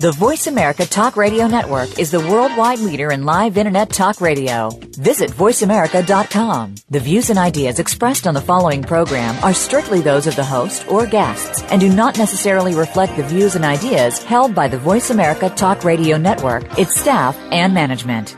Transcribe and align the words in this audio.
The 0.00 0.10
Voice 0.10 0.48
America 0.48 0.84
Talk 0.84 1.16
Radio 1.16 1.46
Network 1.46 2.00
is 2.00 2.10
the 2.10 2.18
worldwide 2.18 2.80
leader 2.80 3.12
in 3.12 3.24
live 3.24 3.56
Internet 3.56 3.90
talk 3.90 4.20
radio. 4.20 4.68
Visit 4.98 5.30
voiceamerica.com. 5.30 6.74
The 6.90 7.00
views 7.00 7.30
and 7.30 7.38
ideas 7.38 7.78
expressed 7.78 8.26
on 8.26 8.34
the 8.34 8.40
following 8.40 8.82
program 8.82 9.42
are 9.42 9.54
strictly 9.54 10.00
those 10.00 10.26
of 10.26 10.34
the 10.34 10.44
host 10.44 10.86
or 10.88 11.06
guests 11.06 11.62
and 11.70 11.80
do 11.80 11.88
not 11.88 12.18
necessarily 12.18 12.74
reflect 12.74 13.16
the 13.16 13.22
views 13.22 13.54
and 13.54 13.64
ideas 13.64 14.22
held 14.24 14.52
by 14.54 14.66
the 14.66 14.78
Voice 14.78 15.10
America 15.10 15.48
Talk 15.48 15.84
Radio 15.84 16.18
Network, 16.18 16.78
its 16.78 17.00
staff, 17.00 17.36
and 17.52 17.72
management. 17.72 18.36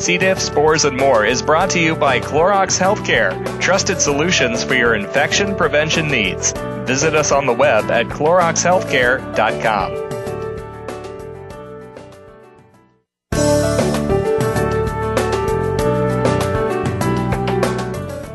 C. 0.00 0.16
diff, 0.16 0.38
spores, 0.38 0.84
and 0.84 0.96
more 0.96 1.26
is 1.26 1.42
brought 1.42 1.70
to 1.70 1.80
you 1.80 1.96
by 1.96 2.20
Clorox 2.20 2.78
Healthcare, 2.78 3.60
trusted 3.60 4.00
solutions 4.00 4.62
for 4.62 4.74
your 4.74 4.94
infection 4.94 5.56
prevention 5.56 6.08
needs. 6.08 6.54
Visit 6.86 7.16
us 7.16 7.32
on 7.32 7.46
the 7.46 7.52
web 7.52 7.90
at 7.90 8.06
CloroxHealthcare.com. 8.06 10.06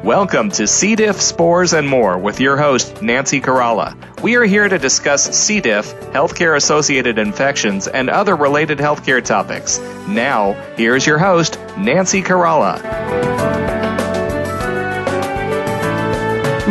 Welcome 0.03 0.51
to 0.51 0.67
C. 0.67 0.97
diff, 0.97 1.21
spores, 1.21 1.71
and 1.71 1.87
more 1.87 2.17
with 2.17 2.41
your 2.41 2.57
host, 2.57 3.01
Nancy 3.01 3.39
Caralla. 3.39 3.95
We 4.21 4.35
are 4.35 4.43
here 4.43 4.67
to 4.67 4.77
discuss 4.77 5.33
C. 5.33 5.61
diff, 5.61 5.93
healthcare 6.11 6.57
associated 6.57 7.19
infections, 7.19 7.87
and 7.87 8.09
other 8.09 8.35
related 8.35 8.79
healthcare 8.79 9.23
topics. 9.23 9.79
Now, 10.09 10.51
here's 10.75 11.07
your 11.07 11.19
host, 11.19 11.57
Nancy 11.77 12.21
Caralla. 12.21 13.40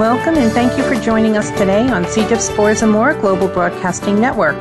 Welcome 0.01 0.37
and 0.37 0.51
thank 0.51 0.79
you 0.79 0.85
for 0.85 0.95
joining 1.05 1.37
us 1.37 1.51
today 1.51 1.87
on 1.91 2.07
C. 2.07 2.27
diff, 2.27 2.41
spores, 2.41 2.81
and 2.81 2.91
more 2.91 3.13
Global 3.13 3.49
Broadcasting 3.49 4.19
Network. 4.19 4.57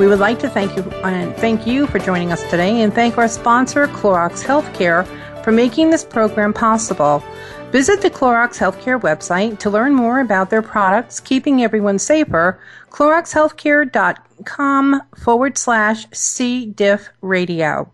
We 0.00 0.08
would 0.08 0.18
like 0.18 0.40
to 0.40 0.48
thank 0.48 0.76
you 0.76 0.82
and 1.04 1.32
thank 1.36 1.64
you 1.64 1.86
for 1.86 2.00
joining 2.00 2.32
us 2.32 2.42
today 2.50 2.82
and 2.82 2.92
thank 2.92 3.16
our 3.16 3.28
sponsor, 3.28 3.86
Clorox 3.86 4.42
Healthcare, 4.42 5.06
for 5.44 5.52
making 5.52 5.90
this 5.90 6.02
program 6.02 6.52
possible. 6.52 7.22
Visit 7.70 8.00
the 8.00 8.10
Clorox 8.10 8.58
Healthcare 8.58 9.00
website 9.00 9.60
to 9.60 9.70
learn 9.70 9.94
more 9.94 10.18
about 10.18 10.50
their 10.50 10.60
products, 10.60 11.20
keeping 11.20 11.62
everyone 11.62 12.00
safer. 12.00 12.60
CloroxHealthcare.com 12.90 15.02
forward 15.16 15.56
slash 15.56 16.04
C. 16.12 16.66
diff 16.66 17.10
radio. 17.20 17.88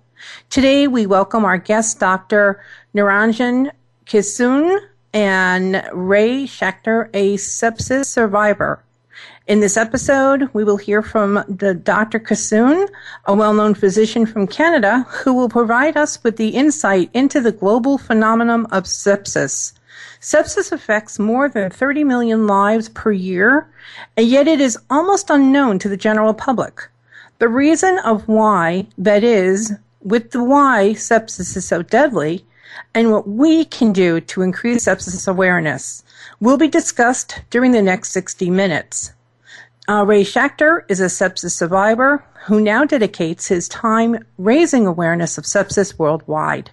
Today 0.49 0.89
we 0.89 1.05
welcome 1.05 1.45
our 1.45 1.59
guest, 1.59 2.01
Dr. 2.01 2.65
Niranjan 2.95 3.71
Kissoon 4.07 4.81
and 5.17 5.83
Ray 5.95 6.45
Schachter, 6.45 7.09
a 7.15 7.39
sepsis 7.39 8.05
survivor. 8.05 8.85
In 9.47 9.61
this 9.61 9.79
episode, 9.79 10.51
we 10.53 10.63
will 10.63 10.77
hear 10.77 11.01
from 11.01 11.43
the 11.49 11.73
Dr. 11.73 12.21
Kissoon, 12.21 12.87
a 13.25 13.33
well-known 13.33 13.73
physician 13.73 14.27
from 14.27 14.47
Canada, 14.47 15.07
who 15.09 15.33
will 15.33 15.49
provide 15.49 15.97
us 15.97 16.23
with 16.23 16.37
the 16.37 16.51
insight 16.51 17.09
into 17.15 17.41
the 17.41 17.51
global 17.51 17.97
phenomenon 17.97 18.67
of 18.67 18.85
sepsis. 18.85 19.73
Sepsis 20.21 20.71
affects 20.71 21.19
more 21.19 21.49
than 21.49 21.71
30 21.71 22.05
million 22.05 22.47
lives 22.47 22.91
per 22.91 23.11
year, 23.11 23.71
and 24.19 24.27
yet 24.27 24.47
it 24.47 24.61
is 24.61 24.79
almost 24.91 25.31
unknown 25.31 25.79
to 25.79 25.89
the 25.89 25.97
general 25.97 26.35
public. 26.35 26.91
The 27.39 27.49
reason 27.49 27.99
of 28.01 28.29
why 28.29 28.87
that 28.99 29.25
is, 29.25 29.73
with 30.03 30.33
the 30.33 30.45
why 30.45 30.93
sepsis 30.95 31.57
is 31.57 31.65
so 31.65 31.81
deadly, 31.81 32.45
and 32.95 33.11
what 33.11 33.29
we 33.29 33.65
can 33.65 33.93
do 33.93 34.21
to 34.21 34.43
increase 34.43 34.87
sepsis 34.87 35.29
awareness 35.29 36.03
will 36.41 36.57
be 36.57 36.69
discussed 36.69 37.41
during 37.51 37.73
the 37.73 37.83
next 37.83 38.11
60 38.13 38.51
minutes. 38.51 39.13
Uh, 39.89 40.05
Ray 40.05 40.25
Schachter 40.25 40.85
is 40.89 41.01
a 41.01 41.07
sepsis 41.07 41.53
survivor 41.53 42.25
who 42.47 42.61
now 42.61 42.85
dedicates 42.85 43.47
his 43.47 43.69
time 43.69 44.25
raising 44.37 44.87
awareness 44.87 45.39
of 45.39 45.45
sepsis 45.45 45.99
worldwide. 45.99 46.71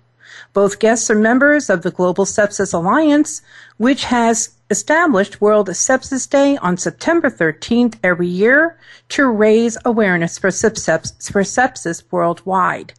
Both 0.53 0.79
guests 0.79 1.09
are 1.11 1.15
members 1.15 1.69
of 1.69 1.83
the 1.83 1.91
Global 1.91 2.25
Sepsis 2.25 2.73
Alliance, 2.73 3.41
which 3.77 4.05
has 4.05 4.55
established 4.69 5.41
World 5.41 5.69
Sepsis 5.69 6.27
Day 6.27 6.57
on 6.57 6.77
September 6.77 7.29
13th 7.29 7.95
every 8.03 8.27
year 8.27 8.77
to 9.09 9.27
raise 9.27 9.77
awareness 9.85 10.39
for 10.39 10.49
sepsis, 10.49 11.31
for 11.31 11.43
sepsis 11.43 12.03
worldwide. 12.09 12.93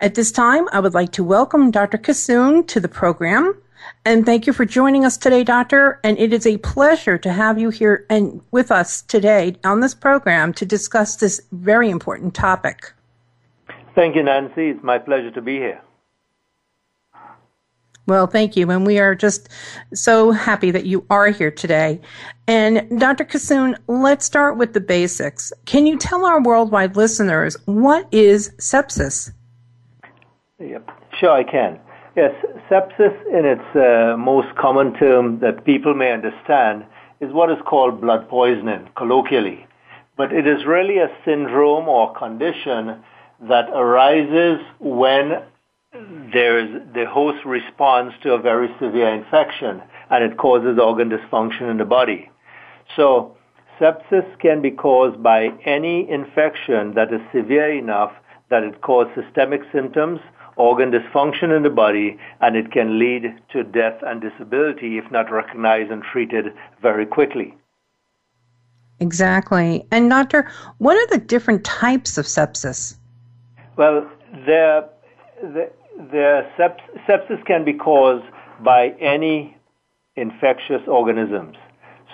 At 0.00 0.14
this 0.14 0.30
time, 0.30 0.68
I 0.70 0.78
would 0.78 0.94
like 0.94 1.10
to 1.12 1.24
welcome 1.24 1.72
Dr. 1.72 1.98
Kissoon 1.98 2.64
to 2.68 2.78
the 2.78 2.88
program. 2.88 3.60
And 4.04 4.24
thank 4.24 4.46
you 4.46 4.52
for 4.52 4.64
joining 4.64 5.04
us 5.04 5.16
today, 5.16 5.42
Doctor. 5.42 5.98
And 6.04 6.16
it 6.20 6.32
is 6.32 6.46
a 6.46 6.58
pleasure 6.58 7.18
to 7.18 7.32
have 7.32 7.58
you 7.58 7.70
here 7.70 8.06
and 8.08 8.40
with 8.52 8.70
us 8.70 9.02
today 9.02 9.56
on 9.64 9.80
this 9.80 9.96
program 9.96 10.52
to 10.54 10.64
discuss 10.64 11.16
this 11.16 11.40
very 11.50 11.90
important 11.90 12.34
topic. 12.34 12.92
Thank 13.96 14.14
you, 14.14 14.22
Nancy. 14.22 14.68
It's 14.68 14.84
my 14.84 14.98
pleasure 14.98 15.32
to 15.32 15.42
be 15.42 15.56
here. 15.56 15.80
Well, 18.06 18.28
thank 18.28 18.56
you. 18.56 18.70
And 18.70 18.86
we 18.86 19.00
are 19.00 19.16
just 19.16 19.48
so 19.92 20.30
happy 20.30 20.70
that 20.70 20.86
you 20.86 21.04
are 21.10 21.30
here 21.30 21.50
today. 21.50 22.00
And 22.46 23.00
Dr. 23.00 23.24
Kissoon, 23.24 23.76
let's 23.88 24.24
start 24.24 24.56
with 24.56 24.74
the 24.74 24.80
basics. 24.80 25.52
Can 25.66 25.86
you 25.88 25.98
tell 25.98 26.24
our 26.24 26.40
worldwide 26.40 26.96
listeners 26.96 27.56
what 27.66 28.06
is 28.12 28.50
sepsis? 28.58 29.32
Yep, 30.60 30.90
sure 31.20 31.30
I 31.30 31.44
can. 31.44 31.78
Yes, 32.16 32.32
sepsis 32.68 33.14
in 33.28 33.44
its 33.44 33.76
uh, 33.76 34.16
most 34.16 34.48
common 34.56 34.92
term 34.94 35.38
that 35.38 35.64
people 35.64 35.94
may 35.94 36.10
understand 36.10 36.84
is 37.20 37.32
what 37.32 37.48
is 37.50 37.58
called 37.64 38.00
blood 38.00 38.28
poisoning, 38.28 38.88
colloquially. 38.96 39.66
But 40.16 40.32
it 40.32 40.48
is 40.48 40.66
really 40.66 40.98
a 40.98 41.10
syndrome 41.24 41.88
or 41.88 42.12
condition 42.14 43.00
that 43.48 43.70
arises 43.70 44.58
when 44.80 45.42
there's 46.32 46.82
the 46.92 47.06
host 47.08 47.44
responds 47.46 48.12
to 48.24 48.32
a 48.32 48.38
very 48.38 48.68
severe 48.80 49.14
infection 49.14 49.80
and 50.10 50.24
it 50.24 50.38
causes 50.38 50.76
organ 50.76 51.08
dysfunction 51.08 51.70
in 51.70 51.78
the 51.78 51.84
body. 51.84 52.30
So 52.96 53.36
sepsis 53.80 54.26
can 54.40 54.60
be 54.60 54.72
caused 54.72 55.22
by 55.22 55.50
any 55.64 56.10
infection 56.10 56.94
that 56.94 57.12
is 57.12 57.20
severe 57.32 57.70
enough 57.70 58.10
that 58.50 58.64
it 58.64 58.80
causes 58.80 59.12
systemic 59.24 59.60
symptoms 59.72 60.18
organ 60.58 60.90
dysfunction 60.90 61.56
in 61.56 61.62
the 61.62 61.70
body, 61.70 62.18
and 62.40 62.56
it 62.56 62.70
can 62.72 62.98
lead 62.98 63.34
to 63.52 63.62
death 63.62 63.98
and 64.06 64.20
disability 64.20 64.98
if 64.98 65.10
not 65.10 65.30
recognized 65.30 65.90
and 65.90 66.02
treated 66.02 66.46
very 66.82 67.06
quickly. 67.06 67.56
Exactly. 69.00 69.86
And, 69.92 70.10
Doctor, 70.10 70.50
what 70.78 70.96
are 70.96 71.06
the 71.06 71.24
different 71.24 71.64
types 71.64 72.18
of 72.18 72.26
sepsis? 72.26 72.96
Well, 73.76 74.10
the, 74.44 74.88
the, 75.40 75.70
the 75.96 76.46
seps- 76.58 77.06
sepsis 77.06 77.44
can 77.46 77.64
be 77.64 77.74
caused 77.74 78.24
by 78.64 78.88
any 79.00 79.56
infectious 80.16 80.82
organisms. 80.88 81.56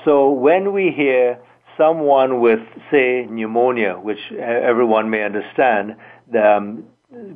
So 0.04 0.30
when 0.30 0.74
we 0.74 0.90
hear 0.90 1.38
someone 1.78 2.42
with, 2.42 2.60
say, 2.90 3.26
pneumonia, 3.30 3.94
which 3.94 4.20
everyone 4.38 5.08
may 5.08 5.24
understand, 5.24 5.96
um, 6.38 6.84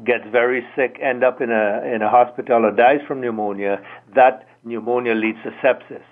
gets 0.05 0.25
very 0.31 0.67
sick, 0.77 0.99
end 1.03 1.25
up 1.25 1.41
in 1.41 1.51
a 1.51 1.83
in 1.85 2.03
a 2.03 2.09
hospital 2.09 2.65
or 2.67 2.71
dies 2.71 3.01
from 3.07 3.21
pneumonia, 3.21 3.81
that 4.15 4.47
pneumonia 4.65 5.15
leads 5.15 5.39
to 5.45 5.51
sepsis. 5.63 6.03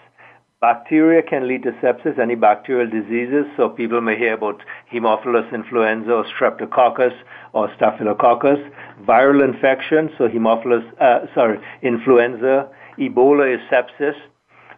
Bacteria 0.61 1.23
can 1.23 1.47
lead 1.47 1.63
to 1.65 1.73
sepsis, 1.83 2.19
any 2.19 2.35
bacterial 2.35 2.89
diseases. 2.89 3.45
So 3.57 3.69
people 3.69 4.01
may 4.01 4.17
hear 4.17 4.33
about 4.33 4.63
Haemophilus 4.91 5.53
influenza 5.53 6.11
or 6.11 6.25
Streptococcus 6.25 7.15
or 7.53 7.71
Staphylococcus. 7.77 8.59
Viral 9.07 9.45
infection, 9.45 10.11
so 10.17 10.29
Haemophilus, 10.29 10.85
uh, 10.99 11.27
sorry, 11.35 11.59
influenza. 11.83 12.71
Ebola 12.99 13.55
is 13.55 13.61
sepsis. 13.71 14.15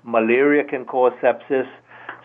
Malaria 0.03 0.65
can 0.65 0.85
cause 0.85 1.12
sepsis. 1.23 1.69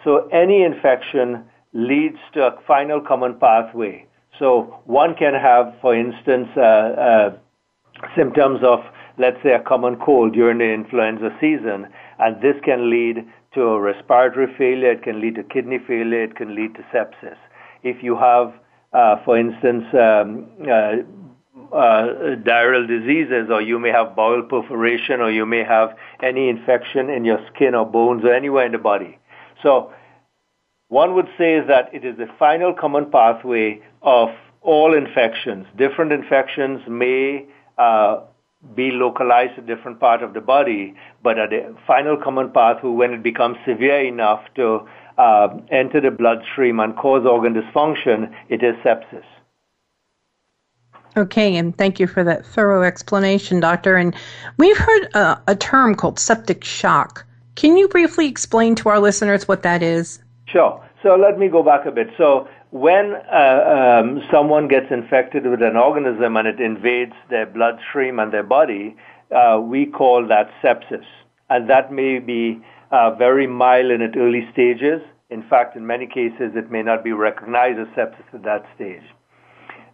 So 0.04 0.28
any 0.30 0.64
infection 0.64 1.46
leads 1.74 2.18
to 2.34 2.48
a 2.48 2.60
final 2.68 3.02
common 3.02 3.40
pathway. 3.40 4.08
So 4.40 4.82
one 4.86 5.16
can 5.16 5.34
have, 5.34 5.74
for 5.82 5.96
instance, 5.96 6.50
uh, 6.58 6.62
uh, 6.62 7.38
symptoms 8.16 8.62
of, 8.64 8.80
let's 9.18 9.38
say, 9.44 9.52
a 9.52 9.60
common 9.60 9.98
cold 9.98 10.34
during 10.34 10.58
the 10.58 10.74
influenza 10.74 11.30
season, 11.40 11.88
and 12.20 12.42
this 12.42 12.56
can 12.64 12.90
lead 12.90 13.26
to 13.54 13.80
respiratory 13.80 14.48
failure, 14.58 14.92
it 14.92 15.04
can 15.04 15.22
lead 15.22 15.36
to 15.36 15.44
kidney 15.44 15.80
failure, 15.88 16.24
it 16.24 16.36
can 16.36 16.56
lead 16.56 16.74
to 16.76 16.82
sepsis. 16.94 17.38
If 17.84 18.02
you 18.02 18.16
have, 18.18 18.54
uh, 18.94 19.18
for 19.24 19.38
instance, 19.38 19.86
um, 19.94 20.48
uh, 20.68 20.96
uh, 21.76 22.36
diarrheal 22.44 22.88
diseases, 22.88 23.50
or 23.52 23.62
you 23.62 23.78
may 23.78 23.90
have 23.90 24.16
bowel 24.16 24.42
perforation, 24.44 25.22
or 25.22 25.30
you 25.30 25.46
may 25.46 25.64
have 25.64 25.96
any 26.22 26.50
infection 26.50 27.10
in 27.10 27.26
your 27.26 27.40
skin 27.54 27.76
or 27.76 27.86
bones 27.86 28.24
or 28.24 28.34
anywhere 28.34 28.66
in 28.66 28.72
the 28.72 28.78
body. 28.78 29.18
So 29.62 29.92
one 30.94 31.16
would 31.16 31.30
say 31.40 31.60
that 31.60 31.90
it 31.92 32.06
is 32.06 32.18
the 32.18 32.28
final 32.38 32.72
common 32.72 33.10
pathway 33.10 33.82
of 34.04 34.30
all 34.62 34.94
infections. 34.94 35.66
Different 35.76 36.12
infections 36.12 36.82
may 36.88 37.48
uh, 37.80 38.20
be 38.76 38.92
localized 38.92 39.56
to 39.56 39.62
different 39.62 40.00
part 40.00 40.22
of 40.22 40.36
the 40.36 40.40
body, 40.40 40.94
but 41.24 41.40
at 41.40 41.50
the 41.50 41.76
final 41.88 42.16
common 42.16 42.52
path, 42.52 42.84
when 42.84 43.12
it 43.12 43.24
becomes 43.24 43.58
severe 43.66 44.06
enough 44.06 44.42
to 44.54 44.88
uh, 45.18 45.58
enter 45.72 46.00
the 46.00 46.12
bloodstream 46.12 46.80
and 46.80 46.96
cause 46.96 47.26
organ 47.26 47.56
dysfunction, 47.56 48.32
it 48.50 48.62
is 48.64 48.76
sepsis. 48.86 49.26
Okay, 51.18 51.56
and 51.56 51.76
thank 51.76 52.00
you 52.00 52.06
for 52.06 52.24
that 52.24 52.46
thorough 52.46 52.84
explanation, 52.84 53.60
Doctor. 53.60 53.98
And 53.98 54.16
we've 54.58 54.78
heard 54.78 55.10
uh, 55.16 55.38
a 55.48 55.56
term 55.56 55.96
called 55.96 56.20
septic 56.20 56.64
shock. 56.64 57.26
Can 57.56 57.78
you 57.78 57.88
briefly 57.88 58.28
explain 58.28 58.76
to 58.76 58.90
our 58.90 59.00
listeners 59.00 59.48
what 59.48 59.64
that 59.64 59.84
is? 59.84 60.23
Sure. 60.54 60.88
So 61.02 61.16
let 61.16 61.40
me 61.40 61.50
go 61.50 61.64
back 61.64 61.88
a 61.88 61.92
bit. 61.92 62.08
So 62.16 62.48
when 62.70 63.16
uh, 63.32 64.02
um, 64.02 64.22
someone 64.32 64.68
gets 64.68 64.86
infected 64.92 65.46
with 65.48 65.64
an 65.64 65.76
organism 65.76 66.38
and 66.38 66.48
it 66.48 66.62
invades 66.62 67.14
their 67.30 67.48
bloodstream 67.48 68.20
and 68.20 68.32
their 68.32 68.44
body, 68.44 68.96
uh, 69.36 69.60
we 69.60 69.88
call 69.88 70.26
that 70.28 70.50
sepsis. 70.64 71.06
And 71.50 71.68
that 71.70 71.92
may 71.92 72.20
be 72.20 72.62
uh, 72.92 73.16
very 73.16 73.48
mild 73.48 73.90
in 73.92 74.02
its 74.02 74.16
early 74.16 74.48
stages. 74.54 75.02
In 75.32 75.44
fact, 75.50 75.76
in 75.76 75.88
many 75.88 76.06
cases, 76.06 76.54
it 76.56 76.70
may 76.70 76.84
not 76.84 77.04
be 77.04 77.12
recognized 77.12 77.80
as 77.80 77.88
sepsis 77.98 78.34
at 78.34 78.44
that 78.44 78.64
stage. 78.76 79.04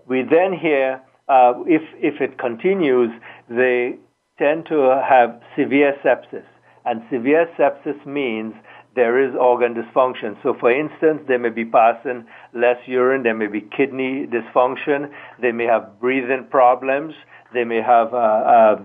We 0.08 0.24
then 0.24 0.52
hear 0.52 1.02
uh, 1.30 1.54
if, 1.66 1.84
if 1.96 2.20
it 2.20 2.38
continues, 2.38 3.12
they 3.50 3.96
tend 4.38 4.66
to 4.66 5.02
have 5.08 5.42
severe 5.58 5.96
sepsis. 6.04 6.46
And 6.86 7.02
severe 7.10 7.48
sepsis 7.58 8.06
means 8.06 8.54
there 9.00 9.18
is 9.26 9.34
organ 9.40 9.74
dysfunction. 9.74 10.36
So, 10.44 10.50
for 10.60 10.70
instance, 10.70 11.22
they 11.30 11.38
may 11.38 11.54
be 11.62 11.64
passing 11.64 12.26
less 12.54 12.80
urine, 12.86 13.24
there 13.24 13.40
may 13.44 13.48
be 13.48 13.62
kidney 13.62 14.28
dysfunction, 14.28 15.10
they 15.42 15.54
may 15.54 15.68
have 15.74 15.84
breathing 16.02 16.46
problems, 16.52 17.14
they 17.54 17.64
may 17.64 17.82
have 17.82 18.14
uh, 18.14 18.18
uh, 18.18 18.82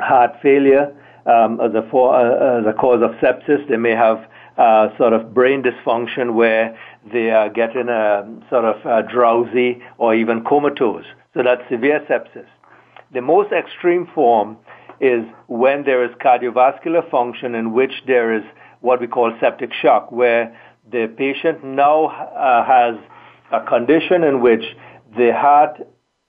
heart 0.00 0.32
failure 0.42 0.86
um, 1.26 1.60
as, 1.60 1.74
a 1.74 1.86
for, 1.90 2.16
uh, 2.16 2.60
as 2.60 2.66
a 2.66 2.72
cause 2.72 3.02
of 3.02 3.10
sepsis, 3.22 3.68
they 3.68 3.76
may 3.76 3.90
have 4.06 4.18
uh, 4.56 4.96
sort 4.96 5.12
of 5.12 5.34
brain 5.34 5.62
dysfunction 5.62 6.32
where 6.32 6.78
they 7.12 7.30
are 7.30 7.50
getting 7.50 7.90
a 7.90 8.26
sort 8.48 8.64
of 8.64 8.86
uh, 8.86 9.02
drowsy 9.02 9.82
or 9.98 10.14
even 10.14 10.42
comatose. 10.44 11.04
So 11.34 11.42
that's 11.42 11.62
severe 11.68 12.00
sepsis. 12.08 12.46
The 13.12 13.20
most 13.20 13.52
extreme 13.52 14.08
form 14.14 14.56
is 14.98 15.26
when 15.48 15.84
there 15.84 16.02
is 16.02 16.10
cardiovascular 16.24 17.08
function 17.10 17.54
in 17.54 17.74
which 17.74 17.92
there 18.06 18.32
is 18.32 18.44
what 18.86 19.00
we 19.00 19.08
call 19.08 19.36
septic 19.40 19.72
shock, 19.82 20.12
where 20.12 20.56
the 20.90 21.12
patient 21.18 21.64
now 21.64 22.06
uh, 22.06 22.64
has 22.64 22.94
a 23.52 23.60
condition 23.66 24.22
in 24.22 24.40
which 24.40 24.64
the 25.16 25.32
heart 25.34 25.80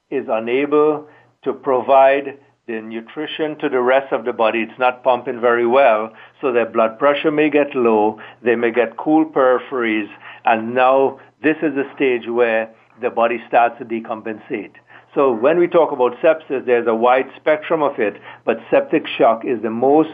is 0.09 0.25
unable 0.30 1.07
to 1.44 1.54
provide 1.54 2.39
the 2.68 2.81
nutrition 2.81 3.57
to 3.59 3.69
the 3.69 3.80
rest 3.80 4.12
of 4.12 4.25
the 4.25 4.33
body. 4.33 4.59
It's 4.59 4.80
not 4.80 5.04
pumping 5.04 5.39
very 5.39 5.68
well, 5.68 6.12
so 6.42 6.51
their 6.51 6.65
blood 6.65 6.98
pressure 7.00 7.31
may 7.31 7.50
get 7.50 7.75
low, 7.75 8.19
they 8.44 8.56
may 8.56 8.71
get 8.71 8.98
cool 8.98 9.24
peripheries, 9.25 10.10
and 10.44 10.74
now 10.74 11.19
this 11.42 11.57
is 11.57 11.75
the 11.75 11.86
stage 11.95 12.27
where 12.27 12.74
the 13.01 13.12
body 13.12 13.38
starts 13.48 13.77
to 13.80 13.86
decompensate. 13.86 14.74
So 15.13 15.31
when 15.31 15.60
we 15.60 15.68
talk 15.68 15.92
about 15.92 16.13
sepsis, 16.24 16.65
there's 16.65 16.88
a 16.88 16.95
wide 16.95 17.30
spectrum 17.38 17.81
of 17.81 18.00
it, 18.00 18.15
but 18.45 18.57
septic 18.71 19.03
shock 19.18 19.45
is 19.45 19.62
the 19.62 19.69
most 19.69 20.10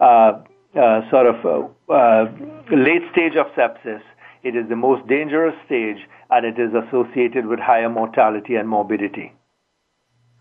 uh, 0.00 0.32
uh, 0.80 1.08
sort 1.10 1.26
of 1.26 1.73
uh, 1.88 2.26
late 2.70 3.02
stage 3.12 3.36
of 3.36 3.46
sepsis. 3.56 4.02
It 4.42 4.56
is 4.56 4.68
the 4.68 4.76
most 4.76 5.06
dangerous 5.08 5.54
stage, 5.66 5.98
and 6.30 6.44
it 6.44 6.58
is 6.58 6.72
associated 6.74 7.46
with 7.46 7.58
higher 7.58 7.88
mortality 7.88 8.56
and 8.56 8.68
morbidity. 8.68 9.32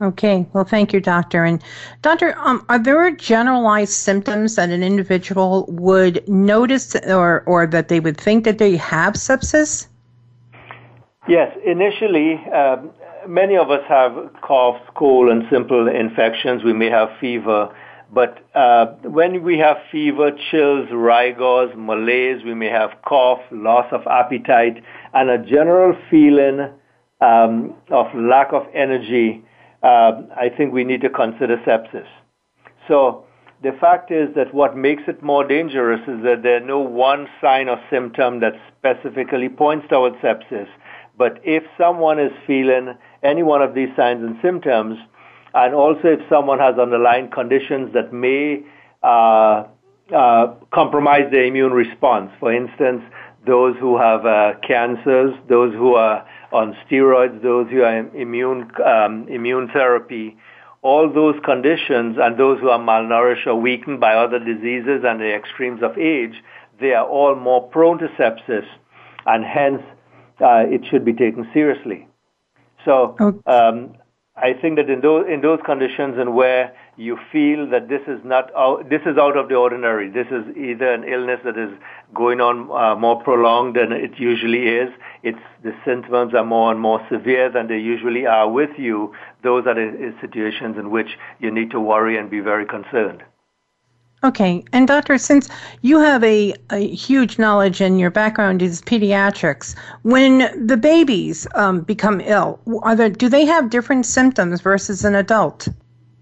Okay, 0.01 0.45
well, 0.51 0.66
thank 0.66 0.92
you, 0.92 1.00
doctor. 1.00 1.45
And 1.45 1.63
doctor, 2.01 2.38
um, 2.40 2.66
are 2.68 2.80
there 2.80 3.10
generalized 3.12 3.94
symptoms 3.94 4.56
that 4.56 4.69
an 4.69 4.84
individual 4.84 5.66
would 5.69 6.28
notice, 6.28 6.95
or 7.07 7.44
or 7.46 7.66
that 7.68 7.88
they 7.88 8.01
would 8.01 8.18
think 8.18 8.44
that 8.44 8.57
they 8.57 8.75
have 8.75 9.13
sepsis? 9.13 9.88
Yes, 11.28 11.56
initially, 11.66 12.34
um, 12.51 12.89
many 13.28 13.56
of 13.56 13.72
us 13.72 13.84
have 13.88 14.12
coughs, 14.42 14.81
cold, 14.96 15.30
and 15.30 15.44
simple 15.50 15.88
infections. 15.88 16.63
We 16.63 16.74
may 16.74 16.89
have 16.89 17.10
fever. 17.22 17.74
But 18.13 18.45
uh, 18.54 18.86
when 19.04 19.44
we 19.44 19.57
have 19.57 19.77
fever, 19.92 20.31
chills, 20.51 20.88
rigors, 20.92 21.71
malaise, 21.75 22.44
we 22.45 22.54
may 22.54 22.69
have 22.69 22.92
cough, 23.04 23.39
loss 23.51 23.88
of 23.92 24.06
appetite, 24.06 24.83
and 25.13 25.30
a 25.31 25.39
general 25.39 25.98
feeling 26.12 26.69
um, 27.21 27.74
of 27.89 28.06
lack 28.13 28.54
of 28.54 28.68
energy, 28.74 29.44
uh, 29.81 30.21
I 30.36 30.50
think 30.56 30.74
we 30.74 30.83
need 30.83 31.01
to 31.01 31.10
consider 31.10 31.57
sepsis. 31.65 32.07
So 32.88 33.25
the 33.63 33.71
fact 33.81 34.12
is 34.12 34.30
that 34.36 34.54
what 34.54 34.77
makes 34.77 35.04
it 35.07 35.24
more 35.24 35.48
dangerous 35.48 36.01
is 36.01 36.21
that 36.24 36.44
there 36.44 36.57
are 36.57 36.65
no 36.65 36.80
one 36.80 37.27
sign 37.42 37.68
or 37.68 37.81
symptom 37.89 38.42
that 38.42 38.54
specifically 38.77 39.50
points 39.50 39.88
towards 39.89 40.18
sepsis. 40.18 40.68
But 41.18 41.39
if 41.44 41.63
someone 41.77 42.19
is 42.19 42.31
feeling 42.45 42.95
any 43.24 43.42
one 43.42 43.62
of 43.62 43.74
these 43.74 43.89
signs 43.95 44.24
and 44.24 44.38
symptoms, 44.42 44.98
and 45.54 45.76
also 45.76 46.02
if 46.06 46.20
someone 46.30 46.60
has 46.60 46.78
underlying 46.80 47.30
conditions 47.30 47.94
that 47.94 48.12
may 48.14 48.64
uh, 49.04 49.66
uh, 50.14 50.54
compromise 50.74 51.32
their 51.32 51.46
immune 51.46 51.72
response. 51.72 52.32
For 52.40 52.54
instance, 52.54 53.04
those 53.46 53.76
who 53.80 53.98
have 53.98 54.26
uh, 54.26 54.54
cancers, 54.66 55.34
those 55.50 55.74
who 55.74 55.96
are 55.96 56.28
on 56.52 56.76
steroids, 56.86 57.42
those 57.42 57.70
who 57.70 57.84
are 57.84 57.98
immune 58.16 58.72
um, 58.86 59.28
immune 59.28 59.70
therapy, 59.70 60.38
all 60.82 61.12
those 61.12 61.36
conditions, 61.44 62.18
and 62.20 62.38
those 62.38 62.60
who 62.60 62.70
are 62.70 62.80
malnourished 62.80 63.48
or 63.48 63.56
weakened 63.56 64.00
by 64.00 64.14
other 64.14 64.40
diseases 64.40 65.04
and 65.06 65.20
the 65.20 65.34
extremes 65.34 65.82
of 65.84 65.98
age, 65.98 66.36
they 66.80 66.94
are 66.94 67.08
all 67.08 67.36
more 67.36 67.68
prone 67.70 67.98
to 68.00 68.08
sepsis, 68.20 68.66
and 69.26 69.44
hence 69.46 69.82
uh, 70.42 70.64
it 70.68 70.82
should 70.90 71.06
be 71.06 71.14
taken 71.14 71.50
seriously. 71.54 72.08
So 72.86 73.16
um, 73.46 73.96
I 74.36 74.54
think 74.54 74.78
that 74.78 74.90
in 74.90 75.02
those 75.02 75.28
in 75.30 75.42
those 75.42 75.60
conditions 75.64 76.16
and 76.18 76.34
where 76.34 76.76
you 76.98 77.20
feel 77.32 77.70
that 77.70 77.88
this 77.88 78.02
is 78.08 78.20
not 78.26 78.50
out, 78.56 78.90
this 78.90 79.02
is 79.06 79.16
out 79.16 79.38
of 79.38 79.48
the 79.48 79.54
ordinary, 79.56 80.10
this 80.10 80.26
is 80.32 80.58
either 80.58 80.92
an 80.92 81.04
illness 81.04 81.40
that 81.46 81.56
is 81.56 81.70
going 82.16 82.42
on 82.42 82.72
uh, 82.72 82.96
more 83.00 83.22
prolonged 83.22 83.76
than 83.76 83.92
it 83.92 84.18
usually 84.18 84.70
is. 84.70 84.90
It's 85.22 85.38
the 85.64 85.74
symptoms 85.86 86.34
are 86.34 86.44
more 86.44 86.72
and 86.72 86.80
more 86.80 87.06
severe 87.12 87.52
than 87.52 87.68
they 87.68 87.78
usually 87.78 88.26
are 88.26 88.50
with 88.50 88.72
you. 88.76 89.14
Those 89.44 89.68
are 89.68 89.75
the 89.75 90.16
situations 90.20 90.78
in 90.80 90.90
which 90.90 91.18
you 91.40 91.52
need 91.52 91.70
to 91.70 91.80
worry 91.80 92.18
and 92.18 92.28
be 92.32 92.40
very 92.40 92.66
concerned. 92.66 93.24
Okay, 94.24 94.63
and 94.72 94.88
doctor, 94.88 95.18
since 95.18 95.50
you 95.82 96.00
have 96.00 96.24
a, 96.24 96.53
a 96.70 96.88
huge 96.88 97.38
knowledge 97.38 97.82
and 97.82 98.00
your 98.00 98.10
background 98.10 98.62
is 98.62 98.82
pediatrics, 98.82 99.75
when 100.03 100.65
the 100.65 100.77
babies 100.77 101.46
um, 101.56 101.82
become 101.82 102.22
ill, 102.22 102.58
are 102.84 102.96
there, 102.96 103.10
do 103.10 103.27
they 103.27 103.46
have 103.46 103.70
different 103.70 104.06
symptoms 104.06 104.62
versus 104.62 105.03
an 105.03 105.15
adult? 105.15 105.68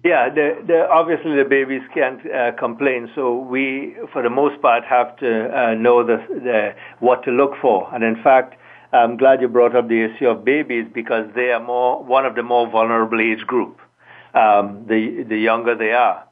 Yeah, 0.04 0.30
the, 0.30 0.64
the, 0.66 0.90
obviously 0.90 1.36
the 1.36 1.46
babies 1.46 1.84
can't 1.94 2.20
uh, 2.32 2.54
complain, 2.54 3.08
so 3.14 3.38
we, 3.38 3.96
for 4.12 4.24
the 4.24 4.32
most 4.32 4.60
part, 4.64 4.84
have 4.84 5.16
to 5.18 5.56
uh, 5.56 5.76
know 5.76 6.04
the, 6.04 6.18
the, 6.28 6.74
what 7.02 7.24
to 7.26 7.32
look 7.32 7.52
for. 7.62 7.88
And 7.94 8.04
in 8.04 8.16
fact, 8.24 8.56
I'm 8.94 9.16
glad 9.16 9.42
you 9.42 9.48
brought 9.48 9.76
up 9.76 9.90
the 9.90 10.02
issue 10.04 10.28
of 10.28 10.44
babies 10.44 10.88
because 10.92 11.30
they 11.36 11.52
are 11.52 11.64
more 11.64 12.04
one 12.04 12.26
of 12.26 12.34
the 12.34 12.42
more 12.42 12.68
vulnerable 12.68 13.22
age 13.22 13.46
group. 13.46 13.80
Um, 14.34 14.86
the 14.88 15.24
the 15.28 15.38
younger 15.38 15.76
they 15.76 15.92
are, 15.92 16.26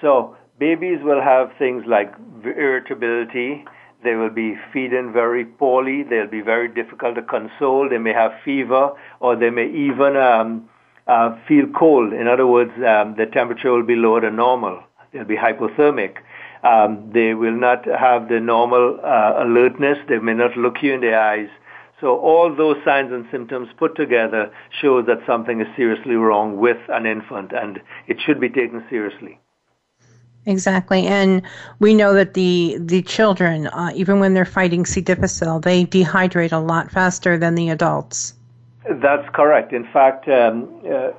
so 0.00 0.36
babies 0.58 0.98
will 1.02 1.20
have 1.20 1.50
things 1.58 1.84
like 1.86 2.12
irritability. 2.44 3.64
They 4.04 4.14
will 4.14 4.30
be 4.30 4.56
feeding 4.72 5.12
very 5.12 5.44
poorly. 5.44 6.02
They'll 6.02 6.28
be 6.28 6.40
very 6.40 6.68
difficult 6.68 7.16
to 7.16 7.22
console. 7.22 7.88
They 7.88 7.98
may 7.98 8.12
have 8.12 8.32
fever, 8.44 8.92
or 9.20 9.36
they 9.36 9.50
may 9.50 9.68
even 9.68 10.16
um, 10.16 10.68
uh, 11.06 11.36
feel 11.48 11.66
cold. 11.76 12.12
In 12.12 12.28
other 12.28 12.46
words, 12.46 12.72
um, 12.76 13.14
the 13.16 13.26
temperature 13.32 13.72
will 13.72 13.86
be 13.86 13.96
lower 13.96 14.20
than 14.20 14.36
normal. 14.36 14.82
They'll 15.12 15.24
be 15.24 15.36
hypothermic. 15.36 16.16
Um, 16.62 17.10
they 17.12 17.34
will 17.34 17.56
not 17.56 17.84
have 17.86 18.28
the 18.28 18.40
normal 18.40 18.98
uh, 19.02 19.44
alertness. 19.44 19.98
They 20.08 20.18
may 20.18 20.34
not 20.34 20.56
look 20.56 20.82
you 20.82 20.94
in 20.94 21.00
the 21.00 21.14
eyes. 21.14 21.48
So 22.00 22.18
all 22.18 22.54
those 22.54 22.76
signs 22.84 23.12
and 23.12 23.24
symptoms 23.30 23.68
put 23.78 23.96
together 23.96 24.50
show 24.82 25.00
that 25.02 25.18
something 25.26 25.60
is 25.60 25.66
seriously 25.76 26.14
wrong 26.14 26.58
with 26.58 26.76
an 26.88 27.06
infant, 27.06 27.52
and 27.52 27.80
it 28.06 28.18
should 28.20 28.38
be 28.38 28.50
taken 28.50 28.84
seriously. 28.90 29.40
Exactly, 30.46 31.06
and 31.06 31.42
we 31.80 31.92
know 31.92 32.14
that 32.14 32.34
the 32.34 32.78
the 32.80 33.02
children, 33.02 33.66
uh, 33.66 33.90
even 33.94 34.20
when 34.20 34.32
they're 34.34 34.44
fighting 34.44 34.86
C. 34.86 35.00
difficile, 35.00 35.58
they 35.58 35.84
dehydrate 35.84 36.52
a 36.52 36.58
lot 36.58 36.90
faster 36.90 37.36
than 37.36 37.56
the 37.56 37.68
adults. 37.68 38.34
That's 38.88 39.28
correct. 39.34 39.72
In 39.72 39.84
fact, 39.92 40.28
um, 40.28 40.68
uh, 40.88 41.10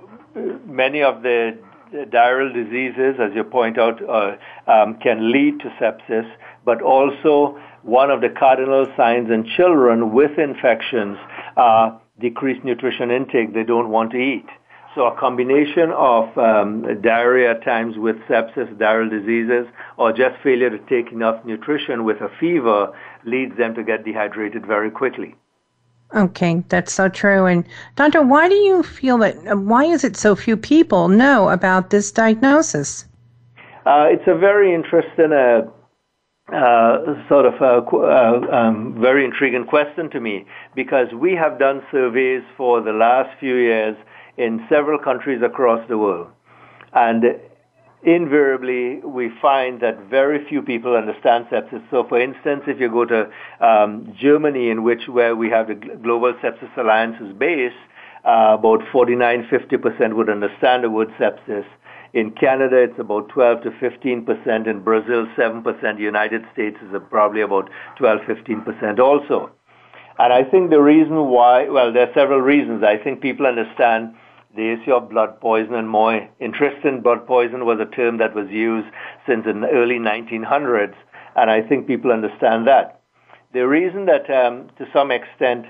many 0.65 1.03
of 1.03 1.23
the 1.23 1.57
diarrheal 1.93 2.53
diseases, 2.53 3.19
as 3.19 3.35
you 3.35 3.43
point 3.43 3.77
out, 3.77 4.01
uh, 4.07 4.37
um, 4.71 4.97
can 4.99 5.31
lead 5.31 5.59
to 5.59 5.69
sepsis, 5.79 6.29
but 6.63 6.81
also 6.81 7.59
one 7.83 8.11
of 8.11 8.21
the 8.21 8.29
cardinal 8.29 8.85
signs 8.95 9.29
in 9.29 9.45
children 9.55 10.13
with 10.13 10.37
infections 10.37 11.17
are 11.55 11.99
decreased 12.19 12.63
nutrition 12.63 13.11
intake, 13.11 13.53
they 13.53 13.63
don't 13.63 13.89
want 13.89 14.11
to 14.11 14.17
eat. 14.17 14.45
So 14.95 15.05
a 15.05 15.15
combination 15.19 15.91
of 15.91 16.35
um, 16.37 17.01
diarrhea 17.01 17.51
at 17.51 17.63
times 17.63 17.97
with 17.97 18.15
sepsis, 18.29 18.73
diarrheal 18.77 19.09
diseases, 19.11 19.67
or 19.97 20.11
just 20.11 20.41
failure 20.41 20.69
to 20.69 20.79
take 20.89 21.11
enough 21.11 21.43
nutrition 21.45 22.03
with 22.03 22.17
a 22.21 22.29
fever 22.39 22.91
leads 23.23 23.55
them 23.57 23.75
to 23.75 23.83
get 23.83 24.05
dehydrated 24.05 24.65
very 24.65 24.89
quickly. 24.89 25.35
Okay, 26.15 26.63
that's 26.69 26.93
so 26.93 27.09
true. 27.09 27.45
And 27.45 27.65
doctor, 27.95 28.21
why 28.21 28.47
do 28.47 28.55
you 28.55 28.81
feel 28.81 29.17
that? 29.19 29.57
Why 29.57 29.83
is 29.83 30.03
it 30.03 30.15
so 30.15 30.35
few 30.35 30.55
people 30.55 31.09
know 31.09 31.49
about 31.49 31.89
this 31.89 32.11
diagnosis? 32.11 33.05
Uh, 33.85 34.07
it's 34.09 34.27
a 34.27 34.37
very 34.37 34.73
interesting, 34.73 35.31
uh, 35.33 35.61
uh, 36.53 37.27
sort 37.27 37.45
of 37.45 37.55
a, 37.61 37.85
uh, 37.85 38.55
um, 38.55 38.95
very 38.99 39.25
intriguing 39.25 39.65
question 39.65 40.09
to 40.09 40.21
me 40.21 40.45
because 40.75 41.07
we 41.13 41.33
have 41.35 41.59
done 41.59 41.81
surveys 41.91 42.43
for 42.55 42.81
the 42.81 42.93
last 42.93 43.29
few 43.39 43.55
years 43.55 43.97
in 44.37 44.65
several 44.69 44.99
countries 44.99 45.41
across 45.43 45.87
the 45.89 45.97
world. 45.97 46.27
And 46.93 47.23
invariably, 48.03 48.99
we 48.99 49.29
find 49.41 49.81
that 49.81 49.99
very 50.09 50.47
few 50.47 50.61
people 50.61 50.95
understand 50.95 51.45
sepsis. 51.51 51.83
So, 51.91 52.05
for 52.07 52.21
instance, 52.21 52.63
if 52.67 52.79
you 52.79 52.89
go 52.89 53.05
to 53.05 53.29
um, 53.59 54.13
Germany, 54.19 54.69
in 54.69 54.83
which 54.83 55.07
where 55.07 55.35
we 55.35 55.49
have 55.49 55.67
the 55.67 55.75
Global 55.75 56.33
Sepsis 56.41 56.75
Alliance 56.77 57.17
is 57.21 57.33
based, 57.37 57.75
uh, 58.25 58.55
about 58.59 58.81
49, 58.91 59.47
50% 59.51 60.15
would 60.15 60.29
understand 60.29 60.83
the 60.83 60.89
word 60.89 61.09
sepsis. 61.19 61.65
In 62.13 62.31
Canada, 62.31 62.77
it's 62.77 62.99
about 62.99 63.29
12 63.29 63.63
to 63.63 63.71
15 63.79 64.25
percent. 64.25 64.67
In 64.67 64.81
Brazil, 64.83 65.27
7 65.35 65.61
percent. 65.61 65.99
United 65.99 66.43
States 66.53 66.77
is 66.81 66.95
probably 67.09 67.41
about 67.41 67.69
12, 67.97 68.21
15 68.25 68.61
percent 68.61 68.99
also. 68.99 69.51
And 70.19 70.33
I 70.33 70.43
think 70.43 70.71
the 70.71 70.81
reason 70.81 71.27
why, 71.27 71.69
well, 71.69 71.93
there 71.93 72.09
are 72.09 72.13
several 72.13 72.41
reasons. 72.41 72.83
I 72.83 72.97
think 72.97 73.21
people 73.21 73.45
understand 73.45 74.15
the 74.57 74.73
issue 74.73 74.91
of 74.91 75.09
blood 75.09 75.39
poison 75.39 75.75
and 75.75 75.87
more 75.87 76.27
interest 76.41 76.83
in 76.83 77.01
blood 77.01 77.25
poison 77.27 77.63
was 77.63 77.79
a 77.79 77.85
term 77.95 78.17
that 78.17 78.35
was 78.35 78.49
used 78.49 78.87
since 79.27 79.45
the 79.45 79.53
early 79.71 79.99
1900s, 79.99 80.95
and 81.35 81.49
I 81.49 81.61
think 81.61 81.87
people 81.87 82.11
understand 82.11 82.67
that. 82.67 83.01
The 83.53 83.67
reason 83.67 84.07
that, 84.07 84.29
um, 84.29 84.69
to 84.79 84.85
some 84.91 85.11
extent, 85.11 85.65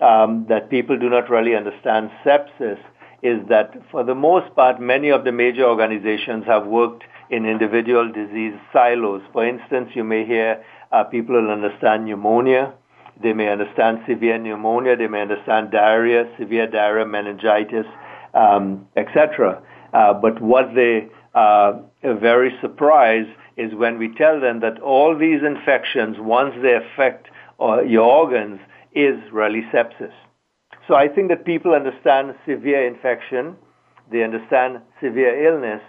um, 0.00 0.46
that 0.48 0.70
people 0.70 0.96
do 0.96 1.10
not 1.10 1.28
really 1.28 1.56
understand 1.56 2.10
sepsis 2.24 2.78
is 3.22 3.40
that, 3.48 3.74
for 3.90 4.04
the 4.04 4.14
most 4.14 4.54
part, 4.54 4.80
many 4.80 5.10
of 5.10 5.24
the 5.24 5.32
major 5.32 5.64
organizations 5.64 6.44
have 6.46 6.66
worked 6.66 7.02
in 7.30 7.44
individual 7.44 8.10
disease 8.10 8.54
silos. 8.72 9.22
For 9.32 9.46
instance, 9.46 9.90
you 9.94 10.04
may 10.04 10.24
hear 10.24 10.64
uh, 10.92 11.04
people 11.04 11.34
will 11.34 11.50
understand 11.50 12.04
pneumonia. 12.04 12.72
They 13.20 13.32
may 13.32 13.48
understand 13.48 13.98
severe 14.06 14.38
pneumonia. 14.38 14.96
They 14.96 15.08
may 15.08 15.22
understand 15.22 15.72
diarrhea, 15.72 16.28
severe 16.38 16.68
diarrhea, 16.68 17.04
meningitis, 17.04 17.86
um, 18.34 18.86
etc. 18.96 19.62
Uh, 19.92 20.14
but 20.14 20.40
what 20.40 20.74
they 20.74 21.08
are 21.34 21.80
very 22.02 22.56
surprised 22.60 23.30
is 23.56 23.74
when 23.74 23.98
we 23.98 24.14
tell 24.14 24.40
them 24.40 24.60
that 24.60 24.80
all 24.80 25.16
these 25.16 25.42
infections, 25.42 26.16
once 26.18 26.54
they 26.62 26.74
affect 26.74 27.28
uh, 27.60 27.82
your 27.82 28.04
organs, 28.04 28.60
is 28.92 29.18
really 29.32 29.62
sepsis. 29.72 30.12
So 30.86 30.94
I 30.94 31.08
think 31.08 31.28
that 31.28 31.44
people 31.44 31.72
understand 31.74 32.34
severe 32.46 32.86
infection, 32.86 33.56
they 34.10 34.22
understand 34.22 34.80
severe 35.02 35.46
illness, 35.46 35.82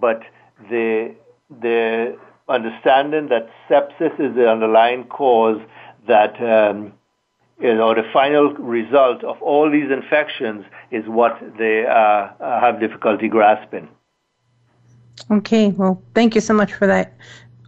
but 0.00 0.22
the 0.70 1.14
the 1.60 2.16
understanding 2.48 3.28
that 3.28 3.48
sepsis 3.68 4.14
is 4.20 4.34
the 4.36 4.48
underlying 4.48 5.04
cause 5.04 5.60
that 6.06 6.40
um, 6.42 6.92
you 7.60 7.74
know, 7.74 7.94
the 7.94 8.02
final 8.12 8.52
result 8.54 9.22
of 9.24 9.40
all 9.40 9.70
these 9.70 9.90
infections 9.90 10.64
is 10.90 11.04
what 11.06 11.38
they 11.58 11.84
uh, 11.86 11.92
uh, 11.92 12.60
have 12.60 12.80
difficulty 12.80 13.28
grasping. 13.28 13.88
Okay, 15.30 15.68
well, 15.68 16.02
thank 16.14 16.34
you 16.34 16.40
so 16.40 16.52
much 16.52 16.74
for 16.74 16.86
that 16.86 17.14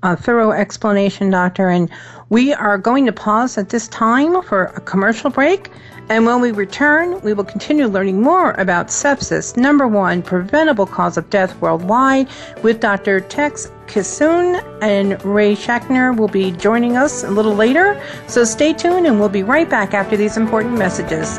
uh, 0.02 0.16
thorough 0.16 0.50
explanation, 0.52 1.30
Doctor. 1.30 1.68
And 1.68 1.90
we 2.28 2.52
are 2.52 2.78
going 2.78 3.06
to 3.06 3.12
pause 3.12 3.56
at 3.56 3.68
this 3.68 3.88
time 3.88 4.42
for 4.42 4.64
a 4.64 4.80
commercial 4.80 5.30
break. 5.30 5.70
And 6.08 6.26
when 6.26 6.40
we 6.40 6.52
return, 6.52 7.20
we 7.22 7.32
will 7.32 7.44
continue 7.44 7.86
learning 7.86 8.22
more 8.22 8.52
about 8.52 8.88
sepsis, 8.88 9.56
number 9.56 9.88
one 9.88 10.22
preventable 10.22 10.86
cause 10.86 11.16
of 11.16 11.28
death 11.30 11.60
worldwide, 11.60 12.28
with 12.62 12.80
Dr. 12.80 13.20
Tex 13.20 13.70
Kissoon 13.86 14.62
and 14.82 15.22
Ray 15.24 15.54
Schachter 15.54 16.16
will 16.16 16.28
be 16.28 16.52
joining 16.52 16.96
us 16.96 17.24
a 17.24 17.30
little 17.30 17.54
later. 17.54 18.00
So 18.28 18.44
stay 18.44 18.72
tuned 18.72 19.06
and 19.06 19.18
we'll 19.18 19.28
be 19.28 19.42
right 19.42 19.68
back 19.68 19.94
after 19.94 20.16
these 20.16 20.36
important 20.36 20.78
messages. 20.78 21.38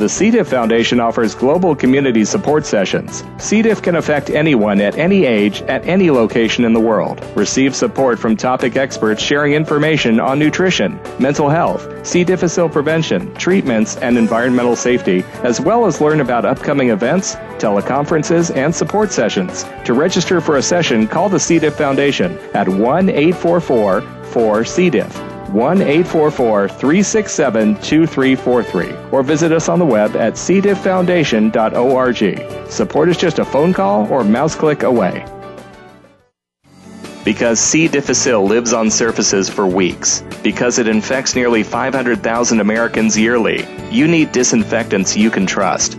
The 0.00 0.08
C. 0.08 0.30
diff 0.30 0.48
Foundation 0.48 0.98
offers 0.98 1.34
global 1.34 1.76
community 1.76 2.24
support 2.24 2.64
sessions. 2.64 3.22
C. 3.36 3.60
diff 3.60 3.82
can 3.82 3.96
affect 3.96 4.30
anyone 4.30 4.80
at 4.80 4.96
any 4.96 5.26
age, 5.26 5.60
at 5.64 5.86
any 5.86 6.10
location 6.10 6.64
in 6.64 6.72
the 6.72 6.80
world. 6.80 7.22
Receive 7.36 7.76
support 7.76 8.18
from 8.18 8.34
topic 8.34 8.76
experts 8.76 9.22
sharing 9.22 9.52
information 9.52 10.18
on 10.18 10.38
nutrition, 10.38 10.98
mental 11.18 11.50
health, 11.50 11.86
C. 12.06 12.24
difficile 12.24 12.70
prevention, 12.70 13.34
treatments, 13.34 13.98
and 13.98 14.16
environmental 14.16 14.74
safety, 14.74 15.22
as 15.44 15.60
well 15.60 15.84
as 15.84 16.00
learn 16.00 16.22
about 16.22 16.46
upcoming 16.46 16.88
events, 16.88 17.34
teleconferences, 17.58 18.56
and 18.56 18.74
support 18.74 19.12
sessions. 19.12 19.66
To 19.84 19.92
register 19.92 20.40
for 20.40 20.56
a 20.56 20.62
session, 20.62 21.06
call 21.08 21.28
the 21.28 21.38
C. 21.38 21.58
diff 21.58 21.74
Foundation 21.74 22.38
at 22.54 22.66
1 22.66 23.10
844 23.10 24.00
4 24.00 24.64
C. 24.64 24.88
diff. 24.88 25.29
1 25.52 25.82
844 25.82 26.68
367 26.68 27.74
2343 27.76 28.94
or 29.10 29.22
visit 29.22 29.52
us 29.52 29.68
on 29.68 29.78
the 29.78 29.84
web 29.84 30.16
at 30.16 30.32
cdifffoundation.org. 30.34 32.70
Support 32.70 33.08
is 33.08 33.16
just 33.16 33.38
a 33.38 33.44
phone 33.44 33.72
call 33.72 34.12
or 34.12 34.24
mouse 34.24 34.54
click 34.54 34.82
away. 34.82 35.24
Because 37.24 37.60
C. 37.60 37.86
difficile 37.86 38.44
lives 38.44 38.72
on 38.72 38.90
surfaces 38.90 39.50
for 39.50 39.66
weeks, 39.66 40.24
because 40.42 40.78
it 40.78 40.88
infects 40.88 41.34
nearly 41.34 41.62
500,000 41.62 42.60
Americans 42.60 43.18
yearly, 43.18 43.66
you 43.90 44.08
need 44.08 44.32
disinfectants 44.32 45.16
you 45.16 45.30
can 45.30 45.46
trust. 45.46 45.98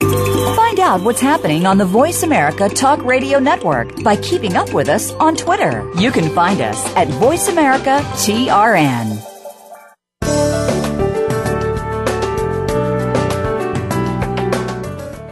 Find 0.00 0.80
out 0.80 1.02
what's 1.02 1.20
happening 1.20 1.66
on 1.66 1.76
the 1.78 1.84
Voice 1.84 2.22
America 2.22 2.68
Talk 2.68 3.04
Radio 3.04 3.38
Network 3.38 4.02
by 4.02 4.16
keeping 4.16 4.56
up 4.56 4.72
with 4.72 4.88
us 4.88 5.12
on 5.12 5.36
Twitter. 5.36 5.88
You 5.96 6.10
can 6.10 6.34
find 6.34 6.60
us 6.60 6.84
at 6.96 7.08
Voice 7.08 7.48
America 7.48 8.00
TRN. 8.14 9.26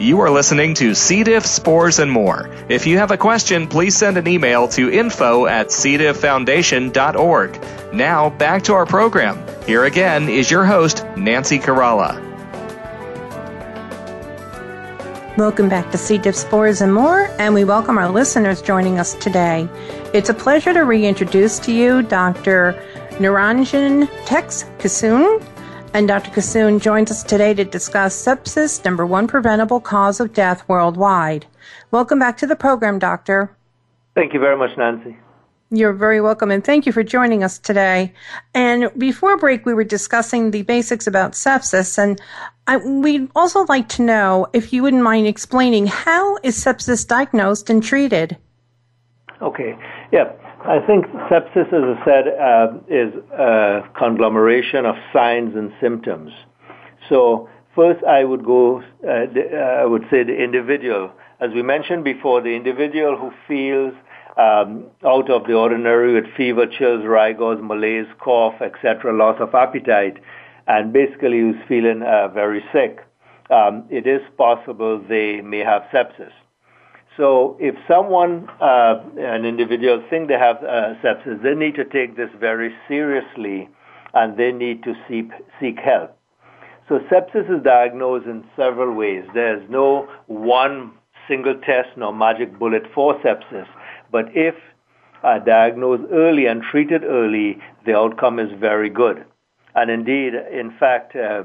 You 0.00 0.20
are 0.20 0.30
listening 0.30 0.74
to 0.74 0.94
C. 0.94 1.24
diff, 1.24 1.44
spores, 1.44 1.98
and 1.98 2.10
more. 2.10 2.48
If 2.68 2.86
you 2.86 2.98
have 2.98 3.10
a 3.10 3.16
question, 3.16 3.66
please 3.66 3.96
send 3.96 4.16
an 4.16 4.28
email 4.28 4.68
to 4.68 4.90
info 4.90 5.46
at 5.46 5.68
cdifffoundation.org. 5.68 7.60
Now, 7.92 8.30
back 8.30 8.62
to 8.64 8.74
our 8.74 8.86
program. 8.86 9.44
Here 9.66 9.84
again 9.84 10.28
is 10.28 10.50
your 10.50 10.64
host, 10.64 11.04
Nancy 11.16 11.58
Caralla. 11.58 12.27
Welcome 15.38 15.68
back 15.68 15.92
to 15.92 15.98
C. 15.98 16.18
diff, 16.18 16.34
spores, 16.34 16.80
and 16.80 16.92
more, 16.92 17.30
and 17.38 17.54
we 17.54 17.62
welcome 17.62 17.96
our 17.96 18.10
listeners 18.10 18.60
joining 18.60 18.98
us 18.98 19.14
today. 19.14 19.68
It's 20.12 20.28
a 20.28 20.34
pleasure 20.34 20.74
to 20.74 20.80
reintroduce 20.80 21.60
to 21.60 21.72
you 21.72 22.02
Dr. 22.02 22.72
Niranjan 23.20 24.10
Tex 24.26 24.64
Kissoon. 24.78 25.40
And 25.94 26.08
Dr. 26.08 26.32
Kissoon 26.32 26.80
joins 26.80 27.12
us 27.12 27.22
today 27.22 27.54
to 27.54 27.64
discuss 27.64 28.20
sepsis, 28.20 28.84
number 28.84 29.06
one 29.06 29.28
preventable 29.28 29.78
cause 29.78 30.18
of 30.18 30.32
death 30.32 30.68
worldwide. 30.68 31.46
Welcome 31.92 32.18
back 32.18 32.36
to 32.38 32.46
the 32.48 32.56
program, 32.56 32.98
Doctor. 32.98 33.56
Thank 34.16 34.34
you 34.34 34.40
very 34.40 34.56
much, 34.56 34.76
Nancy. 34.76 35.16
You're 35.70 35.92
very 35.92 36.22
welcome, 36.22 36.50
and 36.50 36.64
thank 36.64 36.86
you 36.86 36.92
for 36.92 37.02
joining 37.02 37.44
us 37.44 37.58
today. 37.58 38.14
And 38.54 38.90
before 38.96 39.36
break, 39.36 39.66
we 39.66 39.74
were 39.74 39.84
discussing 39.84 40.50
the 40.50 40.62
basics 40.62 41.06
about 41.06 41.32
sepsis, 41.32 41.98
and 41.98 42.18
I, 42.66 42.78
we'd 42.78 43.28
also 43.36 43.66
like 43.68 43.86
to 43.90 44.02
know 44.02 44.46
if 44.54 44.72
you 44.72 44.82
wouldn't 44.82 45.02
mind 45.02 45.26
explaining 45.26 45.86
how 45.86 46.38
is 46.42 46.56
sepsis 46.56 47.06
diagnosed 47.06 47.68
and 47.68 47.82
treated. 47.82 48.38
Okay, 49.42 49.76
yeah. 50.10 50.32
I 50.64 50.80
think 50.86 51.04
sepsis, 51.30 51.68
as 51.68 51.98
I 51.98 52.04
said, 52.04 52.28
uh, 52.28 52.78
is 52.88 53.12
a 53.38 53.82
conglomeration 53.94 54.86
of 54.86 54.96
signs 55.12 55.54
and 55.54 55.70
symptoms. 55.82 56.32
So 57.10 57.46
first, 57.74 58.02
I 58.04 58.24
would 58.24 58.42
go. 58.42 58.82
Uh, 59.06 59.10
uh, 59.10 59.56
I 59.82 59.84
would 59.84 60.04
say 60.10 60.24
the 60.24 60.34
individual, 60.34 61.12
as 61.40 61.50
we 61.54 61.62
mentioned 61.62 62.04
before, 62.04 62.40
the 62.40 62.56
individual 62.56 63.18
who 63.18 63.32
feels 63.46 63.92
um, 64.38 64.84
out 65.04 65.28
of 65.30 65.46
the 65.46 65.54
ordinary 65.54 66.14
with 66.14 66.32
fever, 66.36 66.66
chills, 66.66 67.04
rigors, 67.04 67.58
malaise, 67.60 68.06
cough, 68.20 68.54
etc., 68.60 69.12
loss 69.12 69.36
of 69.40 69.54
appetite, 69.54 70.16
and 70.68 70.92
basically 70.92 71.40
who's 71.40 71.56
feeling 71.66 72.02
uh, 72.02 72.28
very 72.28 72.64
sick. 72.72 73.04
Um, 73.50 73.84
it 73.90 74.06
is 74.06 74.20
possible 74.36 75.02
they 75.08 75.40
may 75.40 75.60
have 75.60 75.82
sepsis. 75.92 76.32
So 77.16 77.56
if 77.58 77.74
someone, 77.88 78.48
uh, 78.60 79.02
an 79.18 79.44
individual, 79.44 80.04
think 80.08 80.28
they 80.28 80.38
have 80.38 80.58
uh, 80.58 80.94
sepsis, 81.02 81.42
they 81.42 81.54
need 81.54 81.74
to 81.74 81.84
take 81.84 82.16
this 82.16 82.30
very 82.38 82.72
seriously 82.86 83.68
and 84.14 84.36
they 84.36 84.52
need 84.52 84.84
to 84.84 84.94
seek, 85.08 85.30
seek 85.58 85.78
help. 85.80 86.16
So 86.88 87.00
sepsis 87.10 87.50
is 87.50 87.62
diagnosed 87.64 88.26
in 88.26 88.44
several 88.54 88.94
ways. 88.94 89.24
There's 89.34 89.68
no 89.68 90.08
one 90.26 90.92
single 91.26 91.54
test 91.60 91.88
nor 91.96 92.14
magic 92.14 92.56
bullet 92.58 92.84
for 92.94 93.18
sepsis. 93.20 93.66
But 94.10 94.26
if 94.34 94.54
uh, 95.22 95.38
diagnosed 95.40 96.04
early 96.12 96.46
and 96.46 96.62
treated 96.62 97.04
early, 97.04 97.58
the 97.86 97.96
outcome 97.96 98.38
is 98.38 98.50
very 98.58 98.90
good. 98.90 99.24
And 99.74 99.90
indeed, 99.90 100.34
in 100.34 100.72
fact, 100.78 101.14
uh, 101.16 101.44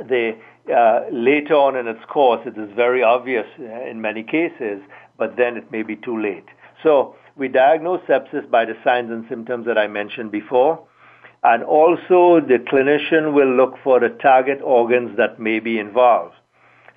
uh, 0.00 1.00
later 1.12 1.54
on 1.54 1.76
in 1.76 1.86
its 1.86 2.04
course, 2.08 2.40
it 2.46 2.58
is 2.58 2.70
very 2.74 3.02
obvious 3.02 3.46
uh, 3.58 3.88
in 3.88 4.00
many 4.00 4.22
cases, 4.22 4.80
but 5.16 5.36
then 5.36 5.56
it 5.56 5.70
may 5.70 5.82
be 5.82 5.96
too 5.96 6.20
late. 6.20 6.46
So 6.82 7.14
we 7.36 7.48
diagnose 7.48 8.00
sepsis 8.02 8.50
by 8.50 8.64
the 8.64 8.74
signs 8.82 9.10
and 9.10 9.24
symptoms 9.28 9.66
that 9.66 9.78
I 9.78 9.86
mentioned 9.86 10.32
before. 10.32 10.86
And 11.42 11.62
also 11.62 12.40
the 12.40 12.58
clinician 12.58 13.32
will 13.32 13.54
look 13.54 13.74
for 13.84 14.00
the 14.00 14.08
target 14.08 14.60
organs 14.62 15.16
that 15.16 15.38
may 15.38 15.60
be 15.60 15.78
involved. 15.78 16.34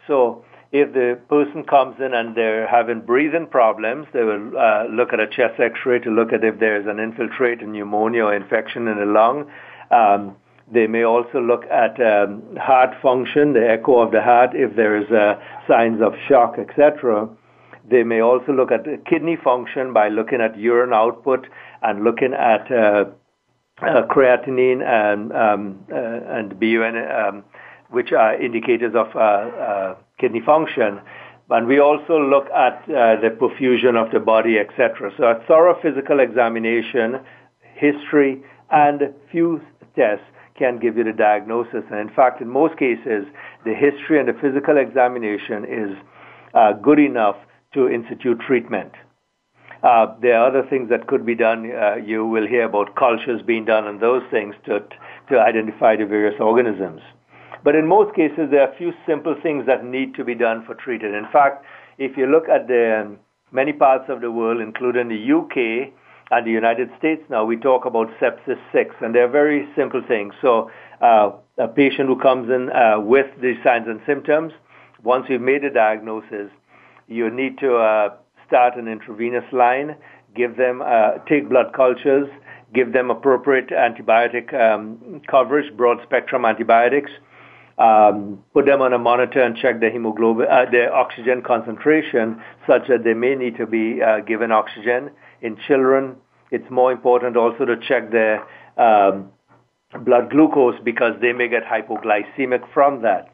So 0.07 0.43
if 0.71 0.93
the 0.93 1.19
person 1.29 1.63
comes 1.63 1.95
in 1.99 2.13
and 2.13 2.35
they're 2.35 2.67
having 2.67 3.01
breathing 3.01 3.47
problems, 3.47 4.07
they 4.13 4.23
will 4.23 4.55
uh, 4.57 4.85
look 4.85 5.13
at 5.13 5.19
a 5.19 5.27
chest 5.27 5.59
x-ray 5.59 5.99
to 5.99 6.11
look 6.11 6.31
at 6.31 6.43
if 6.43 6.59
there's 6.59 6.85
an 6.85 6.99
infiltrate, 6.99 7.61
a 7.61 7.65
pneumonia 7.65 8.25
or 8.25 8.35
infection 8.35 8.87
in 8.87 8.97
the 8.97 9.05
lung. 9.05 9.49
Um, 9.89 10.35
they 10.71 10.85
may 10.85 11.03
also 11.03 11.41
look 11.41 11.63
at 11.65 11.99
um, 11.99 12.43
heart 12.57 12.93
function, 13.01 13.53
the 13.53 13.67
echo 13.67 13.99
of 13.99 14.11
the 14.11 14.21
heart, 14.21 14.51
if 14.53 14.75
there 14.75 14.95
is 15.01 15.09
uh, 15.09 15.39
signs 15.67 16.01
of 16.01 16.13
shock, 16.27 16.59
etc. 16.59 17.27
They 17.89 18.03
may 18.03 18.21
also 18.21 18.51
look 18.51 18.71
at 18.71 18.85
kidney 19.05 19.37
function 19.43 19.93
by 19.93 20.09
looking 20.09 20.41
at 20.41 20.55
urine 20.55 20.93
output 20.93 21.47
and 21.81 22.03
looking 22.03 22.33
at 22.33 22.71
uh, 22.71 23.05
uh, 23.81 24.05
creatinine 24.07 24.83
and 24.83 25.31
um, 25.31 25.79
uh, 25.91 25.95
and 25.95 26.59
BUN, 26.59 26.95
um, 27.09 27.43
which 27.89 28.11
are 28.11 28.39
indicators 28.39 28.93
of 28.93 29.07
uh, 29.15 29.19
uh, 29.19 29.95
kidney 30.19 30.41
function. 30.45 30.99
And 31.49 31.67
we 31.67 31.79
also 31.79 32.19
look 32.19 32.45
at 32.51 32.83
uh, 32.83 33.19
the 33.21 33.35
perfusion 33.39 33.95
of 33.95 34.11
the 34.11 34.19
body, 34.19 34.59
etc. 34.59 35.11
So 35.17 35.23
a 35.23 35.43
thorough 35.47 35.79
physical 35.81 36.19
examination, 36.19 37.21
history, 37.73 38.43
and 38.69 39.13
few 39.31 39.61
tests 39.95 40.25
can 40.57 40.77
give 40.77 40.97
you 40.97 41.03
the 41.03 41.13
diagnosis. 41.13 41.83
And 41.89 41.99
in 41.99 42.09
fact, 42.09 42.41
in 42.41 42.49
most 42.49 42.77
cases, 42.77 43.25
the 43.65 43.73
history 43.73 44.19
and 44.19 44.27
the 44.27 44.37
physical 44.39 44.77
examination 44.77 45.65
is 45.65 45.97
uh, 46.53 46.73
good 46.73 46.99
enough 46.99 47.37
to 47.73 47.89
institute 47.89 48.39
treatment. 48.45 48.91
Uh, 49.81 50.13
there 50.21 50.37
are 50.37 50.49
other 50.49 50.67
things 50.69 50.89
that 50.89 51.07
could 51.07 51.25
be 51.25 51.35
done. 51.35 51.71
Uh, 51.71 51.95
you 51.95 52.25
will 52.25 52.45
hear 52.45 52.65
about 52.65 52.95
cultures 52.95 53.41
being 53.41 53.63
done 53.65 53.87
and 53.87 54.01
those 54.01 54.21
things 54.29 54.53
to, 54.65 54.83
to 55.29 55.39
identify 55.39 55.95
the 55.95 56.05
various 56.05 56.35
organisms. 56.39 57.01
But 57.63 57.75
in 57.75 57.87
most 57.87 58.15
cases, 58.15 58.49
there 58.51 58.61
are 58.61 58.71
a 58.71 58.77
few 58.77 58.93
simple 59.05 59.35
things 59.41 59.65
that 59.65 59.83
need 59.83 60.15
to 60.15 60.23
be 60.23 60.35
done 60.35 60.63
for 60.65 60.75
treating. 60.75 61.13
In 61.13 61.27
fact, 61.31 61.65
if 61.97 62.15
you 62.17 62.25
look 62.25 62.47
at 62.47 62.67
the 62.67 63.01
um, 63.05 63.19
many 63.51 63.73
parts 63.73 64.05
of 64.09 64.21
the 64.21 64.31
world, 64.31 64.61
including 64.61 65.09
the 65.09 65.33
UK 65.33 65.91
and 66.31 66.45
the 66.45 66.51
United 66.51 66.89
States 66.97 67.21
now, 67.29 67.43
we 67.43 67.57
talk 67.57 67.85
about 67.85 68.07
sepsis 68.21 68.59
6, 68.71 68.95
and 69.01 69.13
they're 69.13 69.29
very 69.29 69.67
simple 69.75 70.01
things. 70.07 70.33
So 70.41 70.71
uh, 71.01 71.31
a 71.57 71.67
patient 71.67 72.07
who 72.07 72.19
comes 72.19 72.49
in 72.49 72.69
uh, 72.71 72.99
with 73.01 73.27
these 73.41 73.57
signs 73.63 73.87
and 73.87 73.99
symptoms, 74.05 74.53
once 75.03 75.25
you've 75.29 75.41
made 75.41 75.63
a 75.63 75.71
diagnosis, 75.71 76.51
you 77.07 77.29
need 77.29 77.57
to 77.59 77.75
uh, 77.75 78.09
start 78.47 78.75
an 78.77 78.87
intravenous 78.87 79.45
line, 79.51 79.95
give 80.35 80.55
them, 80.55 80.81
uh, 80.81 81.17
take 81.27 81.49
blood 81.49 81.73
cultures, 81.73 82.29
give 82.73 82.93
them 82.93 83.09
appropriate 83.09 83.69
antibiotic 83.69 84.53
um, 84.53 85.21
coverage, 85.29 85.75
broad 85.75 85.97
spectrum 86.03 86.45
antibiotics, 86.45 87.11
put 88.53 88.65
them 88.65 88.81
on 88.81 88.91
a 88.93 88.97
monitor 88.97 89.41
and 89.41 89.55
check 89.55 89.79
their 89.79 89.91
hemoglobin, 89.91 90.47
uh, 90.51 90.65
their 90.69 90.93
oxygen 90.93 91.41
concentration, 91.41 92.41
such 92.67 92.87
that 92.89 93.03
they 93.03 93.13
may 93.13 93.35
need 93.35 93.55
to 93.57 93.65
be 93.65 94.01
uh, 94.01 94.19
given 94.19 94.51
oxygen. 94.51 95.11
In 95.41 95.57
children, 95.67 96.17
it's 96.51 96.69
more 96.69 96.91
important 96.91 97.37
also 97.37 97.63
to 97.63 97.77
check 97.87 98.11
their 98.11 98.45
um, 98.77 99.31
blood 100.03 100.29
glucose 100.29 100.75
because 100.83 101.13
they 101.21 101.31
may 101.31 101.47
get 101.47 101.63
hypoglycemic 101.63 102.61
from 102.73 103.01
that. 103.03 103.33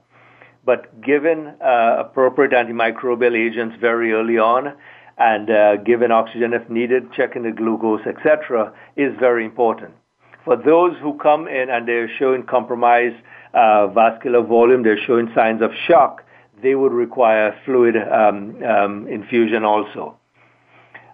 But 0.63 1.01
given 1.01 1.55
uh, 1.63 1.97
appropriate 1.99 2.51
antimicrobial 2.51 3.36
agents 3.36 3.75
very 3.81 4.13
early 4.13 4.38
on, 4.38 4.75
and 5.17 5.86
given 5.86 6.12
oxygen 6.12 6.53
if 6.53 6.69
needed, 6.69 7.13
checking 7.13 7.43
the 7.43 7.51
glucose, 7.51 8.05
etc., 8.05 8.73
is 8.97 9.13
very 9.17 9.45
important. 9.45 9.93
For 10.43 10.55
those 10.55 10.95
who 11.01 11.17
come 11.17 11.47
in 11.47 11.69
and 11.71 11.88
they're 11.88 12.10
showing 12.19 12.43
compromised 12.43 13.15
uh, 13.56 13.88
vascular 13.88 14.41
volume, 14.41 14.84
they're 14.84 15.04
showing 15.06 15.32
signs 15.34 15.62
of 15.62 15.72
shock, 15.88 16.24
they 16.62 16.76
would 16.76 16.91
require 16.91 17.56
fluid 17.65 17.96
um, 17.96 18.62
um, 18.63 19.08
infusion 19.08 19.63
also. 19.63 20.18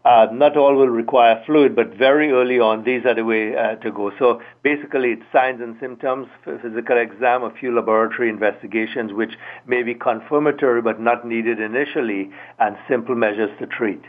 Uh, 0.04 0.26
not 0.32 0.58
all 0.58 0.76
will 0.76 0.88
require 0.88 1.44
fluid, 1.46 1.76
but 1.76 1.96
very 1.96 2.32
early 2.32 2.60
on, 2.60 2.84
these 2.84 3.06
are 3.06 3.14
the 3.14 3.24
way 3.24 3.56
uh, 3.56 3.76
to 3.76 3.92
go. 3.92 4.12
So 4.18 4.42
basically, 4.64 5.10
it's 5.10 5.22
signs 5.32 5.62
and 5.62 5.76
symptoms, 5.80 6.28
physical 6.44 6.98
exam, 6.98 7.44
a 7.44 7.52
few 7.60 7.76
laboratory 7.76 8.30
investigations, 8.30 9.14
which 9.14 9.34
may 9.68 9.84
be 9.84 9.94
confirmatory 9.94 10.82
but 10.82 11.00
not 11.00 11.28
needed 11.28 11.60
initially, 11.60 12.32
and 12.58 12.76
simple 12.90 13.14
measures 13.14 13.52
to 13.60 13.68
treat. 13.68 14.02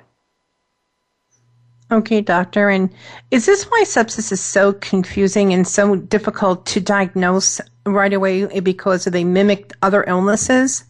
Okay, 1.93 2.23
doctor. 2.23 2.71
And 2.71 2.89
is 3.31 3.45
this 3.45 3.65
why 3.65 3.85
sepsis 3.85 4.33
is 4.33 4.41
so 4.41 4.73
confusing 4.73 5.53
and 5.53 5.69
so 5.69 5.97
difficult 5.97 6.65
to 6.67 6.81
diagnose 6.81 7.61
right 7.85 8.15
away 8.15 8.61
because 8.61 9.05
they 9.05 9.25
mimic 9.25 9.73
other 9.83 10.03
illnesses? 10.09 10.85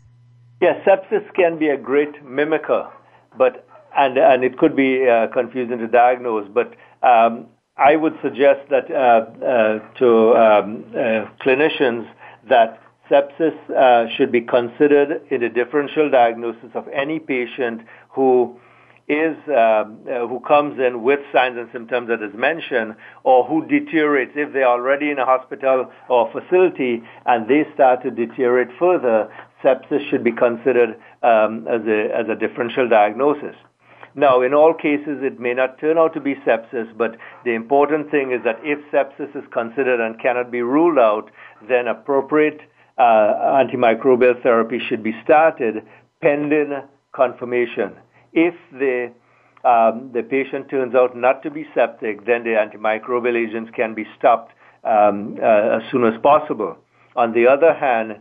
Yes, 0.60 0.80
sepsis 0.86 1.24
can 1.34 1.58
be 1.58 1.70
a 1.70 1.76
great 1.76 2.24
mimicker, 2.24 2.88
but 3.36 3.66
and 3.98 4.16
and 4.16 4.44
it 4.44 4.58
could 4.58 4.76
be 4.76 5.08
uh, 5.08 5.26
confusing 5.32 5.78
to 5.78 5.88
diagnose. 5.88 6.48
But 6.48 6.74
um, 7.02 7.48
I 7.76 7.96
would 7.96 8.16
suggest 8.22 8.68
that 8.70 8.88
uh, 8.88 9.44
uh, 9.44 9.78
to 9.98 10.36
um, 10.36 10.84
uh, 10.90 11.26
clinicians 11.44 12.08
that 12.48 12.80
sepsis 13.10 13.58
uh, 13.70 14.08
should 14.16 14.30
be 14.30 14.40
considered 14.40 15.20
in 15.30 15.40
the 15.40 15.48
differential 15.48 16.08
diagnosis 16.08 16.70
of 16.74 16.86
any 16.88 17.18
patient 17.18 17.80
who 18.08 18.56
is 19.12 19.36
um, 19.48 19.98
uh, 20.08 20.26
who 20.26 20.40
comes 20.46 20.78
in 20.80 21.02
with 21.02 21.20
signs 21.32 21.58
and 21.58 21.68
symptoms 21.72 22.08
that 22.08 22.22
is 22.22 22.34
mentioned, 22.34 22.96
or 23.24 23.44
who 23.44 23.66
deteriorates 23.66 24.32
if 24.34 24.52
they're 24.52 24.68
already 24.68 25.10
in 25.10 25.18
a 25.18 25.24
hospital 25.24 25.90
or 26.08 26.30
facility 26.32 27.02
and 27.26 27.48
they 27.48 27.64
start 27.74 28.02
to 28.02 28.10
deteriorate 28.10 28.68
further. 28.78 29.32
Sepsis 29.62 30.08
should 30.10 30.24
be 30.24 30.32
considered 30.32 30.98
um, 31.22 31.68
as 31.68 31.82
a 31.86 32.10
as 32.14 32.26
a 32.28 32.34
differential 32.34 32.88
diagnosis. 32.88 33.54
Now, 34.14 34.42
in 34.42 34.52
all 34.52 34.74
cases, 34.74 35.22
it 35.22 35.40
may 35.40 35.54
not 35.54 35.78
turn 35.78 35.96
out 35.96 36.12
to 36.14 36.20
be 36.20 36.34
sepsis, 36.46 36.94
but 36.98 37.16
the 37.44 37.52
important 37.52 38.10
thing 38.10 38.32
is 38.32 38.44
that 38.44 38.58
if 38.62 38.78
sepsis 38.92 39.34
is 39.34 39.44
considered 39.52 40.00
and 40.00 40.20
cannot 40.20 40.50
be 40.50 40.60
ruled 40.60 40.98
out, 40.98 41.30
then 41.66 41.88
appropriate 41.88 42.60
uh, 42.98 43.02
antimicrobial 43.62 44.42
therapy 44.42 44.78
should 44.88 45.02
be 45.02 45.14
started 45.24 45.82
pending 46.20 46.72
confirmation. 47.12 47.92
If 48.32 48.54
the 48.72 49.12
um, 49.64 50.10
the 50.12 50.22
patient 50.22 50.68
turns 50.68 50.94
out 50.94 51.16
not 51.16 51.42
to 51.44 51.50
be 51.50 51.66
septic, 51.74 52.26
then 52.26 52.42
the 52.42 52.50
antimicrobial 52.50 53.36
agents 53.36 53.70
can 53.76 53.94
be 53.94 54.04
stopped 54.18 54.52
um, 54.82 55.38
uh, 55.40 55.78
as 55.78 55.82
soon 55.90 56.04
as 56.04 56.20
possible. 56.20 56.76
On 57.14 57.32
the 57.32 57.46
other 57.46 57.72
hand, 57.72 58.16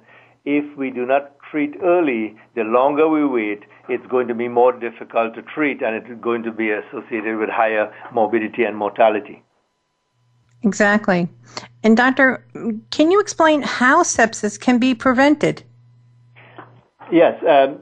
if 0.46 0.78
we 0.78 0.92
do 0.92 1.06
not 1.06 1.38
treat 1.50 1.74
early, 1.82 2.36
the 2.56 2.64
longer 2.64 3.10
we 3.10 3.26
wait, 3.26 3.64
it's 3.90 4.06
going 4.08 4.28
to 4.28 4.36
be 4.36 4.48
more 4.48 4.72
difficult 4.72 5.34
to 5.36 5.42
treat 5.42 5.82
and 5.82 5.96
it's 5.96 6.22
going 6.22 6.44
to 6.44 6.52
be 6.52 6.70
associated 6.72 7.38
with 7.38 7.50
higher 7.50 7.92
morbidity 8.14 8.64
and 8.64 8.78
mortality. 8.78 9.44
Exactly. 10.64 11.28
And, 11.84 11.98
Doctor, 11.98 12.46
can 12.92 13.10
you 13.10 13.20
explain 13.20 13.64
how 13.64 14.04
sepsis 14.04 14.60
can 14.60 14.78
be 14.78 14.94
prevented? 14.94 15.64
Yes. 17.12 17.44
Um, 17.48 17.80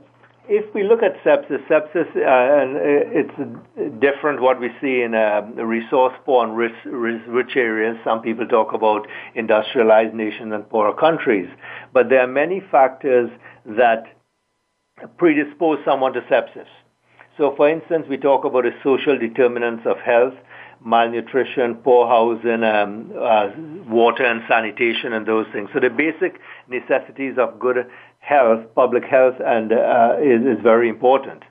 if 0.50 0.74
we 0.74 0.84
look 0.84 1.04
at 1.04 1.14
sepsis, 1.24 1.64
sepsis, 1.68 2.08
uh, 2.16 2.62
and 2.62 2.76
it's 2.78 4.02
different 4.02 4.42
what 4.42 4.60
we 4.60 4.70
see 4.82 5.02
in 5.02 5.14
uh, 5.14 5.42
resource 5.56 6.14
poor 6.26 6.44
and 6.44 6.58
rich, 6.58 6.74
rich 6.86 7.56
areas. 7.56 7.98
Some 8.04 8.24
people 8.24 8.48
talk 8.48 8.74
about 8.74 9.08
industrialized 9.36 10.16
nations 10.16 10.52
and 10.52 10.68
poorer 10.68 10.94
countries. 10.94 11.48
But 11.94 12.10
there 12.10 12.22
are 12.22 12.28
many 12.28 12.62
factors 12.72 13.30
that 13.66 14.06
predispose 15.18 15.80
someone 15.86 16.14
to 16.14 16.22
sepsis. 16.22 16.68
So, 17.38 17.54
for 17.56 17.70
instance, 17.70 18.08
we 18.10 18.18
talk 18.18 18.44
about 18.44 18.64
the 18.64 18.74
social 18.84 19.18
determinants 19.18 19.84
of 19.86 19.98
health, 20.00 20.34
malnutrition, 20.84 21.76
poor 21.76 22.08
housing, 22.08 22.64
um, 22.64 23.12
uh, 23.18 23.50
water 23.88 24.26
and 24.26 24.42
sanitation, 24.48 25.14
and 25.14 25.26
those 25.26 25.46
things. 25.54 25.70
So, 25.74 25.80
the 25.80 25.90
basic 25.90 26.40
necessities 26.68 27.36
of 27.38 27.60
good 27.60 27.88
health, 28.20 28.62
public 28.76 29.04
health, 29.06 29.36
and 29.44 29.72
uh, 29.72 30.16
is, 30.22 30.58
is 30.58 30.62
very 30.64 30.90
important. 30.90 31.44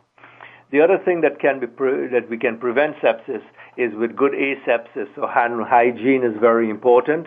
The 0.71 0.81
other 0.81 0.99
thing 0.99 1.23
that 1.23 1.41
can 1.41 1.61
be 1.61 1.67
pre- 1.67 2.09
that 2.09 2.29
we 2.29 2.37
can 2.37 2.59
prevent 2.59 2.97
sepsis 2.97 3.43
is 3.77 3.95
with 3.95 4.15
good 4.15 4.33
asepsis. 4.33 5.09
So 5.15 5.27
hand 5.27 5.55
hygiene 5.67 6.23
is 6.23 6.39
very 6.41 6.69
important 6.69 7.27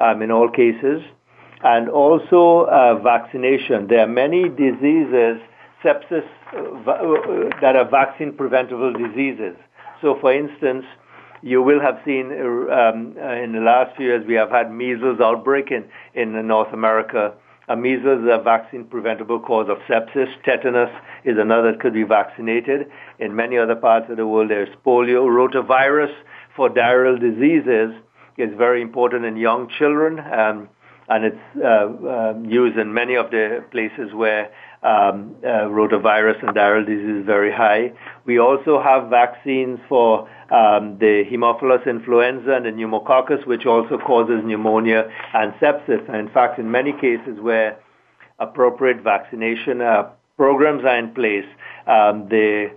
um, 0.00 0.22
in 0.22 0.30
all 0.30 0.48
cases, 0.50 1.02
and 1.62 1.88
also 1.88 2.66
uh, 2.66 2.98
vaccination. 2.98 3.86
There 3.86 4.00
are 4.00 4.08
many 4.08 4.48
diseases, 4.48 5.40
sepsis, 5.84 6.26
uh, 6.52 6.90
uh 6.90 7.60
that 7.60 7.76
are 7.76 7.88
vaccine 7.88 8.32
preventable 8.32 8.92
diseases. 8.92 9.56
So, 10.02 10.18
for 10.20 10.34
instance, 10.34 10.84
you 11.42 11.62
will 11.62 11.80
have 11.80 12.00
seen 12.04 12.32
um, 12.32 13.14
uh, 13.20 13.34
in 13.34 13.52
the 13.52 13.60
last 13.60 13.96
few 13.96 14.06
years 14.06 14.26
we 14.26 14.34
have 14.34 14.50
had 14.50 14.72
measles 14.72 15.20
outbreak 15.20 15.70
in, 15.70 15.84
in 16.14 16.46
North 16.46 16.72
America 16.72 17.34
measles 17.70 18.22
is 18.22 18.28
a 18.30 18.42
vaccine 18.42 18.84
preventable 18.84 19.40
cause 19.40 19.68
of 19.68 19.78
sepsis. 19.88 20.28
Tetanus 20.44 20.90
is 21.24 21.38
another 21.38 21.72
that 21.72 21.80
could 21.80 21.94
be 21.94 22.02
vaccinated. 22.02 22.90
In 23.18 23.34
many 23.34 23.56
other 23.58 23.74
parts 23.74 24.10
of 24.10 24.16
the 24.16 24.26
world, 24.26 24.50
there's 24.50 24.68
polio. 24.84 25.26
Rotavirus 25.26 26.14
for 26.54 26.68
diarrheal 26.68 27.18
diseases 27.18 27.94
is 28.36 28.50
very 28.56 28.82
important 28.82 29.24
in 29.24 29.36
young 29.36 29.68
children, 29.78 30.18
um, 30.18 30.68
and 31.08 31.24
it's 31.24 31.36
uh, 31.62 31.88
uh, 32.06 32.34
used 32.42 32.76
in 32.76 32.92
many 32.92 33.14
of 33.14 33.30
the 33.30 33.64
places 33.70 34.12
where 34.12 34.50
um, 34.84 35.34
uh, 35.42 35.66
rotavirus 35.72 36.40
and 36.42 36.54
diarrheal 36.54 36.86
disease 36.86 37.20
is 37.20 37.26
very 37.26 37.50
high. 37.50 37.92
We 38.26 38.38
also 38.38 38.82
have 38.82 39.08
vaccines 39.08 39.80
for 39.88 40.28
um, 40.50 40.98
the 40.98 41.24
Haemophilus 41.30 41.86
influenza 41.86 42.52
and 42.52 42.66
the 42.66 42.70
pneumococcus, 42.70 43.46
which 43.46 43.64
also 43.64 43.96
causes 43.96 44.42
pneumonia 44.44 45.10
and 45.32 45.54
sepsis. 45.54 46.06
And 46.06 46.16
in 46.16 46.28
fact, 46.28 46.58
in 46.58 46.70
many 46.70 46.92
cases 46.92 47.40
where 47.40 47.78
appropriate 48.38 49.02
vaccination 49.02 49.80
uh, 49.80 50.10
programs 50.36 50.84
are 50.84 50.98
in 50.98 51.14
place, 51.14 51.46
um, 51.86 52.28
the 52.28 52.70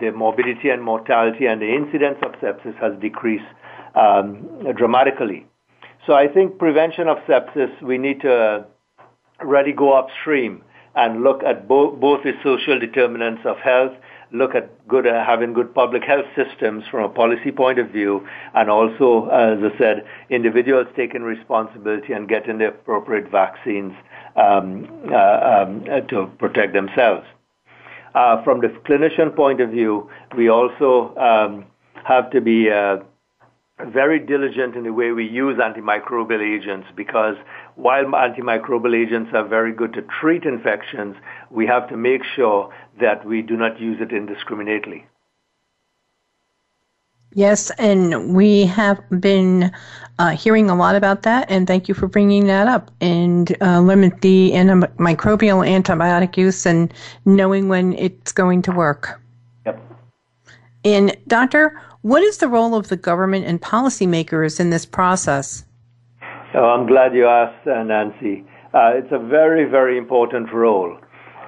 the 0.00 0.10
morbidity 0.10 0.68
and 0.70 0.82
mortality 0.82 1.46
and 1.46 1.60
the 1.60 1.72
incidence 1.72 2.18
of 2.22 2.32
sepsis 2.40 2.76
has 2.80 2.92
decreased 3.00 3.44
um, 3.94 4.46
dramatically. 4.76 5.46
So 6.06 6.14
I 6.14 6.26
think 6.26 6.58
prevention 6.58 7.06
of 7.06 7.18
sepsis, 7.18 7.80
we 7.82 7.98
need 7.98 8.20
to 8.22 8.66
really 9.44 9.72
go 9.72 9.92
upstream 9.92 10.64
and 10.94 11.22
look 11.22 11.42
at 11.42 11.68
bo- 11.68 11.94
both 11.96 12.22
the 12.22 12.32
social 12.42 12.78
determinants 12.78 13.42
of 13.44 13.56
health, 13.58 13.92
look 14.32 14.54
at 14.54 14.86
good 14.88 15.06
uh, 15.06 15.24
having 15.24 15.52
good 15.52 15.74
public 15.74 16.02
health 16.04 16.26
systems 16.36 16.84
from 16.90 17.04
a 17.04 17.08
policy 17.08 17.50
point 17.50 17.78
of 17.78 17.90
view, 17.90 18.26
and 18.54 18.70
also, 18.70 19.26
as 19.26 19.58
I 19.62 19.76
said, 19.78 20.04
individuals 20.30 20.86
taking 20.96 21.22
responsibility 21.22 22.12
and 22.12 22.28
getting 22.28 22.58
the 22.58 22.68
appropriate 22.68 23.30
vaccines 23.30 23.92
um, 24.36 24.88
uh, 25.12 25.16
um, 25.16 25.84
to 26.08 26.30
protect 26.38 26.72
themselves. 26.72 27.26
Uh, 28.14 28.42
from 28.42 28.60
the 28.60 28.68
clinician 28.88 29.34
point 29.34 29.60
of 29.60 29.70
view, 29.70 30.10
we 30.36 30.48
also 30.48 31.14
um, 31.16 31.64
have 32.04 32.30
to 32.30 32.40
be 32.40 32.70
uh, 32.70 32.96
very 33.86 34.18
diligent 34.18 34.76
in 34.76 34.84
the 34.84 34.92
way 34.92 35.12
we 35.12 35.26
use 35.26 35.58
antimicrobial 35.58 36.40
agents 36.40 36.88
because 36.96 37.36
while 37.76 38.04
antimicrobial 38.04 38.94
agents 38.94 39.30
are 39.34 39.46
very 39.46 39.72
good 39.72 39.92
to 39.94 40.02
treat 40.20 40.44
infections, 40.44 41.16
we 41.50 41.66
have 41.66 41.88
to 41.88 41.96
make 41.96 42.22
sure 42.36 42.72
that 43.00 43.24
we 43.24 43.42
do 43.42 43.56
not 43.56 43.80
use 43.80 43.98
it 44.00 44.12
indiscriminately. 44.12 45.06
Yes, 47.32 47.70
and 47.78 48.34
we 48.34 48.66
have 48.66 48.98
been 49.20 49.70
uh, 50.18 50.30
hearing 50.30 50.68
a 50.68 50.74
lot 50.74 50.96
about 50.96 51.22
that, 51.22 51.48
and 51.48 51.64
thank 51.64 51.88
you 51.88 51.94
for 51.94 52.08
bringing 52.08 52.48
that 52.48 52.66
up. 52.66 52.90
And 53.00 53.56
uh, 53.62 53.80
limit 53.80 54.20
the 54.20 54.50
antimicrobial 54.50 55.64
antibiotic 55.64 56.36
use 56.36 56.66
and 56.66 56.92
knowing 57.24 57.68
when 57.68 57.92
it's 57.92 58.32
going 58.32 58.62
to 58.62 58.72
work. 58.72 59.20
Yep. 59.64 59.80
And, 60.84 61.16
Doctor, 61.28 61.80
what 62.02 62.22
is 62.22 62.38
the 62.38 62.48
role 62.48 62.74
of 62.74 62.88
the 62.88 62.96
government 62.96 63.46
and 63.46 63.60
policymakers 63.60 64.58
in 64.58 64.70
this 64.70 64.86
process? 64.86 65.64
Oh, 66.54 66.64
I'm 66.64 66.86
glad 66.86 67.14
you 67.14 67.26
asked, 67.26 67.66
uh, 67.66 67.82
Nancy. 67.82 68.44
Uh, 68.72 68.92
it's 68.94 69.12
a 69.12 69.18
very, 69.18 69.64
very 69.64 69.98
important 69.98 70.52
role. 70.52 70.96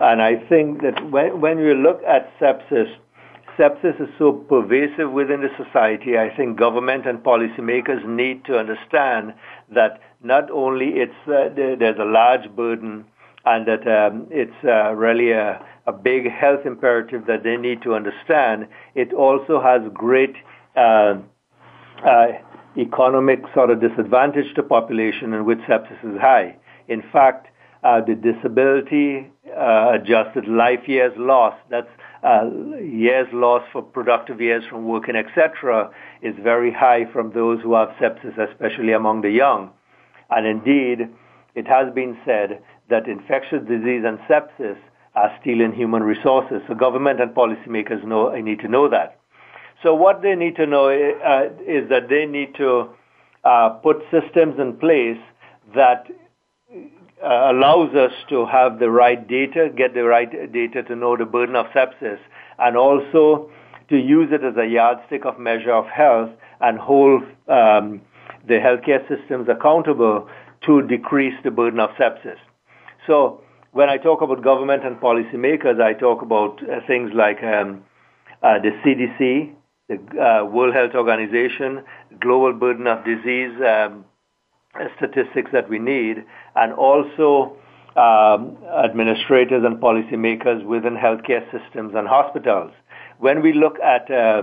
And 0.01 0.21
I 0.21 0.37
think 0.49 0.83
that 0.83 1.11
when, 1.11 1.41
when 1.41 1.59
you 1.59 1.75
look 1.75 2.03
at 2.05 2.31
sepsis, 2.39 2.93
sepsis 3.59 4.01
is 4.01 4.09
so 4.19 4.33
pervasive 4.33 5.11
within 5.13 5.43
the 5.43 5.51
society. 5.63 6.19
I 6.19 6.35
think 6.35 6.59
government 6.59 7.07
and 7.07 7.19
policymakers 7.19 8.07
need 8.07 8.45
to 8.47 8.59
understand 8.59 9.35
that 9.75 10.01
not 10.23 10.51
only 10.51 10.89
it's 10.97 11.15
uh, 11.27 11.49
there's 11.55 11.99
a 11.99 12.05
large 12.05 12.49
burden 12.55 13.05
and 13.45 13.67
that 13.67 13.87
um, 13.87 14.27
it's 14.31 14.53
uh, 14.65 14.93
really 14.95 15.33
a, 15.33 15.65
a 15.87 15.93
big 15.93 16.31
health 16.31 16.65
imperative 16.65 17.27
that 17.27 17.43
they 17.43 17.57
need 17.57 17.83
to 17.83 17.95
understand. 17.95 18.69
It 18.95 19.13
also 19.13 19.61
has 19.61 19.83
great 19.93 20.35
uh, 20.77 21.15
uh, 22.07 22.27
economic 22.77 23.41
sort 23.55 23.71
of 23.71 23.81
disadvantage 23.81 24.55
to 24.55 24.63
population 24.63 25.33
in 25.35 25.45
which 25.45 25.59
sepsis 25.61 26.15
is 26.15 26.21
high. 26.21 26.57
In 26.89 27.03
fact, 27.13 27.49
uh, 27.83 28.01
the 28.01 28.15
disability 28.15 29.31
uh, 29.57 29.93
adjusted 29.95 30.47
life 30.47 30.87
years 30.87 31.13
lost, 31.17 31.57
that's 31.69 31.89
uh, 32.23 32.49
years 32.81 33.27
lost 33.33 33.67
for 33.73 33.83
productive 33.83 34.41
years 34.41 34.63
from 34.71 34.87
working, 34.87 35.17
etc., 35.17 35.91
is 36.23 36.35
very 36.41 36.73
high 36.73 37.05
from 37.13 37.33
those 37.33 37.61
who 37.63 37.75
have 37.75 37.89
sepsis, 38.01 38.39
especially 38.39 38.93
among 38.93 39.23
the 39.23 39.31
young. 39.31 39.71
And 40.31 40.47
indeed, 40.47 41.09
it 41.57 41.67
has 41.67 41.93
been 41.93 42.17
said 42.25 42.63
that 42.89 43.09
infectious 43.09 43.61
disease 43.69 44.05
and 44.07 44.19
sepsis 44.31 44.79
are 45.15 45.37
stealing 45.41 45.73
human 45.73 46.03
resources. 46.03 46.63
So 46.67 46.75
government 46.75 47.21
and 47.21 47.35
policymakers 47.35 48.05
know, 48.05 48.35
need 48.35 48.61
to 48.61 48.69
know 48.69 48.89
that. 48.89 49.19
So 49.83 49.95
what 49.95 50.23
they 50.23 50.35
need 50.35 50.57
to 50.57 50.67
know 50.67 50.89
uh, 50.89 51.49
is 51.67 51.89
that 51.91 52.09
they 52.09 52.25
need 52.25 52.55
to 52.57 52.89
uh, 53.45 53.71
put 53.71 53.97
systems 54.11 54.59
in 54.59 54.77
place 54.77 55.19
that 55.75 56.07
uh, 56.73 57.53
allows 57.53 57.95
us 57.95 58.13
to 58.29 58.47
have 58.47 58.79
the 58.79 58.91
right 58.91 59.27
data, 59.27 59.71
get 59.77 59.95
the 59.95 60.05
right 60.05 60.31
data 60.53 60.83
to 60.85 60.97
know 60.97 61.17
the 61.17 61.25
burden 61.25 61.57
of 61.57 61.67
sepsis, 61.67 62.19
and 62.59 62.77
also 62.77 63.51
to 63.89 63.97
use 63.97 64.29
it 64.33 64.45
as 64.45 64.57
a 64.57 64.67
yardstick 64.67 65.25
of 65.25 65.39
measure 65.39 65.73
of 65.73 65.87
health 65.87 66.31
and 66.61 66.79
hold 66.79 67.23
um, 67.49 68.01
the 68.47 68.55
healthcare 68.55 69.07
systems 69.09 69.49
accountable 69.49 70.29
to 70.65 70.83
decrease 70.83 71.35
the 71.43 71.51
burden 71.51 71.81
of 71.81 71.91
sepsis. 71.91 72.39
So 73.07 73.42
when 73.73 73.89
I 73.89 73.97
talk 73.97 74.21
about 74.21 74.43
government 74.45 74.85
and 74.85 75.01
policymakers, 75.01 75.81
I 75.81 75.95
talk 75.95 76.23
about 76.23 76.61
uh, 76.63 76.81
things 76.87 77.11
like 77.15 77.43
um, 77.43 77.83
uh, 78.43 78.59
the 78.59 78.71
CDC, 78.85 79.53
the 79.89 80.23
uh, 80.23 80.45
World 80.45 80.75
Health 80.75 80.95
Organization, 80.95 81.83
global 82.21 82.53
burden 82.53 82.87
of 82.87 83.03
disease 83.05 83.53
um, 83.67 84.05
statistics 84.97 85.51
that 85.53 85.71
we 85.71 85.79
need, 85.79 86.23
and 86.55 86.73
also 86.75 87.57
um, 87.97 88.59
administrators 88.85 89.65
and 89.65 89.79
policymakers 89.79 90.65
within 90.65 90.95
healthcare 90.95 91.45
systems 91.51 91.95
and 91.95 92.07
hospitals. 92.07 92.73
When 93.19 93.41
we 93.41 93.55
look 93.55 93.79
at 93.81 94.11
uh, 94.11 94.43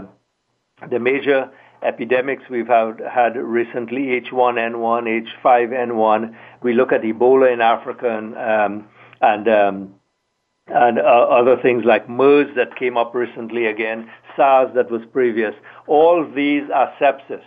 the 0.90 1.00
major 1.00 1.52
epidemics 1.84 2.44
we've 2.50 2.68
had, 2.68 3.00
had 3.00 3.36
recently, 3.36 4.20
H1N1, 4.22 5.24
H5N1, 5.44 6.36
we 6.64 6.74
look 6.74 6.92
at 6.92 7.02
Ebola 7.02 7.54
in 7.54 7.62
Africa 7.62 8.18
and, 8.18 8.36
um, 8.38 8.88
and 9.22 9.48
um, 9.48 9.96
and 10.68 11.00
uh, 11.00 11.02
other 11.02 11.58
things 11.62 11.84
like 11.84 12.08
MERS 12.08 12.56
that 12.56 12.76
came 12.76 12.96
up 12.96 13.16
recently 13.16 13.66
again, 13.66 14.10
SARS 14.36 14.72
that 14.76 14.92
was 14.92 15.02
previous. 15.12 15.56
All 15.88 16.30
these 16.36 16.64
are 16.74 16.94
sepsis. 17.00 17.42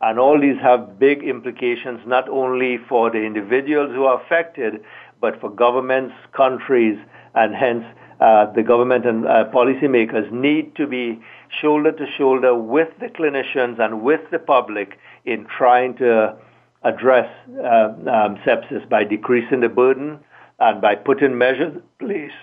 And 0.00 0.18
all 0.18 0.40
these 0.40 0.58
have 0.60 0.98
big 0.98 1.22
implications 1.22 2.00
not 2.06 2.28
only 2.28 2.78
for 2.88 3.10
the 3.10 3.22
individuals 3.22 3.92
who 3.94 4.04
are 4.04 4.20
affected, 4.20 4.82
but 5.20 5.40
for 5.40 5.48
governments, 5.48 6.14
countries, 6.32 6.98
and 7.34 7.54
hence 7.54 7.84
uh, 8.20 8.52
the 8.52 8.62
government 8.62 9.06
and 9.06 9.26
uh, 9.26 9.44
policymakers 9.54 10.30
need 10.32 10.74
to 10.76 10.86
be 10.86 11.20
shoulder 11.60 11.92
to 11.92 12.06
shoulder 12.18 12.54
with 12.54 12.88
the 13.00 13.06
clinicians 13.06 13.78
and 13.78 14.02
with 14.02 14.20
the 14.32 14.38
public 14.38 14.98
in 15.24 15.46
trying 15.46 15.94
to 15.96 16.36
address 16.82 17.28
uh, 17.58 17.88
um, 18.10 18.36
sepsis 18.44 18.88
by 18.88 19.04
decreasing 19.04 19.60
the 19.60 19.68
burden 19.68 20.18
and 20.62 20.80
by 20.80 20.94
putting 20.94 21.36
measures 21.36 21.74
in 21.74 22.06
place 22.06 22.36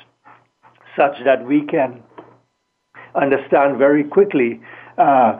such 0.98 1.16
that 1.24 1.46
we 1.46 1.66
can 1.66 2.04
understand 3.16 3.78
very 3.78 4.04
quickly 4.04 4.60
uh, 4.98 5.40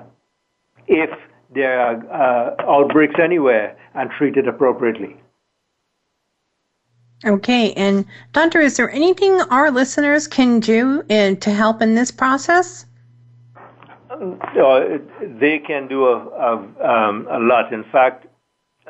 if 0.88 1.10
there 1.54 1.80
are 1.80 1.96
uh, 2.12 2.72
outbreaks 2.72 3.16
anywhere 3.22 3.78
and 3.96 4.10
treat 4.18 4.38
it 4.38 4.48
appropriately. 4.48 5.18
Okay, 7.26 7.74
and 7.74 8.06
Doctor, 8.32 8.62
is 8.62 8.78
there 8.78 8.90
anything 8.92 9.42
our 9.50 9.72
listeners 9.72 10.26
can 10.26 10.62
do 10.62 11.04
in, 11.10 11.36
to 11.38 11.52
help 11.52 11.82
in 11.82 11.96
this 11.96 12.12
process? 12.12 12.86
Uh, 14.10 14.98
they 15.40 15.60
can 15.60 15.88
do 15.90 16.06
a, 16.06 16.16
a, 16.16 16.54
um, 16.90 17.28
a 17.30 17.40
lot. 17.40 17.74
In 17.74 17.84
fact, 17.92 18.26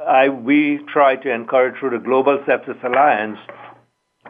I, 0.07 0.29
we 0.29 0.79
try 0.93 1.15
to 1.15 1.33
encourage 1.33 1.79
through 1.79 1.91
the 1.91 1.97
Global 1.97 2.37
Sepsis 2.47 2.81
Alliance 2.83 3.39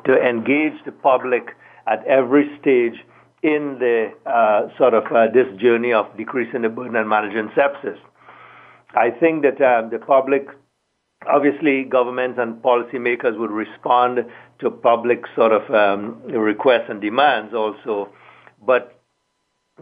to 0.09 0.19
engage 0.27 0.73
the 0.85 0.91
public 0.91 1.55
at 1.85 2.03
every 2.05 2.49
stage 2.59 2.95
in 3.43 3.77
the 3.79 4.11
uh, 4.25 4.75
sort 4.75 4.95
of 4.95 5.03
uh, 5.11 5.27
this 5.31 5.45
journey 5.61 5.93
of 5.93 6.05
decreasing 6.17 6.63
the 6.63 6.69
burden 6.69 6.95
and 6.95 7.07
managing 7.07 7.47
sepsis. 7.49 7.99
I 8.95 9.11
think 9.11 9.43
that 9.43 9.61
uh, 9.61 9.87
the 9.87 9.99
public, 9.99 10.47
obviously, 11.27 11.83
governments 11.83 12.39
and 12.41 12.55
policymakers 12.55 13.37
would 13.37 13.51
respond 13.51 14.25
to 14.61 14.71
public 14.71 15.25
sort 15.35 15.51
of 15.51 15.69
um, 15.69 16.23
requests 16.23 16.89
and 16.89 16.99
demands 16.99 17.53
also, 17.53 18.09
but 18.65 18.99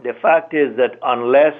the 0.04 0.12
fact 0.20 0.52
is 0.52 0.76
that 0.76 0.98
unless 1.02 1.56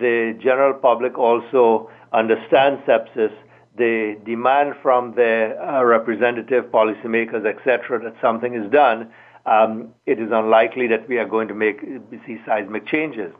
the 0.00 0.36
general 0.42 0.74
public 0.74 1.16
also 1.16 1.88
understands 2.12 2.82
sepsis, 2.88 3.32
the 3.80 4.18
demand 4.24 4.74
from 4.82 5.14
the 5.14 5.56
uh, 5.58 5.82
representative 5.84 6.66
policymakers, 6.66 7.44
etc., 7.46 7.98
that 8.04 8.14
something 8.20 8.54
is 8.54 8.70
done, 8.70 9.10
um, 9.46 9.88
it 10.04 10.20
is 10.20 10.30
unlikely 10.30 10.86
that 10.88 11.08
we 11.08 11.16
are 11.18 11.24
going 11.24 11.48
to 11.48 11.54
make 11.54 11.80
see 12.26 12.38
seismic 12.46 12.86
changes. 12.86 13.32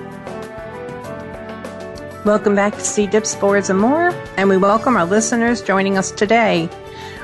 Welcome 2.23 2.53
back 2.53 2.75
to 2.75 2.81
C. 2.81 3.07
diff, 3.07 3.25
spores, 3.25 3.71
and 3.71 3.79
more, 3.79 4.09
and 4.37 4.47
we 4.47 4.55
welcome 4.55 4.95
our 4.95 5.07
listeners 5.07 5.59
joining 5.59 5.97
us 5.97 6.11
today. 6.11 6.69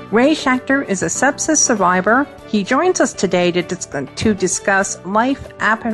Ray 0.10 0.32
Schachter 0.32 0.84
is 0.90 1.04
a 1.04 1.06
sepsis 1.06 1.58
survivor. 1.58 2.28
He 2.48 2.64
joins 2.64 3.00
us 3.00 3.14
today 3.14 3.52
to, 3.52 3.62
dis- 3.62 3.88
to 4.16 4.34
discuss 4.34 5.00
life 5.06 5.50
after 5.60 5.92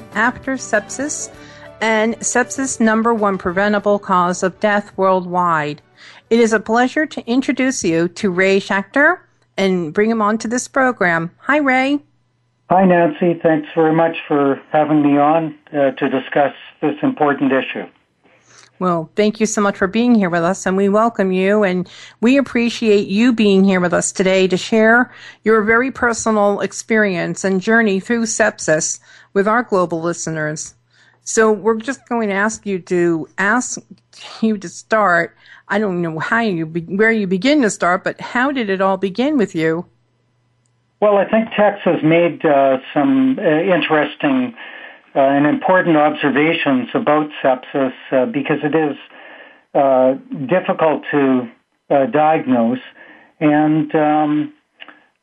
sepsis 0.54 1.30
and 1.82 2.16
sepsis 2.20 2.80
number 2.80 3.14
one 3.14 3.38
preventable 3.38 4.00
cause 4.00 4.42
of 4.42 4.58
death 4.62 4.98
worldwide. 4.98 5.82
It 6.30 6.40
is 6.40 6.54
a 6.54 6.62
pleasure 6.62 7.06
to 7.06 7.30
introduce 7.30 7.84
you 7.84 8.08
to 8.08 8.32
Ray 8.32 8.62
Schachter 8.62 9.20
and 9.58 9.94
bring 9.94 10.12
him 10.12 10.22
on 10.22 10.38
to 10.38 10.48
this 10.48 10.70
program. 10.70 11.30
Hi, 11.40 11.58
Ray. 11.58 12.00
Hi, 12.70 12.86
Nancy. 12.86 13.38
Thanks 13.44 13.68
very 13.76 13.94
much 13.94 14.16
for 14.30 14.62
having 14.72 15.04
me 15.04 15.18
on 15.18 15.60
uh, 15.74 15.92
to 15.92 16.10
discuss 16.10 16.54
this 16.82 16.96
important 17.04 17.52
issue. 17.52 17.86
Well, 18.80 19.10
thank 19.16 19.40
you 19.40 19.46
so 19.46 19.62
much 19.62 19.78
for 19.78 19.88
being 19.88 20.16
here 20.16 20.30
with 20.30 20.44
us, 20.44 20.66
and 20.66 20.76
we 20.76 20.90
welcome 20.90 21.32
you, 21.32 21.64
and 21.64 21.88
we 22.22 22.38
appreciate 22.38 23.08
you 23.08 23.32
being 23.32 23.64
here 23.64 23.80
with 23.80 23.94
us 23.94 24.12
today 24.12 24.48
to 24.48 24.58
share 24.58 25.14
your 25.44 25.62
very 25.62 25.92
personal 25.92 26.60
experience 26.60 27.44
and 27.44 27.62
journey 27.62 28.00
through 28.00 28.24
sepsis 28.24 29.00
with 29.34 29.48
our 29.48 29.64
global 29.64 30.02
listeners. 30.02 30.74
So 31.24 31.52
we're 31.52 31.78
just 31.78 32.08
going 32.10 32.30
to 32.30 32.36
ask 32.36 32.66
you 32.66 32.80
to 32.80 33.30
ask 33.38 33.80
you 34.42 34.58
to 34.58 34.68
start. 34.68 35.38
I 35.68 35.80
don't 35.80 36.02
know 36.02 36.20
how 36.20 36.42
you 36.42 36.66
be, 36.66 36.82
where 36.82 37.12
you 37.12 37.28
begin 37.28 37.62
to 37.62 37.70
start, 37.70 38.04
but 38.04 38.20
how 38.20 38.52
did 38.52 38.70
it 38.70 38.82
all 38.82 38.98
begin 38.98 39.38
with 39.38 39.56
you? 39.56 39.86
Well, 41.00 41.18
I 41.18 41.26
think 41.30 41.50
Tex 41.56 41.80
has 41.84 42.02
made 42.04 42.46
uh, 42.46 42.80
some 42.94 43.38
uh, 43.40 43.44
interesting 43.44 44.56
uh, 45.16 45.20
and 45.20 45.46
important 45.46 45.98
observations 45.98 46.90
about 46.94 47.30
sepsis 47.44 47.94
uh, 48.12 48.26
because 48.26 48.60
it 48.64 48.76
is 48.76 48.98
uh, 49.74 50.14
difficult 50.48 51.04
to 51.12 51.50
uh, 51.90 52.06
diagnose. 52.08 52.80
And 53.40 53.94
um, 53.96 54.54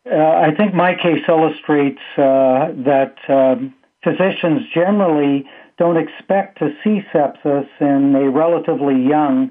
I 0.07 0.53
think 0.57 0.75
my 0.75 0.95
case 0.95 1.23
illustrates 1.29 2.01
that 2.17 3.15
um, 3.29 3.75
physicians 4.03 4.63
generally 4.75 5.47
don't 5.79 5.97
expect 5.97 6.59
to 6.59 6.71
see 6.83 7.01
sepsis 7.13 7.69
in 7.81 8.15
a 8.15 8.31
relatively 8.31 9.01
young, 9.03 9.51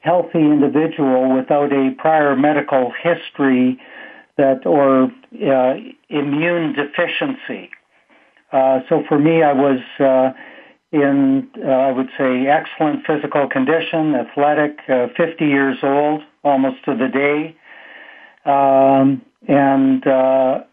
healthy 0.00 0.40
individual 0.40 1.34
without 1.34 1.72
a 1.72 1.94
prior 1.98 2.36
medical 2.36 2.92
history 3.02 3.80
that 4.36 4.66
or 4.66 5.04
uh, 5.04 5.74
immune 6.08 6.74
deficiency. 6.74 7.70
Uh, 8.52 8.80
so 8.88 9.02
for 9.08 9.18
me, 9.18 9.42
I 9.42 9.52
was 9.52 9.80
uh, 9.98 10.32
in, 10.92 11.48
uh, 11.64 11.68
I 11.68 11.92
would 11.92 12.10
say, 12.18 12.46
excellent 12.46 13.06
physical 13.06 13.48
condition, 13.48 14.14
athletic, 14.14 14.78
uh, 14.88 15.08
50 15.16 15.44
years 15.46 15.78
old, 15.82 16.22
almost 16.44 16.84
to 16.84 16.94
the 16.94 17.08
day. 17.08 17.56
Um, 18.44 19.22
and 19.48 20.06
uh, 20.06 20.64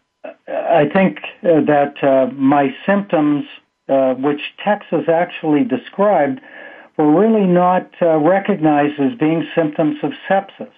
I 0.46 0.88
think 0.92 1.20
that 1.42 2.32
my 2.36 2.74
symptoms 2.84 3.46
uh, 3.90 4.14
which 4.14 4.40
Tex 4.64 4.86
has 4.90 5.08
actually 5.08 5.64
described, 5.64 6.40
were 6.96 7.10
really 7.10 7.44
not 7.44 7.90
recognized 8.00 9.00
as 9.00 9.18
being 9.18 9.44
symptoms 9.52 9.96
of 10.04 10.12
sepsis. 10.28 10.70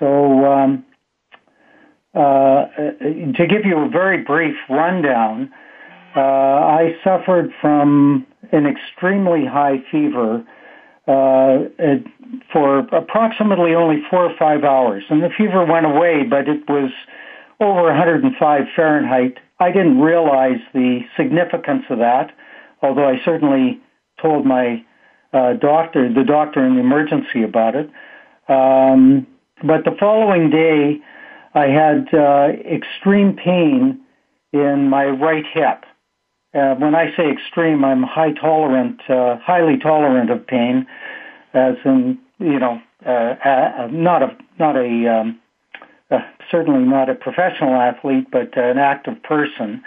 So, 0.00 0.44
um, 0.44 0.84
uh, 2.14 2.66
to 3.36 3.46
give 3.48 3.64
you 3.64 3.78
a 3.78 3.88
very 3.88 4.24
brief 4.24 4.56
rundown, 4.68 5.52
uh, 6.16 6.20
I 6.20 6.94
suffered 7.02 7.50
from 7.60 8.26
an 8.52 8.66
extremely 8.66 9.44
high 9.46 9.82
fever 9.90 10.44
uh, 11.06 11.58
for 12.52 12.78
approximately 12.78 13.74
only 13.74 14.02
four 14.10 14.24
or 14.24 14.36
five 14.38 14.64
hours. 14.64 15.04
And 15.10 15.22
the 15.22 15.30
fever 15.36 15.64
went 15.64 15.86
away, 15.86 16.22
but 16.28 16.48
it 16.48 16.68
was 16.68 16.90
over 17.60 17.82
105 17.82 18.62
Fahrenheit 18.74 19.38
I 19.60 19.70
didn't 19.70 20.00
realize 20.00 20.60
the 20.72 21.00
significance 21.16 21.84
of 21.88 21.98
that, 21.98 22.32
although 22.82 23.08
I 23.08 23.16
certainly 23.24 23.80
told 24.20 24.46
my 24.46 24.84
uh, 25.32 25.54
doctor, 25.54 26.12
the 26.12 26.24
doctor 26.24 26.64
in 26.64 26.74
the 26.74 26.80
emergency 26.80 27.42
about 27.42 27.74
it. 27.74 27.90
Um, 28.48 29.26
but 29.62 29.84
the 29.84 29.96
following 29.98 30.50
day, 30.50 30.98
I 31.54 31.66
had 31.66 32.12
uh, 32.12 32.48
extreme 32.68 33.36
pain 33.36 34.00
in 34.52 34.88
my 34.88 35.06
right 35.06 35.44
hip. 35.52 35.84
Uh, 36.54 36.74
when 36.76 36.94
I 36.94 37.14
say 37.16 37.30
extreme, 37.30 37.84
I'm 37.84 38.02
high 38.02 38.32
tolerant, 38.32 39.00
uh, 39.08 39.38
highly 39.38 39.76
tolerant 39.78 40.30
of 40.30 40.46
pain, 40.46 40.86
as 41.52 41.74
in 41.84 42.18
you 42.38 42.58
know, 42.58 42.80
uh, 43.04 43.08
uh, 43.08 43.88
not 43.90 44.22
a 44.22 44.36
not 44.58 44.76
a 44.76 45.20
um, 45.20 45.40
uh, 46.10 46.18
certainly 46.50 46.84
not 46.84 47.08
a 47.08 47.14
professional 47.14 47.74
athlete, 47.74 48.26
but 48.30 48.56
an 48.56 48.78
active 48.78 49.22
person. 49.22 49.82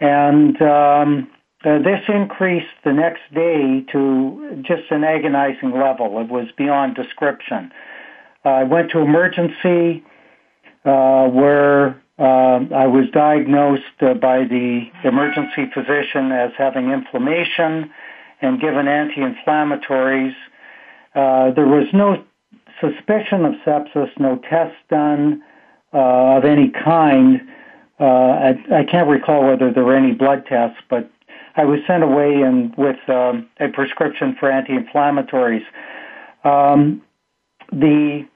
And 0.00 0.60
um, 0.60 1.30
uh, 1.64 1.78
this 1.78 2.00
increased 2.08 2.66
the 2.84 2.92
next 2.92 3.22
day 3.34 3.84
to 3.92 4.62
just 4.62 4.90
an 4.90 5.04
agonizing 5.04 5.72
level. 5.72 6.20
It 6.20 6.28
was 6.28 6.48
beyond 6.56 6.94
description. 6.94 7.72
I 8.44 8.62
went 8.62 8.90
to 8.92 9.00
emergency 9.00 10.04
uh, 10.84 11.26
where 11.28 12.00
um, 12.18 12.72
I 12.74 12.86
was 12.86 13.04
diagnosed 13.12 13.82
uh, 14.00 14.14
by 14.14 14.44
the 14.44 14.86
emergency 15.04 15.70
physician 15.74 16.32
as 16.32 16.50
having 16.56 16.90
inflammation 16.90 17.90
and 18.40 18.60
given 18.60 18.88
anti-inflammatories. 18.88 20.34
Uh, 21.14 21.50
there 21.52 21.66
was 21.66 21.86
no 21.92 22.24
suspicion 22.80 23.44
of 23.44 23.54
sepsis, 23.66 24.08
no 24.18 24.40
tests 24.48 24.76
done 24.88 25.42
uh, 25.92 26.38
of 26.38 26.44
any 26.44 26.70
kind. 26.70 27.42
Uh, 28.00 28.04
I, 28.04 28.48
I, 28.72 28.84
can't 28.84 29.08
recall 29.08 29.46
whether 29.46 29.72
there 29.72 29.84
were 29.84 29.96
any 29.96 30.12
blood 30.12 30.44
tests, 30.46 30.78
but 30.88 31.10
I 31.56 31.64
was 31.64 31.80
sent 31.86 32.02
away 32.02 32.42
and 32.42 32.74
with 32.76 32.96
um, 33.08 33.48
a 33.60 33.68
prescription 33.68 34.36
for 34.38 34.50
anti-inflammatories. 34.50 35.64
Um, 36.44 37.02
the 37.72 38.26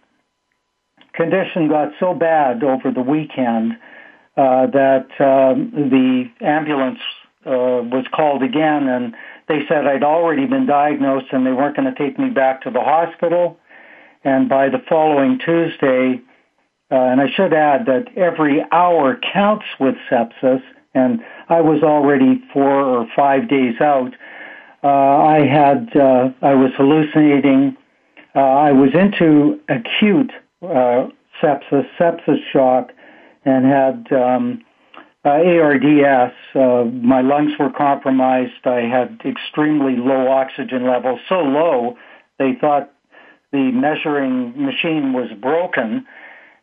condition 1.13 1.69
got 1.69 1.93
so 1.99 2.15
bad 2.15 2.63
over 2.63 2.91
the 2.91 3.03
weekend 3.03 3.73
uh, 4.37 4.67
that 4.67 5.09
um, 5.21 5.71
the 5.91 6.31
ambulance 6.45 7.01
uh, 7.47 7.83
was 7.91 8.05
called 8.15 8.43
again, 8.43 8.89
and 8.89 9.15
they 9.49 9.67
said 9.69 9.87
I'd 9.87 10.05
already 10.05 10.47
been 10.47 10.67
diagnosed 10.67 11.27
and 11.33 11.47
they 11.47 11.53
weren't 11.53 11.77
going 11.77 11.93
to 11.93 11.99
take 11.99 12.19
me 12.19 12.31
back 12.31 12.63
to 12.63 12.71
the 12.71 12.81
hospital. 12.81 13.59
And 14.23 14.49
by 14.49 14.69
the 14.69 14.83
following 14.89 15.39
Tuesday, 15.39 16.21
uh, 16.91 16.95
and 16.95 17.21
I 17.21 17.31
should 17.35 17.53
add 17.53 17.87
that 17.87 18.07
every 18.17 18.65
hour 18.73 19.19
counts 19.33 19.65
with 19.79 19.95
sepsis, 20.11 20.63
and 20.95 21.21
I 21.49 21.61
was 21.61 21.83
already 21.83 22.43
four 22.53 22.83
or 22.83 23.07
five 23.17 23.49
days 23.49 23.81
out. 23.81 24.13
Uh, 24.83 24.89
I 24.89 25.47
had, 25.47 25.97
uh, 25.97 26.31
I 26.43 26.55
was 26.55 26.73
hallucinating. 26.77 27.77
Uh, 28.35 28.41
I 28.41 28.73
was 28.73 28.91
into 28.95 29.61
acute 29.69 30.33
uh, 30.63 31.09
sepsis, 31.43 31.87
sepsis 31.99 32.39
shock, 32.53 32.91
and 33.45 33.65
had 33.65 34.13
um, 34.13 34.63
uh, 35.25 35.29
ARDS. 35.29 36.35
Uh, 36.55 36.85
my 36.85 37.21
lungs 37.21 37.53
were 37.59 37.71
compromised. 37.71 38.67
I 38.67 38.81
had 38.81 39.21
extremely 39.25 39.97
low 39.97 40.29
oxygen 40.29 40.87
levels, 40.87 41.21
so 41.29 41.37
low 41.37 41.97
they 42.39 42.55
thought 42.61 42.93
the 43.53 43.71
measuring 43.73 44.53
machine 44.63 45.13
was 45.13 45.31
broken, 45.41 46.07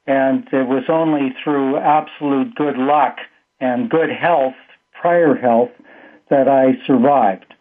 and 0.05 0.47
it 0.51 0.67
was 0.67 0.83
only 0.89 1.35
through 1.43 1.77
absolute 1.77 2.55
good 2.55 2.77
luck 2.77 3.17
and 3.59 3.89
good 3.89 4.09
health, 4.09 4.55
prior 4.99 5.35
health, 5.35 5.71
that 6.29 6.47
I 6.47 6.77
survived. 6.85 7.53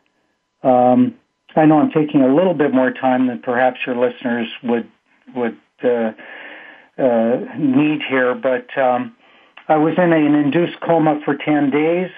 Um, 0.62 1.14
I 1.55 1.64
know 1.64 1.78
I'm 1.78 1.91
taking 1.91 2.22
a 2.22 2.34
little 2.34 2.55
bit 2.55 2.72
more 2.72 2.91
time 2.91 3.26
than 3.28 3.41
perhaps 3.41 3.80
your 3.87 3.97
listeners 3.97 4.49
would 4.62 4.89
would 5.34 5.57
uh, 5.83 6.12
uh, 6.99 7.39
need 7.59 8.01
here, 8.09 8.35
but 8.35 8.66
um, 8.79 9.14
I 9.68 9.77
was 9.77 9.95
in 9.99 10.12
an 10.12 10.35
induced 10.35 10.81
coma 10.81 11.20
for 11.24 11.37
10 11.37 11.70
days. 11.70 12.11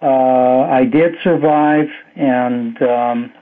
Uh, 0.00 0.60
I 0.70 0.84
did 0.84 1.16
survive, 1.22 1.88
and 2.14 2.80
um, 2.82 3.32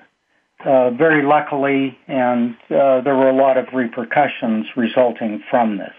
uh, 0.65 0.91
very 0.91 1.23
luckily, 1.23 1.99
and 2.09 2.57
uh, 2.71 3.03
there 3.03 3.15
were 3.15 3.29
a 3.29 3.37
lot 3.37 3.59
of 3.59 3.67
repercussions 3.75 4.67
resulting 4.75 5.43
from 5.51 5.77
this. 5.77 5.95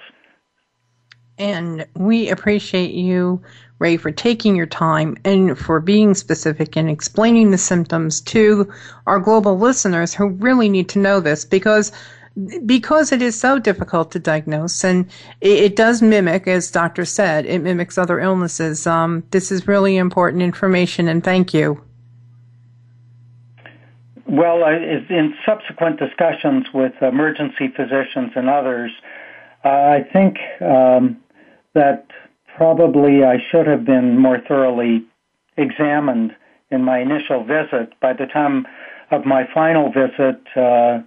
And 1.37 1.85
we 1.95 2.29
appreciate 2.29 2.95
you, 2.95 3.39
Ray, 3.77 3.97
for 3.97 4.09
taking 4.09 4.55
your 4.55 4.65
time 4.65 5.15
and 5.23 5.57
for 5.57 5.79
being 5.79 6.15
specific 6.15 6.75
and 6.75 6.89
explaining 6.89 7.51
the 7.51 7.59
symptoms 7.59 8.21
to 8.21 8.71
our 9.05 9.19
global 9.19 9.59
listeners 9.59 10.15
who 10.15 10.29
really 10.29 10.67
need 10.67 10.89
to 10.89 10.99
know 10.99 11.19
this 11.19 11.45
because 11.45 11.91
because 12.65 13.11
it 13.11 13.21
is 13.21 13.39
so 13.39 13.57
difficult 13.59 14.11
to 14.11 14.19
diagnose 14.19 14.83
and 14.83 15.05
it, 15.41 15.59
it 15.59 15.75
does 15.75 16.01
mimic, 16.01 16.47
as 16.47 16.69
doctor 16.69 17.05
said, 17.05 17.45
it 17.45 17.61
mimics 17.61 17.97
other 17.97 18.19
illnesses. 18.19 18.85
Um, 18.85 19.23
this 19.31 19.51
is 19.51 19.67
really 19.67 19.97
important 19.97 20.43
information, 20.43 21.07
and 21.07 21.23
thank 21.23 21.53
you. 21.53 21.81
Well, 24.27 24.63
in 24.65 25.33
subsequent 25.45 25.99
discussions 25.99 26.67
with 26.73 26.91
emergency 27.01 27.69
physicians 27.69 28.33
and 28.35 28.49
others, 28.49 28.91
uh, 29.63 29.69
I 29.69 30.05
think 30.11 30.37
um, 30.61 31.17
that 31.73 32.07
probably 32.57 33.23
I 33.23 33.37
should 33.49 33.67
have 33.67 33.85
been 33.85 34.19
more 34.19 34.39
thoroughly 34.45 35.05
examined 35.55 36.35
in 36.69 36.83
my 36.83 36.99
initial 36.99 37.45
visit. 37.45 37.93
By 38.01 38.13
the 38.13 38.25
time 38.25 38.67
of 39.11 39.25
my 39.25 39.47
final 39.53 39.91
visit, 39.91 40.41
uh, 40.57 40.99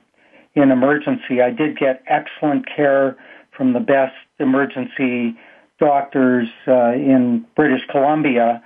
in 0.55 0.71
emergency. 0.71 1.41
I 1.43 1.51
did 1.51 1.79
get 1.79 2.03
excellent 2.07 2.67
care 2.67 3.17
from 3.57 3.73
the 3.73 3.81
best 3.81 4.15
emergency 4.39 5.37
doctors 5.79 6.49
uh, 6.69 6.93
in 6.93 7.45
British 7.57 7.83
Columbia, 7.91 8.63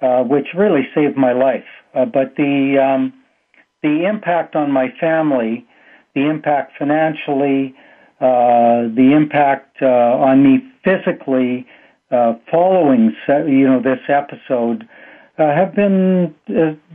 uh, 0.00 0.22
which 0.22 0.48
really 0.56 0.88
saved 0.94 1.16
my 1.16 1.32
life. 1.32 1.64
Uh, 1.94 2.04
but 2.04 2.36
the 2.36 2.78
um, 2.78 3.12
the 3.82 4.06
impact 4.08 4.54
on 4.54 4.70
my 4.70 4.88
family, 5.00 5.66
the 6.14 6.28
impact 6.28 6.72
financially, 6.78 7.74
uh, 8.20 8.86
the 8.94 9.12
impact 9.16 9.78
uh, 9.82 9.86
on 9.86 10.42
me 10.42 10.62
physically, 10.84 11.66
uh, 12.10 12.34
following 12.50 13.14
you 13.28 13.66
know 13.66 13.80
this 13.82 14.00
episode, 14.08 14.88
have 15.36 15.74
been 15.74 16.34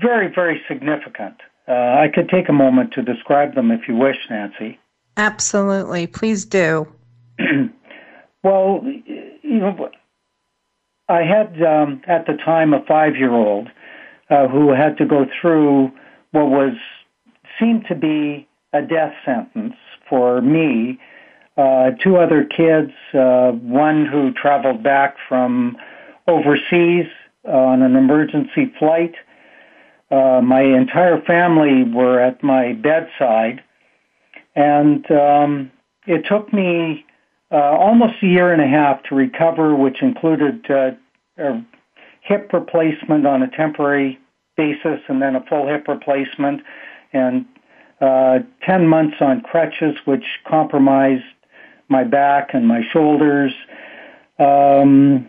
very 0.01 0.33
very 0.33 0.61
significant. 0.67 1.35
Uh, 1.67 1.71
I 1.71 2.07
could 2.13 2.29
take 2.29 2.47
a 2.49 2.53
moment 2.53 2.93
to 2.93 3.01
describe 3.01 3.55
them 3.55 3.71
if 3.71 3.87
you 3.87 3.95
wish, 3.95 4.17
Nancy. 4.29 4.79
Absolutely. 5.17 6.07
Please 6.07 6.45
do. 6.45 6.87
well, 8.43 8.81
you 8.85 9.59
know, 9.59 9.89
I 11.09 11.21
had 11.21 11.61
um, 11.61 12.01
at 12.07 12.25
the 12.25 12.33
time 12.33 12.73
a 12.73 12.83
five 12.87 13.15
year 13.15 13.33
old 13.33 13.69
uh, 14.29 14.47
who 14.47 14.73
had 14.73 14.97
to 14.97 15.05
go 15.05 15.25
through 15.41 15.91
what 16.31 16.47
was 16.47 16.73
seemed 17.59 17.85
to 17.87 17.95
be 17.95 18.47
a 18.73 18.81
death 18.81 19.13
sentence 19.25 19.75
for 20.09 20.41
me. 20.41 20.99
Uh, 21.57 21.91
two 22.03 22.17
other 22.17 22.43
kids, 22.43 22.91
uh, 23.13 23.51
one 23.51 24.05
who 24.05 24.31
traveled 24.31 24.83
back 24.83 25.15
from 25.27 25.75
overseas 26.27 27.07
on 27.45 27.81
an 27.81 27.95
emergency 27.95 28.71
flight, 28.77 29.15
uh, 30.09 30.41
my 30.41 30.61
entire 30.61 31.21
family 31.21 31.83
were 31.83 32.19
at 32.19 32.43
my 32.43 32.73
bedside, 32.73 33.61
and 34.55 35.09
um, 35.11 35.71
it 36.05 36.25
took 36.29 36.51
me 36.53 37.05
uh, 37.51 37.55
almost 37.55 38.15
a 38.21 38.27
year 38.27 38.53
and 38.53 38.61
a 38.61 38.67
half 38.67 39.03
to 39.03 39.15
recover, 39.15 39.75
which 39.75 40.01
included 40.01 40.65
uh, 40.69 40.91
a 41.37 41.65
hip 42.21 42.51
replacement 42.53 43.25
on 43.25 43.41
a 43.41 43.49
temporary 43.49 44.19
basis 44.55 44.99
and 45.07 45.21
then 45.21 45.35
a 45.35 45.45
full 45.45 45.67
hip 45.67 45.87
replacement, 45.87 46.61
and 47.13 47.45
uh, 48.01 48.39
10 48.63 48.87
months 48.87 49.17
on 49.21 49.41
crutches, 49.41 49.95
which 50.05 50.25
compromised 50.47 51.23
my 51.89 52.03
back 52.03 52.49
and 52.53 52.67
my 52.67 52.81
shoulders. 52.91 53.53
Um, 54.39 55.27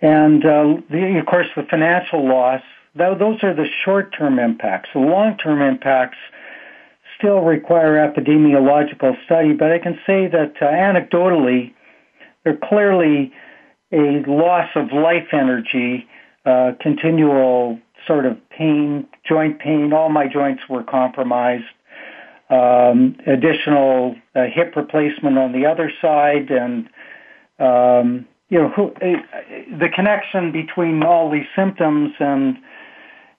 and 0.00 0.44
uh, 0.44 0.76
the, 0.90 1.18
of 1.18 1.26
course, 1.26 1.46
the 1.56 1.62
financial 1.68 2.28
loss 2.28 2.62
those 2.94 3.42
are 3.42 3.54
the 3.54 3.66
short-term 3.84 4.38
impacts. 4.38 4.90
The 4.92 5.00
long-term 5.00 5.62
impacts 5.62 6.18
still 7.18 7.40
require 7.40 7.94
epidemiological 7.94 9.16
study, 9.24 9.52
but 9.52 9.72
I 9.72 9.78
can 9.78 9.98
say 10.06 10.28
that 10.28 10.54
uh, 10.60 10.64
anecdotally, 10.64 11.74
there 12.44 12.56
clearly 12.56 13.32
a 13.92 14.22
loss 14.26 14.68
of 14.76 14.92
life 14.92 15.28
energy, 15.32 16.06
uh, 16.46 16.72
continual 16.80 17.78
sort 18.06 18.26
of 18.26 18.36
pain, 18.50 19.06
joint 19.28 19.58
pain. 19.58 19.92
All 19.92 20.08
my 20.08 20.28
joints 20.28 20.62
were 20.68 20.82
compromised. 20.82 21.64
Um, 22.50 23.16
additional 23.26 24.16
uh, 24.34 24.44
hip 24.50 24.74
replacement 24.74 25.36
on 25.36 25.52
the 25.52 25.66
other 25.66 25.92
side, 26.00 26.50
and 26.50 26.88
um, 27.58 28.26
you 28.48 28.58
know 28.58 28.70
who, 28.70 28.86
uh, 28.86 29.20
the 29.78 29.90
connection 29.94 30.50
between 30.50 31.02
all 31.02 31.30
these 31.30 31.44
symptoms 31.54 32.12
and 32.18 32.56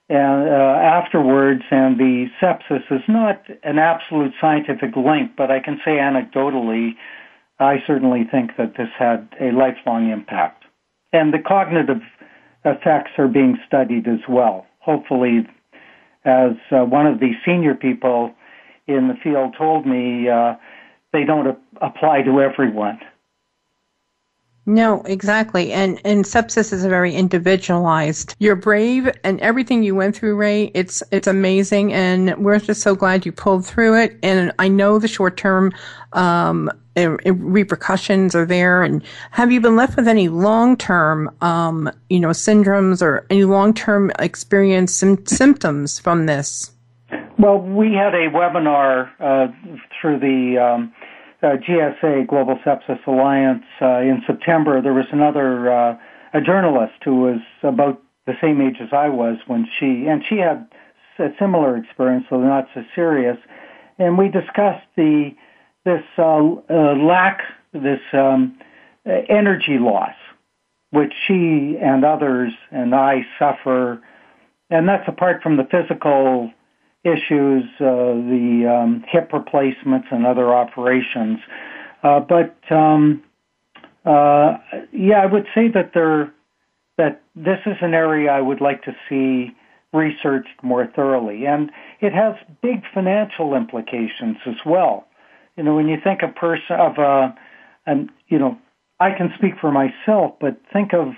and 0.09 0.49
uh, 0.49 0.79
afterwards, 0.81 1.61
and 1.69 1.99
the 1.99 2.25
sepsis 2.41 2.91
is 2.91 3.01
not 3.07 3.43
an 3.63 3.77
absolute 3.77 4.33
scientific 4.41 4.95
link, 4.95 5.31
but 5.37 5.51
I 5.51 5.59
can 5.59 5.79
say 5.85 5.91
anecdotally, 5.91 6.93
I 7.59 7.77
certainly 7.85 8.23
think 8.29 8.51
that 8.57 8.73
this 8.75 8.89
had 8.97 9.29
a 9.39 9.51
lifelong 9.51 10.09
impact. 10.09 10.63
And 11.13 11.31
the 11.31 11.39
cognitive 11.39 12.01
effects 12.65 13.11
are 13.17 13.27
being 13.27 13.57
studied 13.67 14.07
as 14.07 14.19
well. 14.27 14.65
Hopefully, 14.79 15.47
as 16.25 16.53
uh, 16.71 16.85
one 16.85 17.05
of 17.05 17.19
the 17.19 17.33
senior 17.45 17.75
people 17.75 18.33
in 18.87 19.09
the 19.09 19.15
field 19.23 19.55
told 19.57 19.85
me, 19.85 20.27
uh, 20.27 20.55
they 21.13 21.23
don't 21.23 21.57
apply 21.81 22.23
to 22.23 22.41
everyone. 22.41 22.99
No, 24.65 25.01
exactly. 25.05 25.71
And 25.73 25.99
and 26.05 26.25
sepsis 26.25 26.71
is 26.71 26.83
a 26.83 26.89
very 26.89 27.15
individualized. 27.15 28.35
You're 28.39 28.55
brave 28.55 29.09
and 29.23 29.39
everything 29.41 29.81
you 29.81 29.95
went 29.95 30.15
through, 30.15 30.35
Ray, 30.35 30.65
it's 30.75 31.01
it's 31.11 31.27
amazing 31.27 31.91
and 31.93 32.37
we're 32.37 32.59
just 32.59 32.81
so 32.81 32.95
glad 32.95 33.25
you 33.25 33.31
pulled 33.31 33.65
through 33.65 33.99
it. 33.99 34.19
And 34.21 34.51
I 34.59 34.67
know 34.67 34.99
the 34.99 35.07
short 35.07 35.37
term 35.37 35.73
um, 36.13 36.69
repercussions 36.95 38.35
are 38.35 38.45
there. 38.45 38.83
And 38.83 39.03
have 39.31 39.51
you 39.51 39.61
been 39.61 39.75
left 39.75 39.95
with 39.95 40.07
any 40.07 40.27
long 40.27 40.77
term, 40.77 41.35
um, 41.41 41.89
you 42.09 42.19
know, 42.19 42.29
syndromes 42.29 43.01
or 43.01 43.25
any 43.29 43.45
long 43.45 43.73
term 43.73 44.11
experience 44.19 44.93
sim- 44.93 45.25
symptoms 45.25 45.99
from 45.99 46.25
this? 46.25 46.71
Well, 47.37 47.59
we 47.59 47.93
had 47.93 48.13
a 48.13 48.29
webinar 48.29 49.09
uh, 49.19 49.47
through 49.99 50.19
the 50.19 50.57
um, 50.59 50.93
uh, 51.41 51.55
GSA, 51.57 52.27
Global 52.27 52.57
Sepsis 52.65 53.05
Alliance, 53.07 53.63
uh, 53.81 53.99
in 53.99 54.21
September, 54.27 54.81
there 54.81 54.93
was 54.93 55.05
another 55.11 55.71
uh, 55.71 55.97
a 56.33 56.41
journalist 56.41 56.95
who 57.03 57.21
was 57.21 57.39
about 57.63 58.01
the 58.25 58.33
same 58.41 58.61
age 58.61 58.77
as 58.81 58.89
I 58.91 59.09
was 59.09 59.37
when 59.47 59.67
she 59.79 60.05
and 60.07 60.23
she 60.27 60.37
had 60.37 60.67
a 61.17 61.29
similar 61.39 61.75
experience, 61.77 62.25
though 62.29 62.41
not 62.41 62.67
so 62.73 62.83
serious. 62.93 63.37
And 63.97 64.17
we 64.17 64.29
discussed 64.29 64.85
the 64.95 65.31
this 65.85 66.03
uh, 66.17 66.23
uh, 66.23 66.95
lack, 66.95 67.41
this 67.73 68.01
um, 68.13 68.57
energy 69.05 69.79
loss, 69.79 70.15
which 70.91 71.13
she 71.25 71.77
and 71.81 72.03
others 72.03 72.53
and 72.71 72.93
I 72.93 73.25
suffer, 73.39 74.01
and 74.69 74.87
that's 74.87 75.07
apart 75.07 75.41
from 75.41 75.57
the 75.57 75.63
physical 75.63 76.51
issues, 77.03 77.63
uh, 77.79 78.13
the 78.27 78.65
um, 78.69 79.03
hip 79.07 79.31
replacements 79.31 80.07
and 80.11 80.25
other 80.25 80.53
operations. 80.53 81.39
Uh, 82.03 82.19
but 82.19 82.55
um, 82.71 83.23
uh, 84.05 84.57
yeah, 84.91 85.21
I 85.21 85.25
would 85.25 85.47
say 85.55 85.69
that 85.69 85.91
there 85.93 86.33
that 86.97 87.21
this 87.35 87.59
is 87.65 87.77
an 87.81 87.93
area 87.93 88.29
I 88.29 88.41
would 88.41 88.59
like 88.59 88.83
to 88.83 88.95
see 89.07 89.55
researched 89.93 90.61
more 90.61 90.85
thoroughly, 90.85 91.45
and 91.45 91.71
it 92.01 92.13
has 92.13 92.35
big 92.61 92.83
financial 92.93 93.55
implications 93.55 94.37
as 94.45 94.57
well. 94.65 95.07
You 95.55 95.63
know, 95.63 95.75
when 95.75 95.87
you 95.87 95.97
think 96.03 96.21
a 96.21 96.27
person 96.27 96.75
of 96.77 96.97
a, 96.97 97.35
and 97.85 98.09
you 98.27 98.37
know, 98.37 98.57
I 98.99 99.11
can 99.11 99.31
speak 99.37 99.53
for 99.59 99.71
myself, 99.71 100.33
but 100.39 100.57
think 100.71 100.93
of 100.93 101.13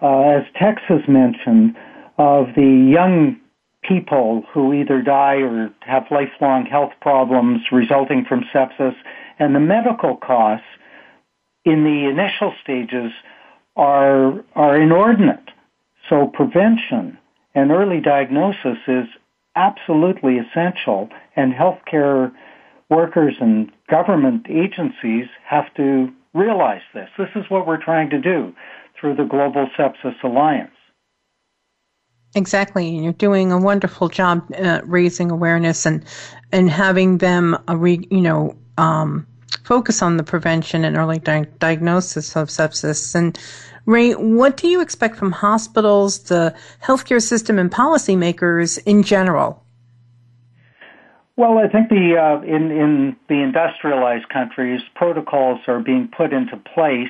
uh, 0.00 0.20
as 0.20 0.44
Tex 0.54 0.80
has 0.88 1.00
mentioned, 1.08 1.76
of 2.18 2.46
the 2.54 2.90
young 2.92 3.36
people 3.82 4.44
who 4.52 4.72
either 4.72 5.02
die 5.02 5.36
or 5.36 5.70
have 5.80 6.04
lifelong 6.10 6.66
health 6.66 6.92
problems 7.00 7.60
resulting 7.72 8.24
from 8.24 8.44
sepsis, 8.52 8.94
and 9.38 9.54
the 9.54 9.60
medical 9.60 10.16
costs 10.16 10.66
in 11.64 11.84
the 11.84 12.08
initial 12.08 12.54
stages 12.62 13.12
are 13.76 14.44
are 14.54 14.80
inordinate. 14.80 15.50
So 16.08 16.26
prevention 16.26 17.18
and 17.54 17.70
early 17.70 18.00
diagnosis 18.00 18.78
is 18.86 19.06
absolutely 19.56 20.38
essential, 20.38 21.08
and 21.36 21.52
healthcare 21.52 22.32
workers 22.90 23.34
and 23.40 23.70
government 23.90 24.46
agencies 24.48 25.26
have 25.44 25.72
to 25.74 26.12
realize 26.34 26.82
this. 26.94 27.08
This 27.18 27.30
is 27.34 27.44
what 27.48 27.66
we're 27.66 27.82
trying 27.82 28.10
to 28.10 28.20
do 28.20 28.54
through 28.98 29.16
the 29.16 29.24
Global 29.24 29.68
Sepsis 29.76 30.22
Alliance. 30.22 30.70
Exactly, 32.34 32.94
and 32.94 33.04
you're 33.04 33.12
doing 33.14 33.52
a 33.52 33.58
wonderful 33.58 34.08
job 34.08 34.44
uh, 34.58 34.80
raising 34.84 35.30
awareness 35.30 35.86
and 35.86 36.04
and 36.52 36.70
having 36.70 37.18
them, 37.18 37.56
uh, 37.68 37.76
re, 37.76 38.06
you 38.10 38.20
know, 38.20 38.54
um, 38.76 39.26
focus 39.64 40.02
on 40.02 40.18
the 40.18 40.22
prevention 40.22 40.84
and 40.84 40.96
early 40.96 41.18
di- 41.18 41.46
diagnosis 41.58 42.36
of 42.36 42.48
sepsis. 42.48 43.14
And 43.14 43.38
Ray, 43.86 44.12
what 44.12 44.58
do 44.58 44.68
you 44.68 44.82
expect 44.82 45.16
from 45.16 45.32
hospitals, 45.32 46.24
the 46.24 46.54
healthcare 46.82 47.22
system, 47.22 47.58
and 47.58 47.70
policymakers 47.70 48.78
in 48.84 49.02
general? 49.02 49.64
Well, 51.36 51.58
I 51.58 51.68
think 51.68 51.88
the 51.88 52.16
uh, 52.18 52.42
in 52.42 52.70
in 52.70 53.16
the 53.28 53.42
industrialized 53.42 54.28
countries, 54.28 54.80
protocols 54.94 55.60
are 55.66 55.80
being 55.80 56.10
put 56.14 56.32
into 56.32 56.56
place. 56.56 57.08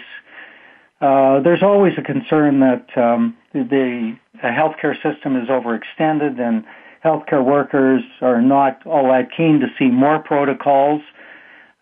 Uh, 1.00 1.40
there's 1.40 1.62
always 1.62 1.92
a 1.96 2.02
concern 2.02 2.60
that 2.60 2.86
um, 2.96 3.36
the, 3.52 3.62
the 3.62 4.16
healthcare 4.42 4.94
system 4.96 5.36
is 5.36 5.48
overextended 5.48 6.40
and 6.40 6.64
healthcare 7.04 7.44
workers 7.44 8.02
are 8.20 8.42
not 8.42 8.84
all 8.86 9.04
that 9.04 9.28
keen 9.36 9.60
to 9.60 9.66
see 9.78 9.86
more 9.86 10.18
protocols. 10.18 11.00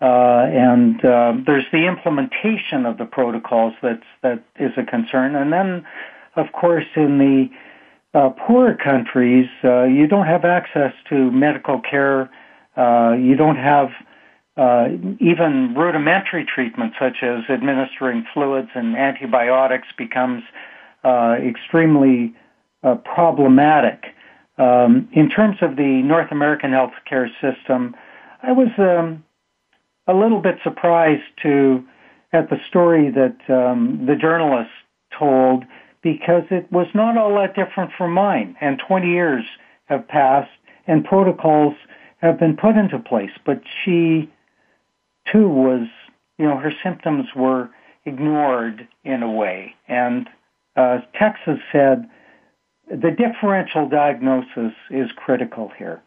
Uh, 0.01 0.45
and 0.53 1.03
uh, 1.05 1.33
there's 1.47 1.65
the 1.73 1.87
implementation 1.87 2.85
of 2.85 2.99
the 2.99 3.07
protocols 3.07 3.73
that's 3.83 4.05
that 4.23 4.45
is 4.61 4.73
a 4.77 4.85
concern. 4.85 5.35
And 5.35 5.51
then, 5.51 5.87
of 6.37 6.53
course, 6.53 6.85
in 6.97 7.17
the 7.17 7.49
uh, 8.19 8.31
poorer 8.47 8.77
countries, 8.77 9.49
uh, 9.65 9.85
you 9.85 10.07
don't 10.07 10.27
have 10.27 10.45
access 10.45 10.93
to 11.09 11.31
medical 11.31 11.81
care. 11.81 12.31
Uh, 12.77 13.15
you 13.15 13.37
don't 13.37 13.57
have 13.57 13.89
uh, 14.57 14.89
even 15.21 15.75
rudimentary 15.75 16.45
treatment, 16.45 16.95
such 16.99 17.23
as 17.23 17.45
administering 17.51 18.25
fluids 18.33 18.71
and 18.75 18.97
antibiotics, 18.97 19.89
becomes 19.97 20.43
extremely 21.05 22.35
problematic. 23.05 24.05
Um, 24.59 25.09
in 25.13 25.29
terms 25.29 25.57
of 25.61 25.77
the 25.77 26.03
North 26.03 26.33
American 26.33 26.71
healthcare 26.71 27.29
system, 27.41 27.95
I 28.43 28.53
was 28.53 28.69
um, 28.79 29.25
a 30.07 30.15
little 30.15 30.41
bit 30.41 30.57
surprised 30.63 31.25
to 31.43 31.85
at 32.33 32.49
the 32.51 32.57
story 32.69 33.11
that 33.11 33.37
um, 33.49 34.05
the 34.07 34.17
journalist 34.17 34.71
told 35.19 35.65
because 36.03 36.45
it 36.51 36.71
was 36.71 36.87
not 36.95 37.17
all 37.17 37.35
that 37.37 37.55
different 37.55 37.91
from 37.97 38.13
mine. 38.13 38.57
And 38.61 38.81
20 38.87 39.09
years 39.09 39.45
have 39.87 40.07
passed 40.09 40.51
and 40.87 41.05
protocols 41.05 41.75
have 42.19 42.39
been 42.39 42.57
put 42.57 42.77
into 42.77 42.99
place. 42.99 43.31
But 43.45 43.61
she 43.85 44.31
too 45.31 45.49
was, 45.49 45.87
you 46.39 46.47
know, 46.47 46.59
her 46.59 46.73
symptoms 46.83 47.27
were 47.35 47.71
ignored 48.05 48.87
in 49.05 49.23
a 49.23 49.31
way. 49.31 49.75
And 49.89 50.29
uh, 50.77 50.99
Tex 51.19 51.39
has 51.47 51.59
said 51.73 52.09
the 52.89 53.11
differential 53.11 53.89
diagnosis 53.89 54.73
is 54.91 55.11
critical 55.17 55.73
here. 55.79 56.03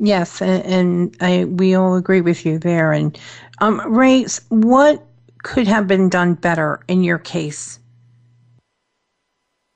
Yes, 0.00 0.40
and, 0.40 0.64
and 0.64 1.16
I, 1.20 1.44
we 1.44 1.74
all 1.74 1.96
agree 1.96 2.20
with 2.20 2.46
you 2.46 2.58
there. 2.58 2.92
And 2.92 3.18
um, 3.60 3.80
Ray, 3.86 4.26
what 4.48 5.04
could 5.42 5.66
have 5.66 5.88
been 5.88 6.08
done 6.08 6.34
better 6.34 6.80
in 6.86 7.02
your 7.02 7.18
case? 7.18 7.80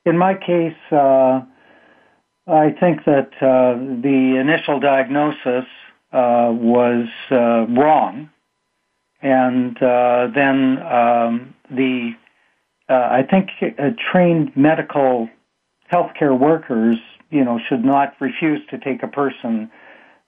In 0.05 0.19
my 0.19 0.35
case, 0.35 0.77
uh, 0.93 1.43
I 2.47 2.71
think 2.79 3.05
that 3.05 3.31
uh, 3.41 3.75
the 4.03 4.37
initial 4.41 4.81
diagnosis 4.81 5.65
was 6.13 7.09
uh, 7.31 7.67
wrong, 7.69 8.31
and 9.21 9.81
uh, 9.83 10.29
then 10.35 10.79
um, 10.83 11.55
the 11.71 12.13
uh, 12.89 12.93
I 12.93 13.23
think 13.29 13.51
trained 14.11 14.57
medical 14.57 15.29
healthcare 15.93 16.39
workers, 16.39 16.97
you 17.31 17.45
know, 17.45 17.59
should 17.69 17.85
not 17.85 18.15
refuse 18.21 18.61
to 18.71 18.79
take 18.79 19.03
a 19.03 19.09
person 19.09 19.71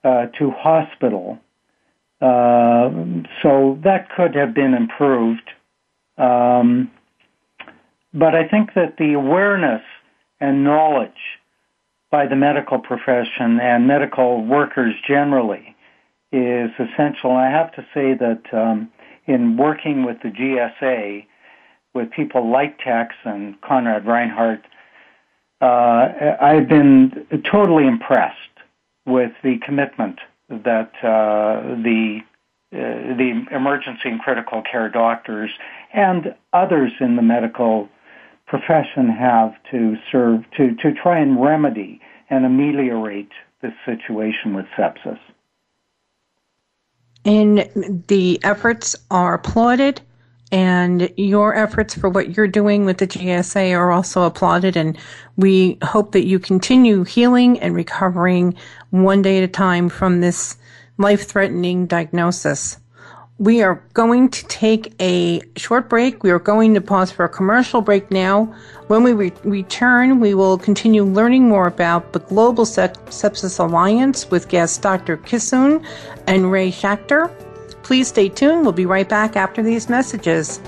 uh, 0.05 0.27
to 0.39 0.51
hospital. 0.51 1.39
Uh, 2.21 2.91
so 3.43 3.79
that 3.83 4.09
could 4.17 4.35
have 4.35 4.55
been 4.55 4.75
improved. 4.75 5.51
Um, 6.17 6.91
but 8.13 8.35
I 8.35 8.47
think 8.47 8.75
that 8.75 8.97
the 8.99 9.15
awareness 9.15 9.83
and 10.41 10.63
knowledge 10.63 11.11
by 12.11 12.27
the 12.27 12.37
medical 12.37 12.79
profession 12.79 13.59
and 13.61 13.89
medical 13.89 14.45
workers 14.45 14.95
generally 15.07 15.74
is 16.35 16.71
essential. 16.79 17.31
I 17.31 17.49
have 17.49 17.73
to 17.75 17.83
say 17.95 18.15
that 18.15 18.43
um, 18.53 18.91
in 19.27 19.57
working 19.57 20.05
with 20.05 20.17
the 20.23 20.31
GSA, 20.31 21.27
with 21.95 22.11
people 22.11 22.51
like 22.51 22.79
Tex 22.79 23.15
and 23.25 23.61
Konrad 23.61 24.05
Reinhart, 24.05 24.63
uh, 25.61 26.37
I've 26.41 26.69
been 26.69 27.27
totally 27.51 27.87
impressed 27.87 28.37
with 29.07 29.31
the 29.45 29.59
commitment 29.65 30.19
that 30.49 30.91
uh, 31.03 31.63
the 31.83 32.21
uh, 32.73 32.77
the 32.77 33.47
emergency 33.53 34.09
and 34.09 34.21
critical 34.21 34.61
care 34.61 34.89
doctors 34.89 35.51
and 35.93 36.35
others 36.53 36.91
in 36.99 37.15
the 37.15 37.23
medical 37.23 37.89
profession 38.49 39.09
have 39.09 39.55
to 39.71 39.97
serve 40.11 40.41
to 40.57 40.75
to 40.77 40.93
try 40.93 41.21
and 41.21 41.41
remedy 41.41 42.01
and 42.29 42.45
ameliorate 42.45 43.31
this 43.63 43.73
situation 43.87 44.55
with 44.55 44.67
sepsis. 44.77 45.19
And 47.25 48.05
the 48.09 48.39
efforts 48.45 48.97
are 49.11 49.35
applauded 49.35 50.01
and 50.53 51.11
your 51.17 51.55
efforts 51.55 51.95
for 51.95 52.09
what 52.09 52.37
you're 52.37 52.47
doing 52.47 52.85
with 52.85 52.99
the 52.99 53.09
GSA 53.09 53.77
are 53.77 53.91
also 53.91 54.23
applauded. 54.23 54.77
And 54.77 54.97
we 55.37 55.79
hope 55.83 56.13
that 56.13 56.27
you 56.27 56.39
continue 56.39 57.03
healing 57.03 57.59
and 57.59 57.75
recovering 57.75 58.55
one 58.91 59.21
day 59.21 59.39
at 59.39 59.45
a 59.45 59.49
time 59.49 59.89
from 59.89 60.21
this 60.21 60.57
life 60.97 61.27
threatening 61.27 61.87
diagnosis. 61.87 62.79
We 63.39 63.63
are 63.63 63.83
going 63.95 64.29
to 64.29 64.47
take 64.47 64.95
a 65.01 65.41
short 65.57 65.89
break. 65.89 66.23
We 66.23 66.31
are 66.31 66.39
going 66.39 66.73
to 66.75 66.81
pause 66.81 67.11
for 67.11 67.25
a 67.25 67.29
commercial 67.29 67.81
break 67.81 68.09
now. 68.13 68.55
When 68.87 69.03
we 69.03 69.13
re- 69.13 69.33
return, 69.43 70.21
we 70.21 70.35
will 70.35 70.57
continue 70.57 71.03
learning 71.03 71.49
more 71.49 71.67
about 71.67 72.13
the 72.13 72.21
Global 72.21 72.65
Sepsis 72.65 73.59
Alliance 73.59 74.31
with 74.31 74.49
guests 74.49 74.79
Dr. 74.79 75.17
Kissoon 75.17 75.85
and 76.29 76.53
Ray 76.53 76.71
Schachter. 76.71 77.29
Please 77.83 78.07
stay 78.07 78.29
tuned. 78.29 78.63
We'll 78.63 78.73
be 78.73 78.87
right 78.87 79.09
back 79.09 79.35
after 79.35 79.65
these 79.65 79.89
messages. 79.89 80.61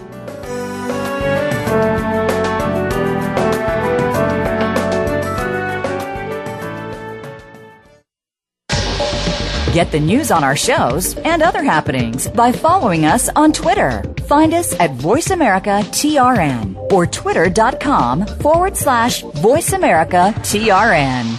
Get 9.76 9.92
the 9.92 10.00
news 10.00 10.30
on 10.30 10.42
our 10.42 10.56
shows 10.56 11.18
and 11.18 11.42
other 11.42 11.62
happenings 11.62 12.28
by 12.28 12.50
following 12.50 13.04
us 13.04 13.28
on 13.36 13.52
Twitter. 13.52 14.02
Find 14.26 14.54
us 14.54 14.72
at 14.80 14.92
VoiceAmericaTRN 14.92 16.90
or 16.90 17.06
twitter.com 17.06 18.24
forward 18.24 18.74
slash 18.74 19.22
VoiceAmericaTRN. 19.22 21.38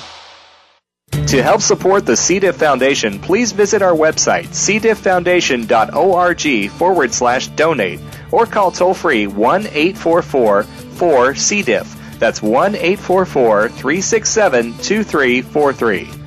To 1.30 1.42
help 1.42 1.62
support 1.62 2.06
the 2.06 2.16
C. 2.16 2.38
diff 2.38 2.58
Foundation, 2.58 3.18
please 3.18 3.54
visit 3.54 3.82
our 3.82 3.96
website, 3.96 4.50
cdifffoundation.org 4.50 6.70
forward 6.70 7.12
slash 7.12 7.48
donate, 7.48 8.00
or 8.32 8.46
call 8.46 8.70
toll 8.70 8.94
free 8.94 9.26
1 9.26 9.66
844 9.66 10.62
4 10.62 11.34
C. 11.34 11.64
diff. 11.64 12.20
That's 12.20 12.44
1 12.44 12.76
844 12.76 13.70
367 13.70 14.78
2343. 14.78 16.27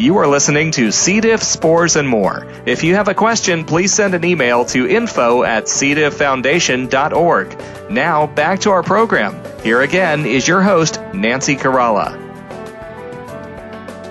You 0.00 0.16
are 0.16 0.26
listening 0.26 0.72
to 0.72 0.90
C. 0.92 1.20
diff, 1.20 1.42
spores, 1.42 1.94
and 1.94 2.08
more. 2.08 2.46
If 2.64 2.82
you 2.82 2.94
have 2.94 3.08
a 3.08 3.14
question, 3.14 3.66
please 3.66 3.92
send 3.92 4.14
an 4.14 4.24
email 4.24 4.64
to 4.64 4.88
info 4.88 5.42
at 5.42 5.64
cdifffoundation.org. 5.64 7.90
Now, 7.90 8.26
back 8.28 8.60
to 8.60 8.70
our 8.70 8.82
program. 8.82 9.38
Here 9.62 9.82
again 9.82 10.24
is 10.24 10.48
your 10.48 10.62
host, 10.62 10.98
Nancy 11.12 11.54
Caralla. 11.54 12.16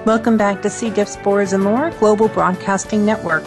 Welcome 0.06 0.38
back 0.38 0.62
to 0.62 0.70
C. 0.70 0.92
diff, 0.92 1.08
spores, 1.08 1.54
and 1.54 1.64
more, 1.64 1.90
Global 1.98 2.28
Broadcasting 2.28 3.04
Network. 3.04 3.44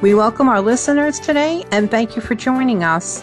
We 0.00 0.14
welcome 0.14 0.48
our 0.48 0.62
listeners 0.62 1.20
today 1.20 1.62
and 1.72 1.90
thank 1.90 2.16
you 2.16 2.22
for 2.22 2.34
joining 2.34 2.82
us. 2.82 3.22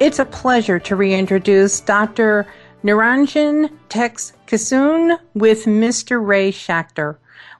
It's 0.00 0.18
a 0.18 0.24
pleasure 0.24 0.80
to 0.80 0.96
reintroduce 0.96 1.78
Dr. 1.78 2.48
Niranjan 2.82 3.70
Tex 3.88 4.32
Kissoon 4.48 5.20
with 5.34 5.66
Mr. 5.66 6.20
Ray 6.20 6.50
Schachter. 6.50 7.18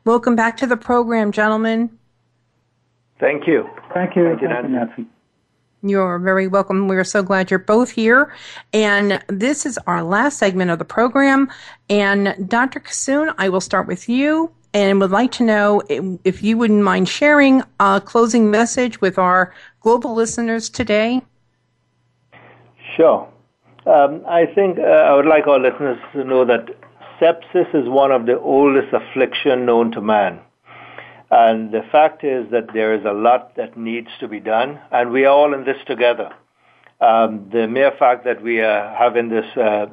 Welcome 0.09 0.37
back 0.37 0.57
to 0.57 0.67
the 0.67 0.79
program, 0.79 1.33
gentlemen. 1.33 1.91
Thank 3.21 3.47
you. 3.47 3.69
Thank 3.93 4.17
you. 4.17 4.25
Thank 4.25 4.41
you, 4.41 4.49
Nancy. 4.49 5.05
You're 5.83 6.19
very 6.19 6.47
welcome. 6.47 6.89
We're 6.89 7.05
so 7.05 7.23
glad 7.23 7.51
you're 7.51 7.59
both 7.59 7.91
here. 7.91 8.33
And 8.73 9.23
this 9.29 9.67
is 9.67 9.79
our 9.87 10.03
last 10.03 10.39
segment 10.39 10.71
of 10.71 10.79
the 10.79 10.87
program. 10.87 11.51
And 11.91 12.49
Dr. 12.49 12.81
Kissoon, 12.81 13.35
I 13.37 13.51
will 13.51 13.61
start 13.61 13.87
with 13.87 14.09
you 14.09 14.51
and 14.73 14.99
would 14.99 15.11
like 15.11 15.31
to 15.33 15.45
know 15.45 15.83
if 16.25 16.43
you 16.43 16.57
wouldn't 16.57 16.83
mind 16.83 17.07
sharing 17.11 17.63
a 17.79 18.01
closing 18.03 18.51
message 18.51 19.03
with 19.03 19.19
our 19.19 19.53
global 19.81 20.15
listeners 20.15 20.71
today. 20.71 21.21
Sure. 22.97 23.29
Um, 23.85 24.25
I 24.27 24.47
think 24.55 24.79
uh, 24.79 24.85
I 24.85 25.15
would 25.15 25.27
like 25.27 25.47
our 25.47 25.61
listeners 25.61 25.99
to 26.15 26.25
know 26.25 26.47
that 26.47 26.71
sepsis 27.21 27.75
is 27.75 27.89
one 27.89 28.11
of 28.11 28.27
the 28.27 28.39
oldest 28.39 28.93
affliction 28.93 29.67
known 29.67 29.91
to 29.93 30.01
man. 30.01 30.41
And 31.31 31.73
the 31.73 31.83
fact 31.93 32.25
is 32.25 32.51
that 32.51 32.73
there 32.73 32.95
is 32.95 33.05
a 33.05 33.13
lot 33.13 33.55
that 33.57 33.77
needs 33.77 34.09
to 34.21 34.29
be 34.29 34.41
done, 34.41 34.81
and 34.91 35.11
we 35.11 35.27
are 35.27 35.35
all 35.35 35.53
in 35.53 35.65
this 35.65 35.77
together. 35.87 36.31
Um, 37.01 37.49
the 37.53 37.69
mere 37.69 37.93
fact 37.99 38.25
that 38.25 38.43
we 38.43 38.61
are 38.61 38.95
having 38.97 39.29
this 39.29 39.57
uh, 39.57 39.87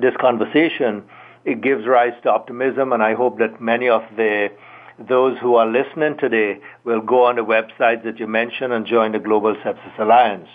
this 0.00 0.14
conversation, 0.20 1.04
it 1.44 1.60
gives 1.60 1.86
rise 1.86 2.14
to 2.22 2.30
optimism, 2.30 2.92
and 2.92 3.02
I 3.02 3.14
hope 3.14 3.38
that 3.38 3.60
many 3.60 3.88
of 3.88 4.02
the 4.16 4.50
those 4.98 5.38
who 5.38 5.54
are 5.54 5.66
listening 5.66 6.16
today 6.18 6.58
will 6.84 7.00
go 7.00 7.24
on 7.24 7.36
the 7.36 7.44
websites 7.44 8.02
that 8.04 8.18
you 8.18 8.26
mentioned 8.26 8.72
and 8.72 8.84
join 8.84 9.12
the 9.12 9.18
Global 9.18 9.54
Sepsis 9.56 9.98
Alliance. 9.98 10.48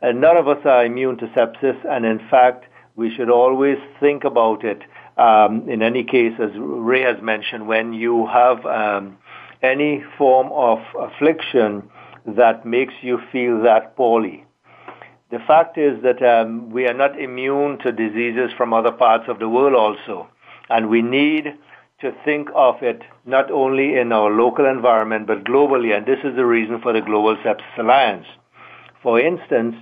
And 0.00 0.20
none 0.20 0.36
of 0.36 0.48
us 0.48 0.64
are 0.64 0.84
immune 0.84 1.18
to 1.18 1.26
sepsis, 1.26 1.76
and 1.84 2.06
in 2.06 2.20
fact, 2.30 2.64
we 2.96 3.14
should 3.14 3.30
always 3.30 3.78
think 4.00 4.24
about 4.24 4.64
it 4.64 4.82
in 5.18 5.82
any 5.82 6.04
case, 6.04 6.32
as 6.38 6.50
Ray 6.56 7.02
has 7.02 7.20
mentioned, 7.22 7.66
when 7.66 7.92
you 7.92 8.26
have 8.26 8.64
um, 8.66 9.18
any 9.62 10.02
form 10.16 10.50
of 10.52 10.78
affliction 10.98 11.88
that 12.26 12.66
makes 12.66 12.94
you 13.02 13.18
feel 13.32 13.62
that 13.62 13.96
poorly. 13.96 14.44
The 15.30 15.38
fact 15.46 15.76
is 15.76 16.02
that 16.02 16.22
um, 16.22 16.70
we 16.70 16.86
are 16.86 16.94
not 16.94 17.20
immune 17.20 17.78
to 17.80 17.92
diseases 17.92 18.50
from 18.56 18.72
other 18.72 18.92
parts 18.92 19.24
of 19.28 19.38
the 19.38 19.48
world 19.48 19.74
also, 19.74 20.28
and 20.70 20.88
we 20.88 21.02
need 21.02 21.44
to 22.00 22.12
think 22.24 22.48
of 22.54 22.76
it 22.82 23.02
not 23.26 23.50
only 23.50 23.96
in 23.98 24.12
our 24.12 24.30
local 24.30 24.66
environment 24.66 25.26
but 25.26 25.44
globally, 25.44 25.96
and 25.96 26.06
this 26.06 26.20
is 26.24 26.36
the 26.36 26.46
reason 26.46 26.80
for 26.80 26.92
the 26.92 27.00
Global 27.00 27.36
Sepsis 27.44 27.78
Alliance. 27.78 28.26
For 29.02 29.20
instance, 29.20 29.74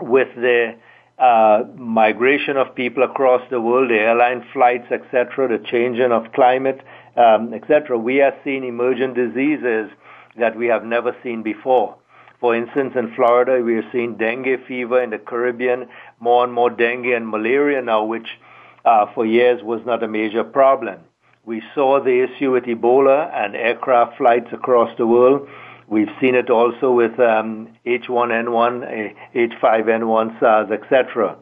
with 0.00 0.28
the 0.34 0.74
uh, 1.18 1.64
migration 1.76 2.56
of 2.56 2.74
people 2.74 3.02
across 3.02 3.42
the 3.50 3.60
world, 3.60 3.90
airline 3.90 4.44
flights, 4.52 4.90
etc., 4.90 5.48
the 5.48 5.64
changing 5.68 6.12
of 6.12 6.32
climate, 6.32 6.80
um, 7.16 7.52
etc., 7.52 7.98
we 7.98 8.20
are 8.20 8.34
seeing 8.44 8.64
emergent 8.64 9.14
diseases 9.14 9.90
that 10.38 10.56
we 10.56 10.66
have 10.66 10.84
never 10.84 11.16
seen 11.22 11.42
before. 11.42 11.96
For 12.40 12.54
instance, 12.54 12.92
in 12.94 13.12
Florida, 13.16 13.62
we 13.64 13.74
are 13.74 13.90
seeing 13.90 14.16
dengue 14.16 14.64
fever 14.68 15.02
in 15.02 15.10
the 15.10 15.18
Caribbean, 15.18 15.88
more 16.20 16.44
and 16.44 16.52
more 16.52 16.70
dengue 16.70 17.06
and 17.06 17.28
malaria 17.28 17.82
now, 17.82 18.04
which 18.04 18.28
uh, 18.84 19.06
for 19.12 19.26
years 19.26 19.60
was 19.62 19.80
not 19.84 20.04
a 20.04 20.08
major 20.08 20.44
problem. 20.44 21.00
We 21.44 21.62
saw 21.74 22.00
the 22.00 22.22
issue 22.22 22.52
with 22.52 22.64
Ebola 22.64 23.34
and 23.34 23.56
aircraft 23.56 24.18
flights 24.18 24.48
across 24.52 24.96
the 24.98 25.06
world. 25.06 25.48
We've 25.88 26.10
seen 26.20 26.34
it 26.34 26.50
also 26.50 26.92
with 26.92 27.18
um, 27.18 27.68
H1N1, 27.86 29.14
H5N1, 29.34 30.38
SARS, 30.38 30.70
etc. 30.70 31.36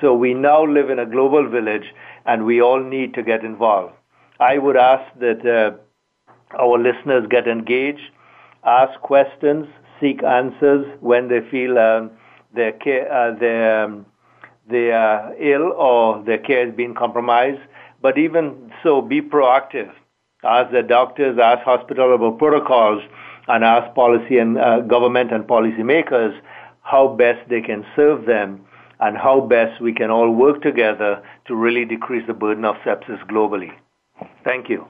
So 0.00 0.12
we 0.12 0.34
now 0.34 0.64
live 0.66 0.90
in 0.90 0.98
a 0.98 1.06
global 1.06 1.48
village, 1.48 1.94
and 2.26 2.44
we 2.44 2.60
all 2.60 2.82
need 2.82 3.14
to 3.14 3.22
get 3.22 3.44
involved. 3.44 3.94
I 4.40 4.58
would 4.58 4.76
ask 4.76 5.04
that 5.20 5.46
uh, 5.46 5.76
our 6.58 6.78
listeners 6.78 7.26
get 7.30 7.46
engaged, 7.46 8.10
ask 8.64 8.98
questions, 9.00 9.68
seek 10.00 10.24
answers 10.24 10.84
when 11.00 11.28
they 11.28 11.40
feel 11.48 11.78
um, 11.78 12.10
their 12.52 12.72
care, 12.72 13.10
uh, 13.12 13.38
their, 13.38 13.84
um, 13.84 14.04
they 14.68 14.90
are 14.90 15.32
ill 15.38 15.72
or 15.72 16.24
their 16.24 16.38
care 16.38 16.68
is 16.68 16.74
being 16.74 16.94
compromised. 16.94 17.60
But 18.00 18.18
even 18.18 18.72
so, 18.82 19.00
be 19.00 19.20
proactive. 19.20 19.92
Ask 20.42 20.72
the 20.72 20.82
doctors, 20.82 21.38
ask 21.38 21.62
hospital 21.62 22.16
about 22.16 22.38
protocols, 22.38 23.02
and 23.48 23.64
ask 23.64 23.94
policy 23.94 24.38
and 24.38 24.58
uh, 24.58 24.80
government 24.80 25.32
and 25.32 25.44
policymakers 25.44 26.38
how 26.82 27.08
best 27.08 27.48
they 27.48 27.60
can 27.60 27.84
serve 27.96 28.26
them 28.26 28.64
and 29.00 29.16
how 29.16 29.40
best 29.40 29.80
we 29.80 29.92
can 29.92 30.10
all 30.10 30.30
work 30.30 30.62
together 30.62 31.22
to 31.46 31.54
really 31.54 31.84
decrease 31.84 32.26
the 32.26 32.34
burden 32.34 32.64
of 32.64 32.76
sepsis 32.76 33.20
globally. 33.26 33.70
Thank 34.44 34.68
you. 34.68 34.86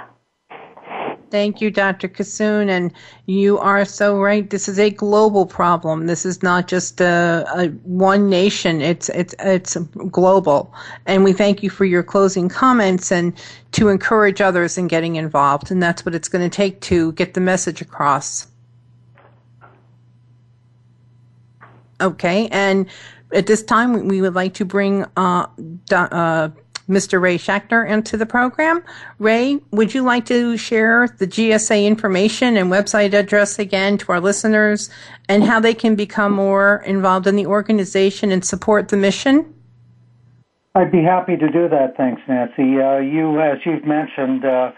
Thank 1.33 1.63
you, 1.63 1.71
Dr. 1.71 2.09
Kissoon. 2.09 2.69
And 2.69 2.93
you 3.25 3.57
are 3.59 3.87
so 3.87 4.21
right. 4.21 4.51
This 4.51 4.69
is 4.69 4.79
a 4.79 4.91
global 4.91 5.47
problem. 5.47 6.07
This 6.07 6.27
is 6.27 6.43
not 6.43 6.69
just 6.69 7.01
a, 7.01 7.47
a, 7.57 7.69
one 7.85 8.29
nation. 8.29 8.83
It's 8.83 9.09
it's 9.09 9.35
it's 9.39 9.77
global. 10.11 10.75
And 11.07 11.25
we 11.25 11.33
thank 11.33 11.63
you 11.63 11.71
for 11.71 11.87
your 11.87 12.03
closing 12.03 12.51
comments 12.51 13.11
and 13.11 13.33
to 13.73 13.89
encourage 13.89 14.43
others 14.43 14.77
in 14.77 14.89
getting 14.89 15.17
involved. 15.17 15.71
And 15.71 15.83
that's 15.83 16.05
what 16.05 16.15
it's 16.15 16.29
going 16.29 16.49
to 16.49 16.55
take 16.55 16.83
to 16.83 17.13
get 17.13 17.33
the 17.33 17.41
message 17.41 17.81
across. 17.81 18.47
Okay. 22.03 22.49
And 22.49 22.87
at 23.33 23.47
this 23.47 23.63
time, 23.63 24.07
we 24.07 24.21
would 24.21 24.35
like 24.35 24.53
to 24.53 24.67
bring 24.67 25.07
uh, 25.17 25.47
uh, 25.91 26.51
Mr. 26.89 27.21
Ray 27.21 27.39
Schachter 27.39 27.89
into 27.89 28.17
the 28.17 28.27
program. 28.27 28.83
Ray, 29.19 29.61
would 29.71 29.95
you 29.95 30.03
like 30.03 30.27
to 30.27 30.57
share 30.57 31.09
the 31.19 31.27
GSA 31.27 31.87
information 31.87 32.57
and 32.57 32.71
website 32.71 33.13
address 33.13 33.59
again 33.59 33.99
to 33.99 34.13
our 34.13 34.21
listeners 34.21 34.91
and 35.29 35.45
how 35.45 35.61
they 35.61 35.75
can 35.75 35.95
become 35.95 36.33
more 36.33 36.83
involved 36.87 37.27
in 37.27 37.37
the 37.37 37.47
organization 37.47 38.33
and 38.33 38.45
support 38.45 38.89
the 38.89 38.97
mission? 38.97 39.53
I'd 40.75 40.91
be 40.91 41.03
happy 41.03 41.37
to 41.37 41.51
do 41.51 41.69
that. 41.69 41.97
Thanks, 41.97 42.23
Nancy. 42.27 42.81
Uh, 42.81 42.97
you, 42.97 43.41
as 43.41 43.59
you've 43.67 43.85
mentioned, 43.85 44.45
uh, 44.45 44.73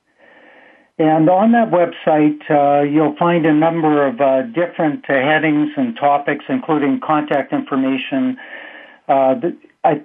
And 0.99 1.29
on 1.29 1.53
that 1.53 1.73
website, 1.73 2.49
uh, 2.49 2.85
you'll 2.85 3.17
find 3.17 3.45
a 3.47 3.53
number 3.53 4.07
of 4.07 4.21
uh, 4.21 4.43
different 4.43 5.05
uh, 5.11 5.15
headings 5.15 5.71
and 5.77 5.97
topics, 5.97 6.45
including 6.49 7.01
contact 7.01 7.53
information, 7.53 8.37
uh, 9.09 9.35
I, 9.83 10.01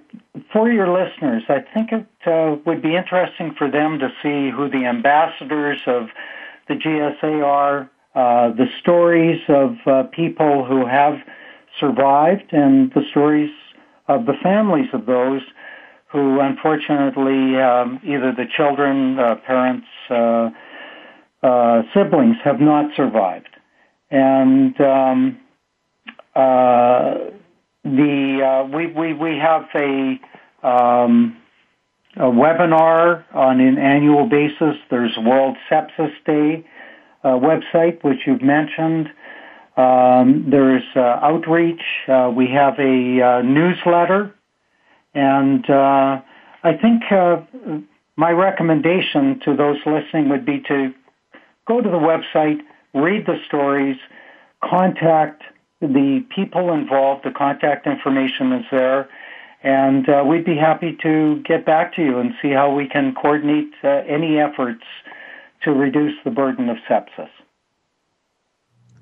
for 0.52 0.70
your 0.70 0.90
listeners, 0.92 1.44
I 1.48 1.60
think 1.74 1.92
it 1.94 2.06
uh, 2.26 2.58
would 2.66 2.82
be 2.82 2.96
interesting 2.96 3.54
for 3.58 3.72
them 3.72 4.00
to 4.00 4.10
see 4.22 4.50
who 4.50 4.68
the 4.70 4.86
ambassadors 4.86 5.80
of 5.86 6.10
the 6.68 6.74
GSA 6.74 7.46
are, 7.46 7.90
uh, 8.16 8.52
the 8.56 8.66
stories 8.82 9.40
of 9.48 9.78
people 10.12 10.66
who 10.66 10.86
have 10.86 11.20
survived, 11.80 12.52
and 12.52 12.92
the 12.94 13.04
stories 13.10 13.52
of 14.10 14.26
the 14.26 14.34
families 14.44 14.90
of 14.92 15.06
those 15.06 15.44
who, 16.08 16.42
unfortunately, 16.42 17.56
um, 17.56 18.02
either 18.04 18.34
the 18.34 18.48
children, 18.58 19.18
uh, 19.18 19.36
parents, 19.36 19.88
uh, 21.44 21.48
uh, 21.48 21.82
siblings 21.94 22.38
have 22.44 22.60
not 22.60 22.96
survived. 22.96 23.50
And 24.12 24.80
um, 24.82 25.40
the 27.84 28.42
uh, 28.44 28.76
we 28.76 28.88
we 28.88 29.14
we 29.14 29.38
have 29.38 29.66
a 29.76 30.20
um, 30.68 31.38
a 32.16 32.24
webinar 32.24 33.24
on 33.34 33.60
an 33.60 33.78
annual 33.78 34.28
basis. 34.28 34.76
There's 34.90 35.16
World 35.18 35.58
Sepsis 35.70 36.12
Day 36.26 36.66
uh, 37.24 37.30
website, 37.30 38.04
which 38.04 38.20
you've 38.26 38.42
mentioned. 38.42 39.10
Um, 39.78 40.48
there's 40.50 40.84
uh, 40.96 41.00
outreach. 41.00 41.82
Uh, 42.08 42.32
we 42.36 42.48
have 42.48 42.78
a 42.80 43.22
uh, 43.22 43.42
newsletter, 43.44 44.36
and 45.14 45.70
uh, 45.70 46.22
I 46.64 46.74
think 46.82 47.04
my 48.18 48.32
recommendation 48.32 49.40
to 49.46 49.56
those 49.56 49.78
listening 49.86 50.30
would 50.30 50.46
be 50.46 50.60
to 50.68 50.94
go 51.70 51.80
to 51.82 51.90
the 51.90 51.98
website, 51.98 52.60
read 52.94 53.26
the 53.28 53.38
stories, 53.46 53.98
contact 54.64 55.44
the 55.80 56.26
people 56.36 56.74
involved, 56.74 57.24
the 57.24 57.32
contact 57.32 57.88
information 57.88 58.52
is 58.52 58.66
there, 58.72 59.08
and 59.64 60.10
uh, 60.10 60.24
we'd 60.28 60.44
be 60.44 60.58
happy 60.58 60.98
to 61.04 61.42
get 61.44 61.66
back 61.66 61.96
to 61.96 62.04
you 62.04 62.18
and 62.18 62.34
see 62.42 62.50
how 62.50 62.74
we 62.74 62.88
can 62.88 63.14
coordinate 63.14 63.72
uh, 63.84 63.88
any 64.08 64.40
efforts 64.40 64.84
to 65.64 65.72
reduce 65.72 66.16
the 66.26 66.32
burden 66.32 66.70
of 66.70 66.78
sepsis. 66.90 67.30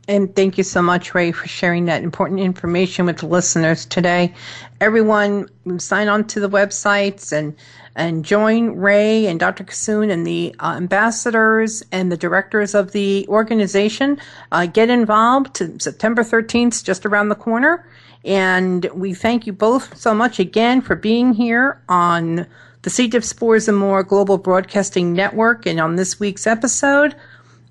And 0.08 0.34
thank 0.36 0.58
you 0.58 0.64
so 0.64 0.82
much, 0.82 1.14
Ray, 1.14 1.34
for 1.34 1.48
sharing 1.48 1.86
that 1.86 2.02
important 2.02 2.40
information 2.40 3.06
with 3.06 3.18
the 3.18 3.28
listeners 3.28 3.86
today. 3.86 4.34
Everyone, 4.80 5.50
sign 5.80 6.08
on 6.08 6.26
to 6.28 6.40
the 6.40 6.50
websites 6.50 7.32
and 7.32 7.56
and 7.98 8.24
join 8.24 8.76
Ray 8.76 9.26
and 9.26 9.40
Dr. 9.40 9.64
Kissoon 9.64 10.12
and 10.12 10.26
the 10.26 10.56
uh, 10.60 10.76
ambassadors 10.78 11.84
and 11.92 12.12
the 12.12 12.18
directors 12.18 12.76
of 12.76 12.92
the 12.92 13.26
organization. 13.28 14.20
Uh, 14.52 14.68
get 14.68 14.92
involved. 14.92 15.58
September 15.82 16.22
13th, 16.22 16.84
just 16.84 17.08
around 17.08 17.30
the 17.30 17.36
corner. 17.36 17.90
And 18.24 18.86
we 18.94 19.16
thank 19.16 19.48
you 19.48 19.54
both 19.54 19.98
so 19.98 20.14
much 20.14 20.38
again 20.38 20.82
for 20.82 20.96
being 20.96 21.34
here 21.34 21.82
on 21.90 22.46
the 22.84 22.92
C. 22.92 23.08
diff 23.08 23.26
Spores 23.26 23.68
and 23.68 23.78
More 23.78 24.04
Global 24.04 24.38
Broadcasting 24.38 25.14
Network 25.14 25.66
and 25.66 25.80
on 25.80 25.96
this 25.96 26.20
week's 26.20 26.46
episode. 26.46 27.16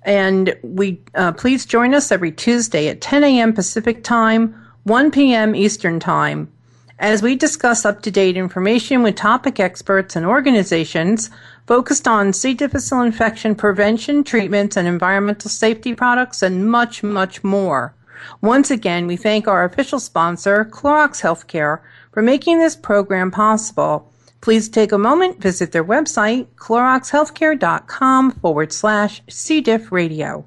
And 0.03 0.57
we 0.61 1.01
uh, 1.15 1.33
please 1.33 1.65
join 1.65 1.93
us 1.93 2.11
every 2.11 2.31
Tuesday 2.31 2.87
at 2.87 3.01
10 3.01 3.23
a.m. 3.23 3.53
Pacific 3.53 4.03
Time, 4.03 4.55
1 4.83 5.11
p.m. 5.11 5.55
Eastern 5.55 5.99
Time 5.99 6.51
as 6.99 7.21
we 7.21 7.35
discuss 7.35 7.85
up 7.85 8.01
to 8.01 8.11
date 8.11 8.37
information 8.37 9.03
with 9.03 9.15
topic 9.15 9.59
experts 9.59 10.15
and 10.15 10.25
organizations 10.25 11.29
focused 11.67 12.07
on 12.07 12.33
C. 12.33 12.53
difficile 12.53 13.01
infection 13.01 13.53
prevention, 13.53 14.23
treatments, 14.23 14.77
and 14.77 14.87
environmental 14.87 15.49
safety 15.49 15.93
products, 15.93 16.41
and 16.41 16.69
much, 16.69 17.03
much 17.03 17.43
more. 17.43 17.93
Once 18.41 18.71
again, 18.71 19.05
we 19.05 19.15
thank 19.15 19.47
our 19.47 19.63
official 19.63 19.99
sponsor, 19.99 20.65
Clorox 20.65 21.21
Healthcare, 21.21 21.81
for 22.11 22.23
making 22.23 22.57
this 22.57 22.75
program 22.75 23.29
possible. 23.29 24.11
Please 24.41 24.69
take 24.69 24.91
a 24.91 24.97
moment, 24.97 25.41
visit 25.41 25.71
their 25.71 25.83
website, 25.83 26.47
cloroxhealthcare.com 26.55 28.31
forward 28.31 28.71
slash 28.71 29.21
C. 29.29 29.61
diff 29.61 29.91
radio. 29.91 30.45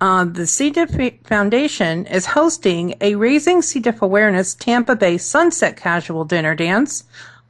Uh, 0.00 0.24
the 0.24 0.46
C. 0.46 0.70
diff 0.70 0.96
Foundation 1.24 2.06
is 2.06 2.26
hosting 2.26 2.94
a 3.00 3.16
Raising 3.16 3.62
C. 3.62 3.80
diff 3.80 4.00
Awareness 4.00 4.54
Tampa 4.54 4.94
Bay 4.94 5.18
Sunset 5.18 5.76
Casual 5.76 6.24
Dinner 6.24 6.54
Dance 6.54 7.02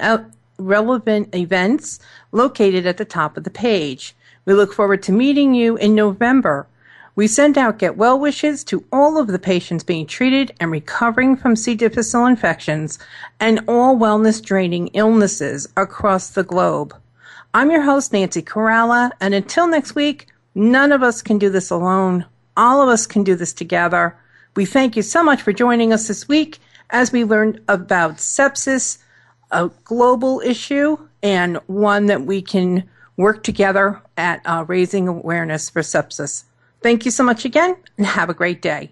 relevant 0.59 1.33
events 1.33 1.99
located 2.31 2.85
at 2.85 2.97
the 2.97 3.05
top 3.05 3.37
of 3.37 3.43
the 3.43 3.49
page. 3.49 4.15
We 4.45 4.53
look 4.53 4.73
forward 4.73 5.01
to 5.03 5.11
meeting 5.11 5.53
you 5.53 5.77
in 5.77 5.95
November 5.95 6.67
we 7.19 7.27
send 7.27 7.57
out 7.57 7.79
get 7.79 7.97
well 7.97 8.17
wishes 8.17 8.63
to 8.63 8.85
all 8.93 9.17
of 9.17 9.27
the 9.27 9.39
patients 9.39 9.83
being 9.83 10.05
treated 10.05 10.53
and 10.57 10.71
recovering 10.71 11.35
from 11.35 11.57
C. 11.57 11.75
difficile 11.75 12.25
infections 12.25 12.97
and 13.41 13.59
all 13.67 13.97
wellness 13.97 14.41
draining 14.41 14.87
illnesses 14.93 15.67
across 15.75 16.29
the 16.29 16.45
globe. 16.45 16.95
I'm 17.53 17.71
your 17.71 17.81
host, 17.81 18.13
Nancy 18.13 18.41
Caralla, 18.41 19.11
and 19.19 19.33
until 19.33 19.67
next 19.67 19.95
week, 19.95 20.27
none 20.55 20.93
of 20.93 21.03
us 21.03 21.21
can 21.21 21.37
do 21.37 21.49
this 21.49 21.69
alone. 21.69 22.25
All 22.55 22.81
of 22.81 22.87
us 22.87 23.05
can 23.05 23.25
do 23.25 23.35
this 23.35 23.51
together. 23.51 24.15
We 24.55 24.63
thank 24.63 24.95
you 24.95 25.01
so 25.01 25.21
much 25.21 25.41
for 25.41 25.51
joining 25.51 25.91
us 25.91 26.07
this 26.07 26.29
week 26.29 26.59
as 26.89 27.11
we 27.11 27.25
learned 27.25 27.59
about 27.67 28.15
sepsis, 28.19 28.97
a 29.51 29.69
global 29.83 30.41
issue 30.41 30.97
and 31.21 31.57
one 31.67 32.05
that 32.07 32.25
we 32.25 32.41
can 32.41 32.89
work 33.17 33.43
together 33.43 34.01
at 34.17 34.41
uh, 34.45 34.63
raising 34.67 35.07
awareness 35.07 35.69
for 35.69 35.81
sepsis. 35.81 36.43
Thank 36.81 37.05
you 37.05 37.11
so 37.11 37.23
much 37.23 37.43
again 37.43 37.75
and 37.97 38.05
have 38.05 38.29
a 38.29 38.33
great 38.33 38.61
day. 38.61 38.91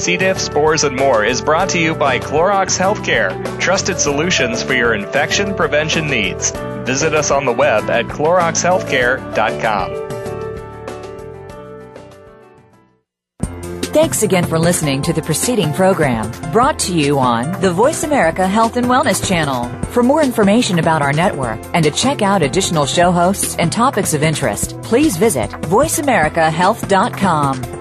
C. 0.00 0.16
diff, 0.16 0.40
spores, 0.40 0.84
and 0.84 0.96
more 0.96 1.22
is 1.24 1.42
brought 1.42 1.68
to 1.70 1.78
you 1.78 1.94
by 1.94 2.18
Clorox 2.18 2.78
Healthcare, 2.78 3.60
trusted 3.60 4.00
solutions 4.00 4.62
for 4.62 4.74
your 4.74 4.94
infection 4.94 5.54
prevention 5.54 6.08
needs. 6.08 6.50
Visit 6.84 7.14
us 7.14 7.30
on 7.30 7.44
the 7.44 7.52
web 7.52 7.90
at 7.90 8.06
cloroxhealthcare.com. 8.06 10.10
Thanks 13.92 14.22
again 14.22 14.46
for 14.46 14.56
listening 14.56 15.02
to 15.02 15.12
the 15.12 15.20
preceding 15.20 15.72
program 15.72 16.30
brought 16.52 16.78
to 16.80 16.96
you 16.96 17.18
on 17.18 17.60
the 17.60 17.72
Voice 17.72 18.04
America 18.04 18.46
Health 18.46 18.76
and 18.76 18.86
Wellness 18.86 19.26
Channel. 19.26 19.64
For 19.86 20.04
more 20.04 20.22
information 20.22 20.78
about 20.78 21.02
our 21.02 21.12
network 21.12 21.58
and 21.74 21.82
to 21.84 21.90
check 21.90 22.22
out 22.22 22.42
additional 22.42 22.86
show 22.86 23.10
hosts 23.10 23.56
and 23.56 23.72
topics 23.72 24.14
of 24.14 24.22
interest, 24.22 24.80
please 24.82 25.16
visit 25.16 25.50
voiceamericahealth.com. 25.50 27.79